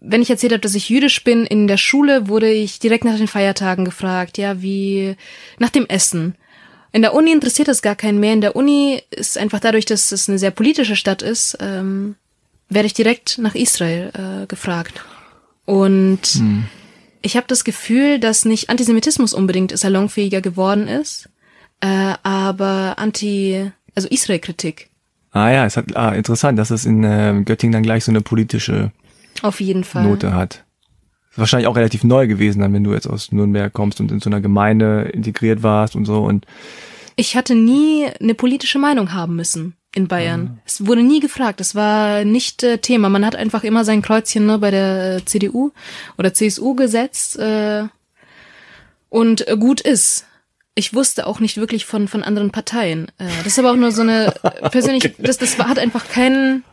wenn 0.00 0.22
ich 0.22 0.30
erzählt 0.30 0.52
habe, 0.52 0.60
dass 0.60 0.74
ich 0.74 0.88
jüdisch 0.88 1.22
bin, 1.22 1.46
in 1.46 1.68
der 1.68 1.76
Schule 1.76 2.28
wurde 2.28 2.50
ich 2.50 2.78
direkt 2.78 3.04
nach 3.04 3.16
den 3.16 3.28
Feiertagen 3.28 3.84
gefragt, 3.84 4.38
ja, 4.38 4.62
wie 4.62 5.16
nach 5.58 5.70
dem 5.70 5.86
Essen. 5.86 6.34
In 6.92 7.02
der 7.02 7.14
Uni 7.14 7.32
interessiert 7.32 7.68
das 7.68 7.82
gar 7.82 7.94
keinen 7.94 8.20
mehr. 8.20 8.34
In 8.34 8.40
der 8.40 8.56
Uni 8.56 9.02
ist 9.10 9.38
einfach 9.38 9.60
dadurch, 9.60 9.86
dass 9.86 10.12
es 10.12 10.28
eine 10.28 10.38
sehr 10.38 10.50
politische 10.50 10.96
Stadt 10.96 11.22
ist, 11.22 11.56
ähm, 11.60 12.16
werde 12.68 12.86
ich 12.86 12.94
direkt 12.94 13.38
nach 13.38 13.54
Israel 13.54 14.10
äh, 14.14 14.46
gefragt. 14.46 15.04
Und 15.64 16.26
hm. 16.26 16.64
ich 17.22 17.36
habe 17.36 17.46
das 17.46 17.64
Gefühl, 17.64 18.18
dass 18.18 18.44
nicht 18.44 18.68
Antisemitismus 18.70 19.32
unbedingt 19.32 19.76
salonfähiger 19.76 20.40
geworden 20.40 20.88
ist, 20.88 21.28
äh, 21.82 22.14
aber 22.22 22.94
Anti, 22.96 23.70
also 23.94 24.08
Israel-Kritik. 24.08 24.88
Ah 25.32 25.50
ja, 25.50 25.66
es 25.66 25.76
hat 25.76 25.96
ah, 25.96 26.12
interessant, 26.12 26.58
dass 26.58 26.70
es 26.70 26.86
in 26.86 27.04
äh, 27.04 27.42
Göttingen 27.44 27.72
dann 27.72 27.82
gleich 27.82 28.04
so 28.04 28.12
eine 28.12 28.20
politische 28.20 28.92
auf 29.42 29.60
jeden 29.60 29.82
Fall 29.82 30.04
Note 30.04 30.34
hat. 30.34 30.64
Ist 31.30 31.38
wahrscheinlich 31.38 31.66
auch 31.66 31.76
relativ 31.76 32.04
neu 32.04 32.26
gewesen, 32.26 32.60
dann 32.60 32.72
wenn 32.72 32.84
du 32.84 32.92
jetzt 32.92 33.06
aus 33.06 33.32
Nürnberg 33.32 33.72
kommst 33.72 34.00
und 34.00 34.12
in 34.12 34.20
so 34.20 34.28
einer 34.28 34.40
Gemeinde 34.40 35.10
integriert 35.12 35.62
warst 35.62 35.96
und 35.96 36.04
so 36.04 36.22
und 36.24 36.46
ich 37.16 37.36
hatte 37.36 37.54
nie 37.54 38.06
eine 38.20 38.34
politische 38.34 38.78
Meinung 38.78 39.12
haben 39.12 39.36
müssen 39.36 39.74
in 39.94 40.08
Bayern. 40.08 40.42
Mhm. 40.42 40.58
Es 40.64 40.86
wurde 40.86 41.02
nie 41.02 41.20
gefragt. 41.20 41.60
Es 41.60 41.74
war 41.74 42.24
nicht 42.24 42.62
äh, 42.62 42.78
Thema. 42.78 43.10
Man 43.10 43.26
hat 43.26 43.36
einfach 43.36 43.64
immer 43.64 43.84
sein 43.84 44.00
Kreuzchen 44.00 44.46
ne, 44.46 44.58
bei 44.58 44.70
der 44.70 45.16
äh, 45.16 45.24
CDU 45.24 45.72
oder 46.16 46.32
CSU 46.32 46.74
gesetzt 46.74 47.38
äh, 47.38 47.84
und 49.10 49.46
äh, 49.46 49.56
gut 49.58 49.82
ist 49.82 50.26
ich 50.74 50.94
wusste 50.94 51.26
auch 51.26 51.40
nicht 51.40 51.56
wirklich 51.56 51.84
von, 51.84 52.08
von 52.08 52.22
anderen 52.22 52.50
Parteien. 52.50 53.08
Äh, 53.18 53.26
das 53.44 53.54
ist 53.54 53.58
aber 53.58 53.72
auch 53.72 53.76
nur 53.76 53.92
so 53.92 54.02
eine 54.02 54.32
persönlich, 54.70 55.04
okay. 55.04 55.14
das, 55.18 55.38
das 55.38 55.58
hat 55.58 55.78
einfach 55.78 56.08
keinen 56.08 56.64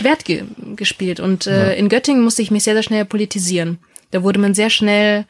Wert 0.00 0.24
ge 0.24 0.44
gespielt. 0.76 1.20
Und 1.20 1.46
äh, 1.46 1.68
ja. 1.68 1.72
in 1.72 1.88
Göttingen 1.88 2.22
musste 2.22 2.42
ich 2.42 2.50
mich 2.50 2.64
sehr, 2.64 2.74
sehr 2.74 2.82
schnell 2.82 3.04
politisieren. 3.04 3.78
Da 4.10 4.22
wurde 4.22 4.40
man 4.40 4.54
sehr 4.54 4.70
schnell 4.70 5.26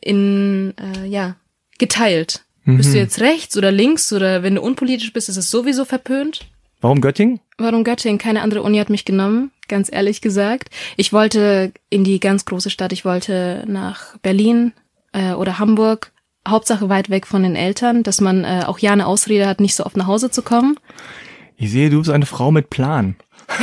in, 0.00 0.74
äh, 0.76 1.06
ja, 1.06 1.36
geteilt. 1.78 2.44
Mhm. 2.64 2.76
Bist 2.78 2.94
du 2.94 2.98
jetzt 2.98 3.20
rechts 3.20 3.56
oder 3.56 3.70
links 3.70 4.12
oder 4.12 4.42
wenn 4.42 4.56
du 4.56 4.62
unpolitisch 4.62 5.12
bist, 5.12 5.28
ist 5.28 5.36
es 5.36 5.50
sowieso 5.50 5.84
verpönt. 5.84 6.46
Warum 6.80 7.00
Göttingen? 7.00 7.40
Warum 7.56 7.82
Göttingen? 7.82 8.18
Keine 8.18 8.42
andere 8.42 8.62
Uni 8.62 8.78
hat 8.78 8.90
mich 8.90 9.04
genommen. 9.04 9.50
ganz 9.68 9.92
ehrlich 9.92 10.20
gesagt. 10.20 10.70
Ich 10.96 11.12
wollte 11.12 11.72
in 11.90 12.04
die 12.04 12.20
ganz 12.20 12.44
große 12.44 12.70
Stadt, 12.70 12.92
ich 12.92 13.04
wollte 13.04 13.64
nach 13.66 14.16
Berlin 14.18 14.72
äh, 15.12 15.32
oder 15.32 15.58
Hamburg, 15.58 16.12
Hauptsache 16.50 16.88
weit 16.88 17.10
weg 17.10 17.26
von 17.26 17.42
den 17.42 17.56
Eltern, 17.56 18.02
dass 18.02 18.20
man 18.20 18.44
äh, 18.44 18.62
auch 18.66 18.78
ja 18.78 18.92
eine 18.92 19.06
Ausrede 19.06 19.46
hat, 19.46 19.60
nicht 19.60 19.74
so 19.74 19.84
oft 19.86 19.96
nach 19.96 20.06
Hause 20.06 20.30
zu 20.30 20.42
kommen. 20.42 20.76
Ich 21.56 21.70
sehe, 21.70 21.90
du 21.90 21.98
bist 21.98 22.10
eine 22.10 22.26
Frau 22.26 22.50
mit 22.50 22.70
Plan. 22.70 23.16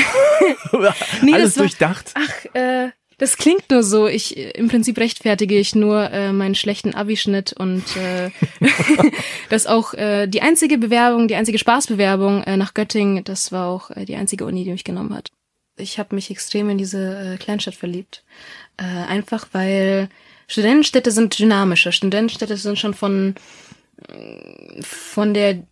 Nee, 1.22 1.34
Alles 1.34 1.56
war- 1.56 1.64
durchdacht. 1.64 2.12
Ach, 2.16 2.56
äh, 2.56 2.90
das 3.18 3.38
klingt 3.38 3.70
nur 3.72 3.82
so. 3.84 4.08
Ich 4.08 4.36
äh, 4.38 4.52
im 4.52 4.68
Prinzip 4.68 4.98
rechtfertige 4.98 5.58
ich 5.58 5.74
nur 5.74 6.12
äh, 6.12 6.34
meinen 6.34 6.56
schlechten 6.56 6.94
Abischnitt 6.94 7.54
und 7.54 7.84
äh, 7.96 8.30
das 9.50 9.68
auch 9.68 9.94
äh, 9.94 10.28
die 10.28 10.42
einzige 10.42 10.78
Bewerbung, 10.78 11.28
die 11.28 11.36
einzige 11.36 11.58
Spaßbewerbung 11.58 12.44
äh, 12.44 12.58
nach 12.58 12.74
Göttingen, 12.74 13.24
das 13.24 13.52
war 13.52 13.68
auch 13.68 13.90
äh, 13.92 14.06
die 14.06 14.16
einzige 14.18 14.46
Uni, 14.46 14.64
die 14.66 14.72
mich 14.72 14.84
genommen 14.84 15.16
hat. 15.16 15.30
Ich 15.78 15.98
habe 16.00 16.16
mich 16.16 16.30
extrem 16.30 16.70
in 16.70 16.78
diese 16.78 17.34
äh, 17.36 17.38
Kleinstadt 17.38 17.76
verliebt. 17.76 18.24
Äh, 18.78 18.84
einfach 18.84 19.48
weil 19.54 20.10
Studentenstädte 20.48 21.12
sind 21.12 21.38
dynamischer. 21.38 21.92
Studentenstädte 21.92 22.58
sind 22.58 22.78
schon 22.80 22.94
von 22.94 23.36
von 24.82 25.34
der 25.34 25.64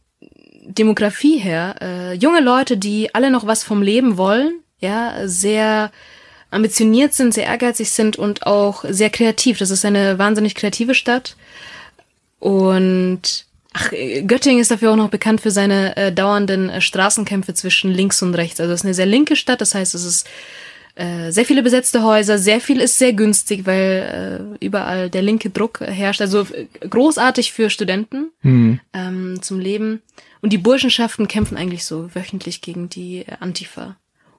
Demografie 0.66 1.38
her 1.38 1.76
äh, 1.82 2.14
junge 2.14 2.42
Leute, 2.42 2.78
die 2.78 3.14
alle 3.14 3.30
noch 3.30 3.46
was 3.46 3.64
vom 3.64 3.82
Leben 3.82 4.18
wollen, 4.18 4.62
ja, 4.80 5.28
sehr 5.28 5.92
ambitioniert 6.52 7.14
sind, 7.14 7.34
sehr 7.34 7.46
ehrgeizig 7.46 7.92
sind 7.92 8.16
und 8.16 8.46
auch 8.46 8.86
sehr 8.88 9.10
kreativ. 9.10 9.58
Das 9.58 9.72
ist 9.72 9.84
eine 9.84 10.20
wahnsinnig 10.20 10.56
kreative 10.56 10.94
Stadt. 10.94 11.36
Und 12.40 13.46
ach, 13.74 13.92
Göttingen 13.92 14.62
ist 14.62 14.72
dafür 14.72 14.92
auch 14.92 14.98
noch 14.98 15.10
bekannt 15.10 15.42
für 15.42 15.52
seine 15.52 15.98
äh, 15.98 16.12
dauernden 16.12 16.70
äh, 16.70 16.80
Straßenkämpfe 16.80 17.54
zwischen 17.54 17.92
links 17.92 18.22
und 18.22 18.36
rechts. 18.36 18.60
Also 18.62 18.72
es 18.72 18.82
ist 18.82 18.86
eine 18.86 18.94
sehr 18.94 19.06
linke 19.06 19.36
Stadt, 19.36 19.62
das 19.62 19.76
heißt, 19.76 19.96
es 19.96 20.06
ist 20.06 20.28
äh, 20.96 21.32
sehr 21.32 21.46
viele 21.46 21.64
besetzte 21.64 22.04
Häuser, 22.04 22.38
sehr 22.38 22.62
viel 22.62 22.80
ist 22.80 23.00
sehr 23.00 23.14
günstig, 23.14 23.66
weil 23.66 24.56
äh, 24.60 24.66
überall 24.66 25.10
der 25.10 25.22
linke 25.22 25.50
Druck 25.50 25.80
herrscht. 25.82 26.22
Also 26.22 26.42
äh, 26.42 26.68
großartig 26.88 27.52
für 27.52 27.70
Studenten 27.70 28.30
Hm. 28.42 28.80
ähm, 28.94 29.42
zum 29.42 29.60
Leben. 29.60 30.02
Und 30.42 30.52
die 30.54 30.58
Burschenschaften 30.58 31.28
kämpfen 31.28 31.58
eigentlich 31.58 31.86
so 31.86 32.14
wöchentlich 32.14 32.62
gegen 32.62 32.90
die 32.90 33.20
äh, 33.20 33.38
Antifa. 33.40 33.96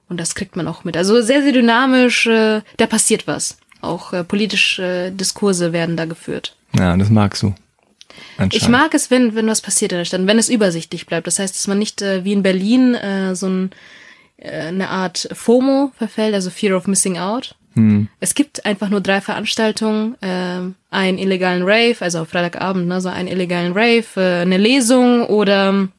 Und 0.07 0.19
das 0.19 0.35
kriegt 0.35 0.55
man 0.55 0.67
auch 0.67 0.83
mit. 0.83 0.95
Also 0.95 1.21
sehr, 1.21 1.41
sehr 1.41 1.51
dynamisch, 1.51 2.27
äh, 2.27 2.61
da 2.77 2.85
passiert 2.85 3.27
was. 3.27 3.57
Auch 3.81 4.13
äh, 4.13 4.23
politische 4.23 5.11
Diskurse 5.11 5.73
werden 5.73 5.97
da 5.97 6.05
geführt. 6.05 6.55
Ja, 6.77 6.95
das 6.95 7.09
magst 7.09 7.43
du. 7.43 7.53
Ich 8.51 8.69
mag 8.69 8.93
es, 8.93 9.11
wenn, 9.11 9.35
wenn 9.35 9.47
was 9.47 9.61
passiert 9.61 9.91
in 9.91 9.97
der 9.97 10.05
Stadt, 10.05 10.25
wenn 10.25 10.39
es 10.39 10.49
übersichtlich 10.49 11.05
bleibt. 11.05 11.27
Das 11.27 11.39
heißt, 11.39 11.53
dass 11.55 11.67
man 11.67 11.79
nicht 11.79 12.01
äh, 12.01 12.23
wie 12.23 12.33
in 12.33 12.43
Berlin 12.43 12.93
äh, 12.95 13.35
so 13.35 13.47
ein, 13.47 13.71
eine 14.41 14.89
Art 14.89 15.29
FOMO 15.31 15.91
verfällt, 15.97 16.33
also 16.33 16.49
Fear 16.49 16.77
of 16.77 16.87
Missing 16.87 17.17
Out. 17.17 17.55
Hm. 17.73 18.07
Es 18.19 18.35
gibt 18.35 18.65
einfach 18.65 18.89
nur 18.89 19.01
drei 19.01 19.21
Veranstaltungen, 19.21 20.15
ähm, 20.21 20.75
einen 20.89 21.17
illegalen 21.17 21.63
Rave, 21.63 21.97
also 21.99 22.19
auf 22.21 22.29
Freitagabend, 22.29 22.87
ne, 22.87 23.01
so 23.01 23.09
einen 23.09 23.27
illegalen 23.27 23.73
Rave, 23.73 24.05
äh, 24.15 24.41
eine 24.41 24.57
Lesung 24.57 25.25
oder 25.25 25.89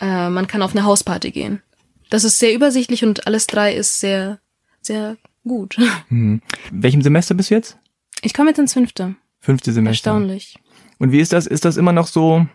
äh, 0.00 0.28
man 0.28 0.46
kann 0.46 0.62
auf 0.62 0.72
eine 0.72 0.84
Hausparty 0.84 1.32
gehen. 1.32 1.62
Das 2.10 2.22
ist 2.22 2.38
sehr 2.38 2.54
übersichtlich 2.54 3.04
und 3.04 3.26
alles 3.26 3.48
drei 3.48 3.74
ist 3.74 4.00
sehr, 4.00 4.38
sehr 4.80 5.16
gut. 5.44 5.76
Hm. 6.08 6.40
Welchem 6.70 7.02
Semester 7.02 7.34
bist 7.34 7.50
du 7.50 7.56
jetzt? 7.56 7.76
Ich 8.22 8.32
komme 8.32 8.50
jetzt 8.50 8.58
ins 8.58 8.72
fünfte. 8.72 9.16
Fünfte 9.40 9.72
Semester. 9.72 10.10
Erstaunlich. 10.10 10.58
Und 10.98 11.12
wie 11.12 11.20
ist 11.20 11.32
das? 11.32 11.46
Ist 11.46 11.64
das 11.64 11.76
immer 11.76 11.92
noch 11.92 12.06
so, 12.06 12.46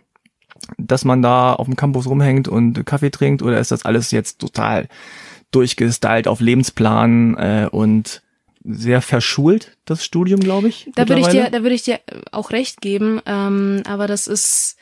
dass 0.78 1.05
man 1.05 1.22
da 1.22 1.53
auf 1.53 1.66
dem 1.66 1.76
Campus 1.76 2.07
rumhängt 2.07 2.47
und 2.47 2.86
Kaffee 2.86 3.12
trinkt 3.12 3.41
oder 3.41 3.59
ist 3.59 3.72
das 3.72 3.86
alles 3.86 4.12
jetzt 4.12 4.39
total 4.39 4.88
durchgestylt 5.51 6.28
auf 6.28 6.39
Lebensplan 6.39 7.36
äh, 7.38 7.68
und 7.70 8.22
sehr 8.64 9.01
verschult, 9.01 9.78
das 9.86 10.05
Studium, 10.05 10.39
glaube 10.39 10.68
ich? 10.68 10.89
Da 10.95 11.09
würde 11.09 11.22
ich 11.22 11.28
dir, 11.28 11.49
da 11.49 11.64
würde 11.64 11.76
ich 11.76 11.84
dir 11.84 11.99
auch 12.32 12.51
recht 12.51 12.82
geben, 12.82 13.20
ähm, 13.26 13.82
aber 13.86 14.07
das 14.07 14.28
ist 14.28 14.78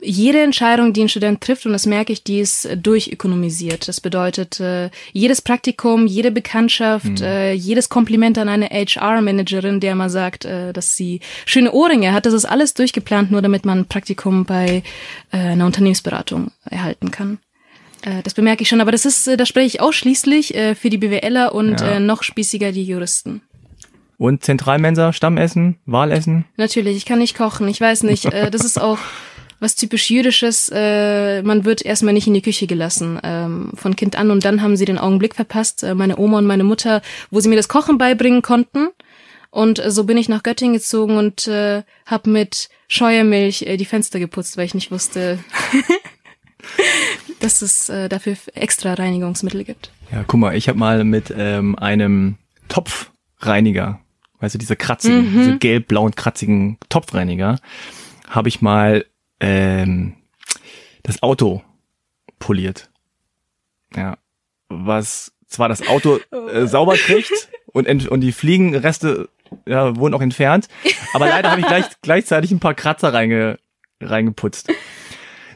jede 0.00 0.42
Entscheidung, 0.42 0.92
die 0.92 1.02
ein 1.02 1.08
Student 1.08 1.40
trifft, 1.40 1.64
und 1.66 1.72
das 1.72 1.86
merke 1.86 2.12
ich, 2.12 2.22
die 2.22 2.40
ist 2.40 2.66
äh, 2.66 2.76
durchökonomisiert. 2.76 3.88
Das 3.88 4.00
bedeutet, 4.00 4.60
äh, 4.60 4.90
jedes 5.12 5.40
Praktikum, 5.40 6.06
jede 6.06 6.30
Bekanntschaft, 6.30 7.20
äh, 7.22 7.52
jedes 7.52 7.88
Kompliment 7.88 8.36
an 8.38 8.48
eine 8.48 8.66
HR-Managerin, 8.68 9.80
der 9.80 9.94
mal 9.94 10.10
sagt, 10.10 10.44
dass 10.44 10.94
sie 10.94 11.20
schöne 11.46 11.72
Ohrringe 11.72 12.12
hat, 12.12 12.26
das 12.26 12.34
ist 12.34 12.44
alles 12.44 12.74
durchgeplant, 12.74 13.30
nur 13.30 13.42
damit 13.42 13.64
man 13.64 13.80
ein 13.80 13.86
Praktikum 13.86 14.44
bei 14.44 14.82
einer 15.30 15.66
Unternehmensberatung 15.66 16.50
erhalten 16.64 17.10
kann. 17.10 17.38
Das 18.24 18.34
bemerke 18.34 18.62
ich 18.62 18.68
schon, 18.68 18.80
aber 18.80 18.92
das 18.92 19.04
ist, 19.04 19.26
da 19.26 19.46
spreche 19.46 19.66
ich 19.66 19.80
ausschließlich 19.80 20.54
für 20.78 20.90
die 20.90 20.98
BWLer 20.98 21.54
und 21.54 21.80
Ja. 21.80 21.98
noch 22.00 22.22
spießiger 22.22 22.70
die 22.72 22.84
Juristen. 22.84 23.40
Und 24.18 24.44
Zentralmensa, 24.44 25.12
Stammessen, 25.12 25.76
Wahlessen? 25.86 26.44
Natürlich, 26.56 26.96
ich 26.96 27.04
kann 27.06 27.18
nicht 27.18 27.36
kochen. 27.36 27.68
Ich 27.68 27.80
weiß 27.80 28.02
nicht. 28.04 28.24
Das 28.32 28.64
ist 28.64 28.80
auch 28.80 28.98
was 29.60 29.74
typisch 29.76 30.10
Jüdisches. 30.10 30.70
Äh, 30.72 31.42
man 31.42 31.64
wird 31.64 31.84
erstmal 31.84 32.14
nicht 32.14 32.26
in 32.26 32.34
die 32.34 32.42
Küche 32.42 32.66
gelassen 32.66 33.18
ähm, 33.22 33.72
von 33.74 33.96
Kind 33.96 34.16
an 34.16 34.30
und 34.30 34.44
dann 34.44 34.62
haben 34.62 34.76
sie 34.76 34.84
den 34.84 34.98
Augenblick 34.98 35.34
verpasst, 35.34 35.82
äh, 35.82 35.94
meine 35.94 36.18
Oma 36.18 36.38
und 36.38 36.46
meine 36.46 36.64
Mutter, 36.64 37.02
wo 37.30 37.40
sie 37.40 37.48
mir 37.48 37.56
das 37.56 37.68
Kochen 37.68 37.98
beibringen 37.98 38.42
konnten. 38.42 38.88
Und 39.50 39.78
äh, 39.78 39.90
so 39.90 40.04
bin 40.04 40.18
ich 40.18 40.28
nach 40.28 40.42
Göttingen 40.42 40.74
gezogen 40.74 41.16
und 41.16 41.48
äh, 41.48 41.82
habe 42.04 42.28
mit 42.30 42.68
Scheuermilch 42.88 43.62
äh, 43.62 43.76
die 43.76 43.84
Fenster 43.86 44.18
geputzt, 44.18 44.56
weil 44.56 44.66
ich 44.66 44.74
nicht 44.74 44.90
wusste, 44.90 45.38
dass 47.40 47.62
es 47.62 47.88
äh, 47.88 48.08
dafür 48.08 48.36
extra 48.54 48.94
Reinigungsmittel 48.94 49.64
gibt. 49.64 49.90
Ja, 50.12 50.24
guck 50.26 50.40
mal, 50.40 50.56
ich 50.56 50.68
habe 50.68 50.78
mal 50.78 51.04
mit 51.04 51.32
ähm, 51.36 51.76
einem 51.78 52.36
Topfreiniger, 52.68 54.00
weißt 54.40 54.54
du, 54.54 54.58
diese 54.58 54.76
kratzigen, 54.76 55.32
Mhm. 55.32 55.38
diese 55.38 55.58
gelb-blauen 55.58 56.14
kratzigen 56.14 56.78
Topfreiniger, 56.88 57.58
habe 58.28 58.48
ich 58.48 58.60
mal 58.60 59.04
ähm, 59.40 60.16
das 61.02 61.22
Auto 61.22 61.62
poliert. 62.38 62.90
Ja, 63.94 64.18
was 64.68 65.32
zwar 65.46 65.68
das 65.68 65.86
Auto 65.86 66.18
äh, 66.30 66.66
sauber 66.66 66.96
kriegt 66.96 67.48
und, 67.66 68.08
und 68.08 68.20
die 68.20 68.32
Fliegenreste 68.32 69.28
ja, 69.64 69.96
wurden 69.96 70.14
auch 70.14 70.20
entfernt, 70.20 70.68
aber 71.12 71.26
leider 71.26 71.50
habe 71.50 71.60
ich 71.60 71.66
gleich, 71.66 71.84
gleichzeitig 72.02 72.50
ein 72.50 72.60
paar 72.60 72.74
Kratzer 72.74 73.14
reinge, 73.14 73.58
reingeputzt. 74.00 74.72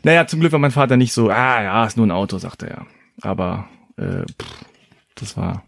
Naja, 0.02 0.26
zum 0.26 0.40
Glück 0.40 0.52
war 0.52 0.58
mein 0.58 0.70
Vater 0.70 0.96
nicht 0.96 1.12
so, 1.12 1.28
ah 1.28 1.62
ja, 1.62 1.84
ist 1.84 1.96
nur 1.96 2.06
ein 2.06 2.12
Auto, 2.12 2.38
sagte 2.38 2.68
er. 2.68 2.86
Aber 3.20 3.68
äh, 3.96 4.24
pff, 4.40 4.64
das 5.16 5.36
war. 5.36 5.64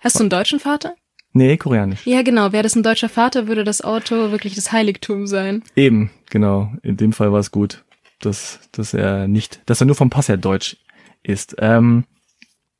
Hast 0.00 0.16
du 0.16 0.20
einen 0.20 0.30
deutschen 0.30 0.58
Vater? 0.58 0.94
Nee, 1.36 1.56
koreanisch. 1.56 2.06
Ja, 2.06 2.22
genau. 2.22 2.52
Wäre 2.52 2.62
das 2.62 2.76
ein 2.76 2.82
deutscher 2.84 3.08
Vater, 3.08 3.46
würde 3.48 3.64
das 3.64 3.82
Auto 3.82 4.30
wirklich 4.30 4.54
das 4.54 4.70
Heiligtum 4.72 5.26
sein. 5.26 5.62
Eben, 5.76 6.10
genau. 6.30 6.72
In 6.82 6.96
dem 6.96 7.12
Fall 7.12 7.32
war 7.32 7.40
es 7.40 7.50
gut, 7.50 7.84
dass, 8.20 8.60
dass 8.72 8.94
er 8.94 9.26
nicht, 9.28 9.60
dass 9.66 9.80
er 9.82 9.86
nur 9.86 9.96
vom 9.96 10.10
Pass 10.10 10.28
her 10.28 10.36
deutsch 10.36 10.76
ist. 11.24 11.56
Ähm, 11.58 12.04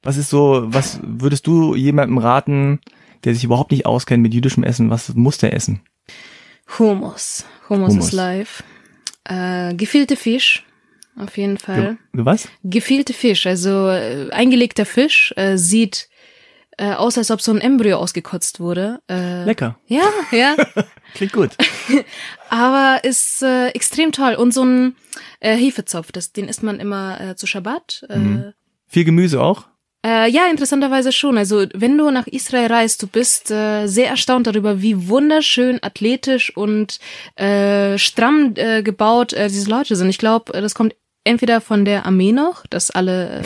was 0.03 0.17
ist 0.17 0.31
so, 0.31 0.63
was 0.67 1.01
würdest 1.03 1.47
du 1.47 1.75
jemandem 1.75 2.19
raten, 2.19 2.81
der 3.25 3.35
sich 3.35 3.43
überhaupt 3.45 3.73
nicht 3.73 3.87
auskennt 3.87 4.23
mit 4.23 4.33
jüdischem 4.35 4.63
Essen, 4.63 4.89
was 4.91 5.13
muss 5.15 5.39
der 5.39 5.53
essen? 5.53 5.81
Hummus. 6.79 7.45
Hummus, 7.69 7.91
Hummus. 7.91 8.07
ist 8.07 8.13
live. 8.13 8.63
Äh, 9.25 9.75
gefüllte 9.75 10.17
Fisch. 10.17 10.65
Auf 11.17 11.37
jeden 11.39 11.59
Fall. 11.59 11.97
Ge- 12.13 12.25
Was? 12.25 12.49
Gefüllte 12.65 13.13
Fisch, 13.13 13.47
also 13.47 13.89
äh, 13.89 14.31
eingelegter 14.31 14.85
Fisch, 14.85 15.33
äh, 15.37 15.57
sieht 15.57 16.09
äh, 16.79 16.93
aus, 16.93 17.17
als 17.19 17.31
ob 17.31 17.41
so 17.41 17.53
ein 17.53 17.61
Embryo 17.61 17.99
ausgekotzt 17.99 18.61
wurde. 18.61 19.01
Äh, 19.11 19.45
Lecker. 19.45 19.79
Ja, 19.87 20.03
ja. 20.33 20.57
Klingt 21.15 21.33
gut. 21.33 21.51
aber 22.49 23.01
ist 23.05 23.43
äh, 23.43 23.69
extrem 23.69 24.13
toll. 24.13 24.35
Und 24.35 24.53
so 24.53 24.65
ein 24.65 24.97
äh, 25.41 25.57
Hefezopf, 25.57 26.13
das, 26.13 26.33
den 26.33 26.49
isst 26.49 26.63
man 26.63 26.81
immer 26.81 27.21
äh, 27.21 27.37
zu 27.37 27.47
Schabbat. 27.47 28.05
Äh, 28.09 28.19
Mhm. 28.19 28.53
Viel 28.87 29.05
Gemüse 29.05 29.43
auch? 29.43 29.65
Äh, 30.07 30.31
ja, 30.31 30.43
interessanterweise 30.51 31.11
schon. 31.13 31.39
Also 31.39 31.65
wenn 31.75 31.97
du 31.99 32.11
nach 32.11 32.27
Israel 32.27 32.67
reist, 32.71 33.03
du 33.03 33.07
bist 33.07 33.51
äh, 33.51 33.87
sehr 33.87 34.09
erstaunt 34.09 34.47
darüber, 34.47 34.83
wie 34.83 35.09
wunderschön, 35.09 35.79
athletisch 35.83 36.55
und 36.57 36.99
äh, 37.37 37.97
stramm 37.99 38.53
äh, 38.57 38.83
gebaut 38.83 39.33
äh, 39.33 39.49
diese 39.49 39.69
Leute 39.71 39.97
sind. 39.97 40.11
Ich 40.11 40.19
glaube, 40.19 40.53
das 40.53 40.75
kommt 40.75 40.95
entweder 41.25 41.61
von 41.63 41.85
der 41.87 42.05
Armee 42.07 42.33
noch, 42.33 42.67
dass 42.67 42.91
alle 42.91 43.41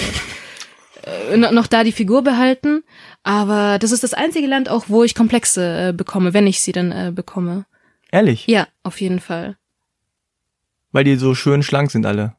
äh, 1.04 1.32
äh, 1.32 1.36
no- 1.36 1.52
noch 1.52 1.68
da 1.68 1.84
die 1.84 1.92
Figur 1.92 2.22
behalten, 2.22 2.82
aber 3.22 3.78
das 3.78 3.92
ist 3.92 4.02
das 4.02 4.14
einzige 4.14 4.46
Land 4.46 4.68
auch, 4.68 4.84
wo 4.88 5.04
ich 5.04 5.14
Komplexe 5.14 5.88
äh, 5.88 5.92
bekomme, 5.92 6.34
wenn 6.34 6.46
ich 6.46 6.60
sie 6.60 6.72
dann 6.72 6.92
äh, 6.92 7.12
bekomme. 7.14 7.66
Ehrlich? 8.10 8.46
Ja, 8.46 8.66
auf 8.82 9.00
jeden 9.00 9.20
Fall. 9.20 9.56
Weil 10.92 11.04
die 11.04 11.16
so 11.16 11.34
schön 11.34 11.62
schlank 11.62 11.90
sind 11.90 12.06
alle. 12.06 12.34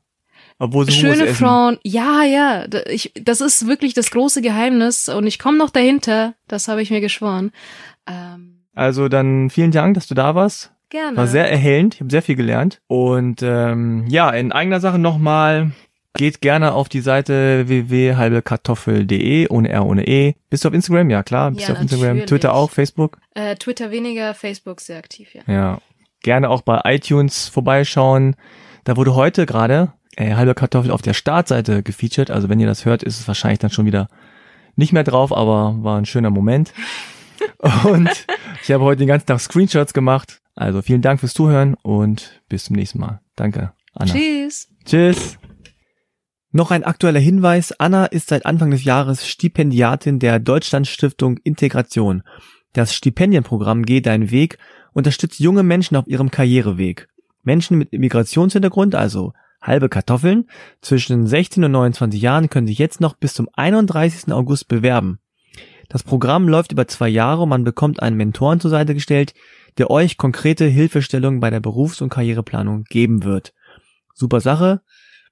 Obwohl 0.58 0.86
sie 0.86 0.92
Schöne 0.92 1.26
essen. 1.26 1.36
Frauen, 1.36 1.78
ja, 1.84 2.24
ja, 2.24 2.66
ich, 2.88 3.14
das 3.16 3.40
ist 3.40 3.68
wirklich 3.68 3.94
das 3.94 4.12
große 4.12 4.42
Geheimnis 4.42 5.08
und 5.08 5.26
ich 5.26 5.40
komme 5.40 5.58
noch 5.58 5.70
dahinter, 5.70 6.34
das 6.48 6.68
habe 6.68 6.82
ich 6.82 6.90
mir 6.92 7.00
geschworen. 7.00 7.52
Ähm, 8.08 8.64
Also 8.74 9.08
dann 9.08 9.50
vielen 9.50 9.72
Dank, 9.72 9.94
dass 9.94 10.08
du 10.08 10.16
da 10.16 10.36
warst. 10.36 10.72
gerne. 10.90 11.16
War 11.16 11.28
sehr 11.28 11.50
erhellend. 11.50 11.96
Ich 11.96 12.02
habe 12.02 12.10
sehr 12.12 12.22
viel 12.24 12.36
gelernt. 12.36 12.82
Und 12.88 13.42
ähm, 13.42 14.06
ja, 14.10 14.32
in 14.32 14.52
eigener 14.52 14.80
Sache 14.82 15.00
nochmal 15.00 15.72
Geht 16.20 16.42
gerne 16.42 16.74
auf 16.74 16.90
die 16.90 17.00
Seite 17.00 17.70
www.halbekartoffel.de 17.70 19.48
ohne 19.48 19.70
R, 19.70 19.86
ohne 19.86 20.06
E. 20.06 20.36
Bist 20.50 20.66
du 20.66 20.68
auf 20.68 20.74
Instagram? 20.74 21.10
Ja, 21.10 21.24
klar. 21.24 21.52
Bist 21.52 21.62
Ja, 21.62 21.68
du 21.68 21.74
auf 21.76 21.82
Instagram? 21.82 22.08
natürlich. 22.08 22.26
Twitter 22.26 22.54
auch? 22.54 22.72
Facebook? 22.72 23.20
Äh, 23.36 23.56
Twitter 23.56 23.90
weniger, 23.90 24.34
Facebook 24.34 24.82
sehr 24.82 24.98
aktiv, 24.98 25.34
ja. 25.34 25.44
Ja. 25.48 25.78
Gerne 26.22 26.50
auch 26.50 26.62
bei 26.62 26.82
iTunes 26.84 27.48
vorbeischauen. 27.48 28.36
Da 28.84 28.98
wurde 28.98 29.16
heute 29.16 29.46
gerade 29.46 29.94
äh, 30.18 30.34
halbe 30.36 30.56
Kartoffel 30.56 30.92
auf 30.92 31.02
der 31.02 31.14
Startseite 31.14 31.84
gefeatured. 31.84 32.32
Also 32.32 32.50
wenn 32.50 32.60
ihr 32.60 32.68
das 32.68 32.84
hört, 32.84 33.02
ist 33.02 33.18
es 33.22 33.26
wahrscheinlich 33.26 33.60
dann 33.60 33.70
schon 33.72 33.86
wieder 33.86 34.10
nicht 34.76 34.92
mehr 34.92 35.06
drauf, 35.06 35.32
aber 35.32 35.74
war 35.84 35.98
ein 35.98 36.06
schöner 36.06 36.32
Moment. 36.32 36.74
und 37.86 38.10
ich 38.62 38.72
habe 38.74 38.84
heute 38.84 39.00
den 39.00 39.08
ganzen 39.08 39.28
Tag 39.28 39.40
Screenshots 39.40 39.94
gemacht. 39.94 40.42
Also 40.54 40.82
vielen 40.82 41.02
Dank 41.02 41.22
fürs 41.22 41.34
Zuhören 41.34 41.76
und 41.76 42.42
bis 42.50 42.66
zum 42.66 42.76
nächsten 42.76 43.00
Mal. 43.00 43.22
Danke, 43.38 43.72
Anna. 43.94 44.12
Tschüss. 44.12 44.68
Tschüss. 44.84 45.40
Noch 46.52 46.72
ein 46.72 46.84
aktueller 46.84 47.20
Hinweis. 47.20 47.74
Anna 47.80 48.06
ist 48.06 48.30
seit 48.30 48.48
Anfang 48.48 48.72
des 48.72 48.84
Jahres 48.84 49.28
Stipendiatin 49.28 50.18
der 50.18 50.40
Deutschlandstiftung 50.40 51.38
Integration. 51.44 52.24
Das 52.74 52.96
Stipendienprogramm 52.96 53.84
Geh 53.84 54.02
deinen 54.02 54.32
Weg 54.32 54.58
unterstützt 54.94 55.40
junge 55.40 55.62
Menschen 55.62 55.96
auf 55.96 56.08
ihrem 56.08 56.32
Karriereweg. 56.32 57.08
Menschen 57.44 57.78
mit 57.78 57.94
Migrationshintergrund, 57.94 58.96
also 58.96 59.34
halbe 59.62 59.90
Kartoffeln, 59.90 60.50
zwischen 60.82 61.28
16 61.28 61.66
und 61.66 61.72
29 61.72 62.20
Jahren 62.20 62.50
können 62.50 62.66
sich 62.66 62.80
jetzt 62.80 63.00
noch 63.00 63.14
bis 63.16 63.36
zum 63.36 63.48
31. 63.54 64.34
August 64.34 64.68
bewerben. 64.68 65.20
Das 65.88 66.02
Programm 66.02 66.48
läuft 66.48 66.72
über 66.72 66.88
zwei 66.88 67.10
Jahre 67.10 67.44
und 67.44 67.50
man 67.50 67.64
bekommt 67.64 68.02
einen 68.02 68.18
Mentoren 68.18 68.60
zur 68.60 68.72
Seite 68.72 68.96
gestellt, 68.96 69.36
der 69.78 69.92
euch 69.92 70.18
konkrete 70.18 70.66
Hilfestellungen 70.66 71.40
bei 71.40 71.52
der 71.52 71.60
Berufs- 71.60 72.02
und 72.02 72.10
Karriereplanung 72.10 72.86
geben 72.86 73.24
wird. 73.24 73.54
Super 74.16 74.42
Sache. 74.42 74.82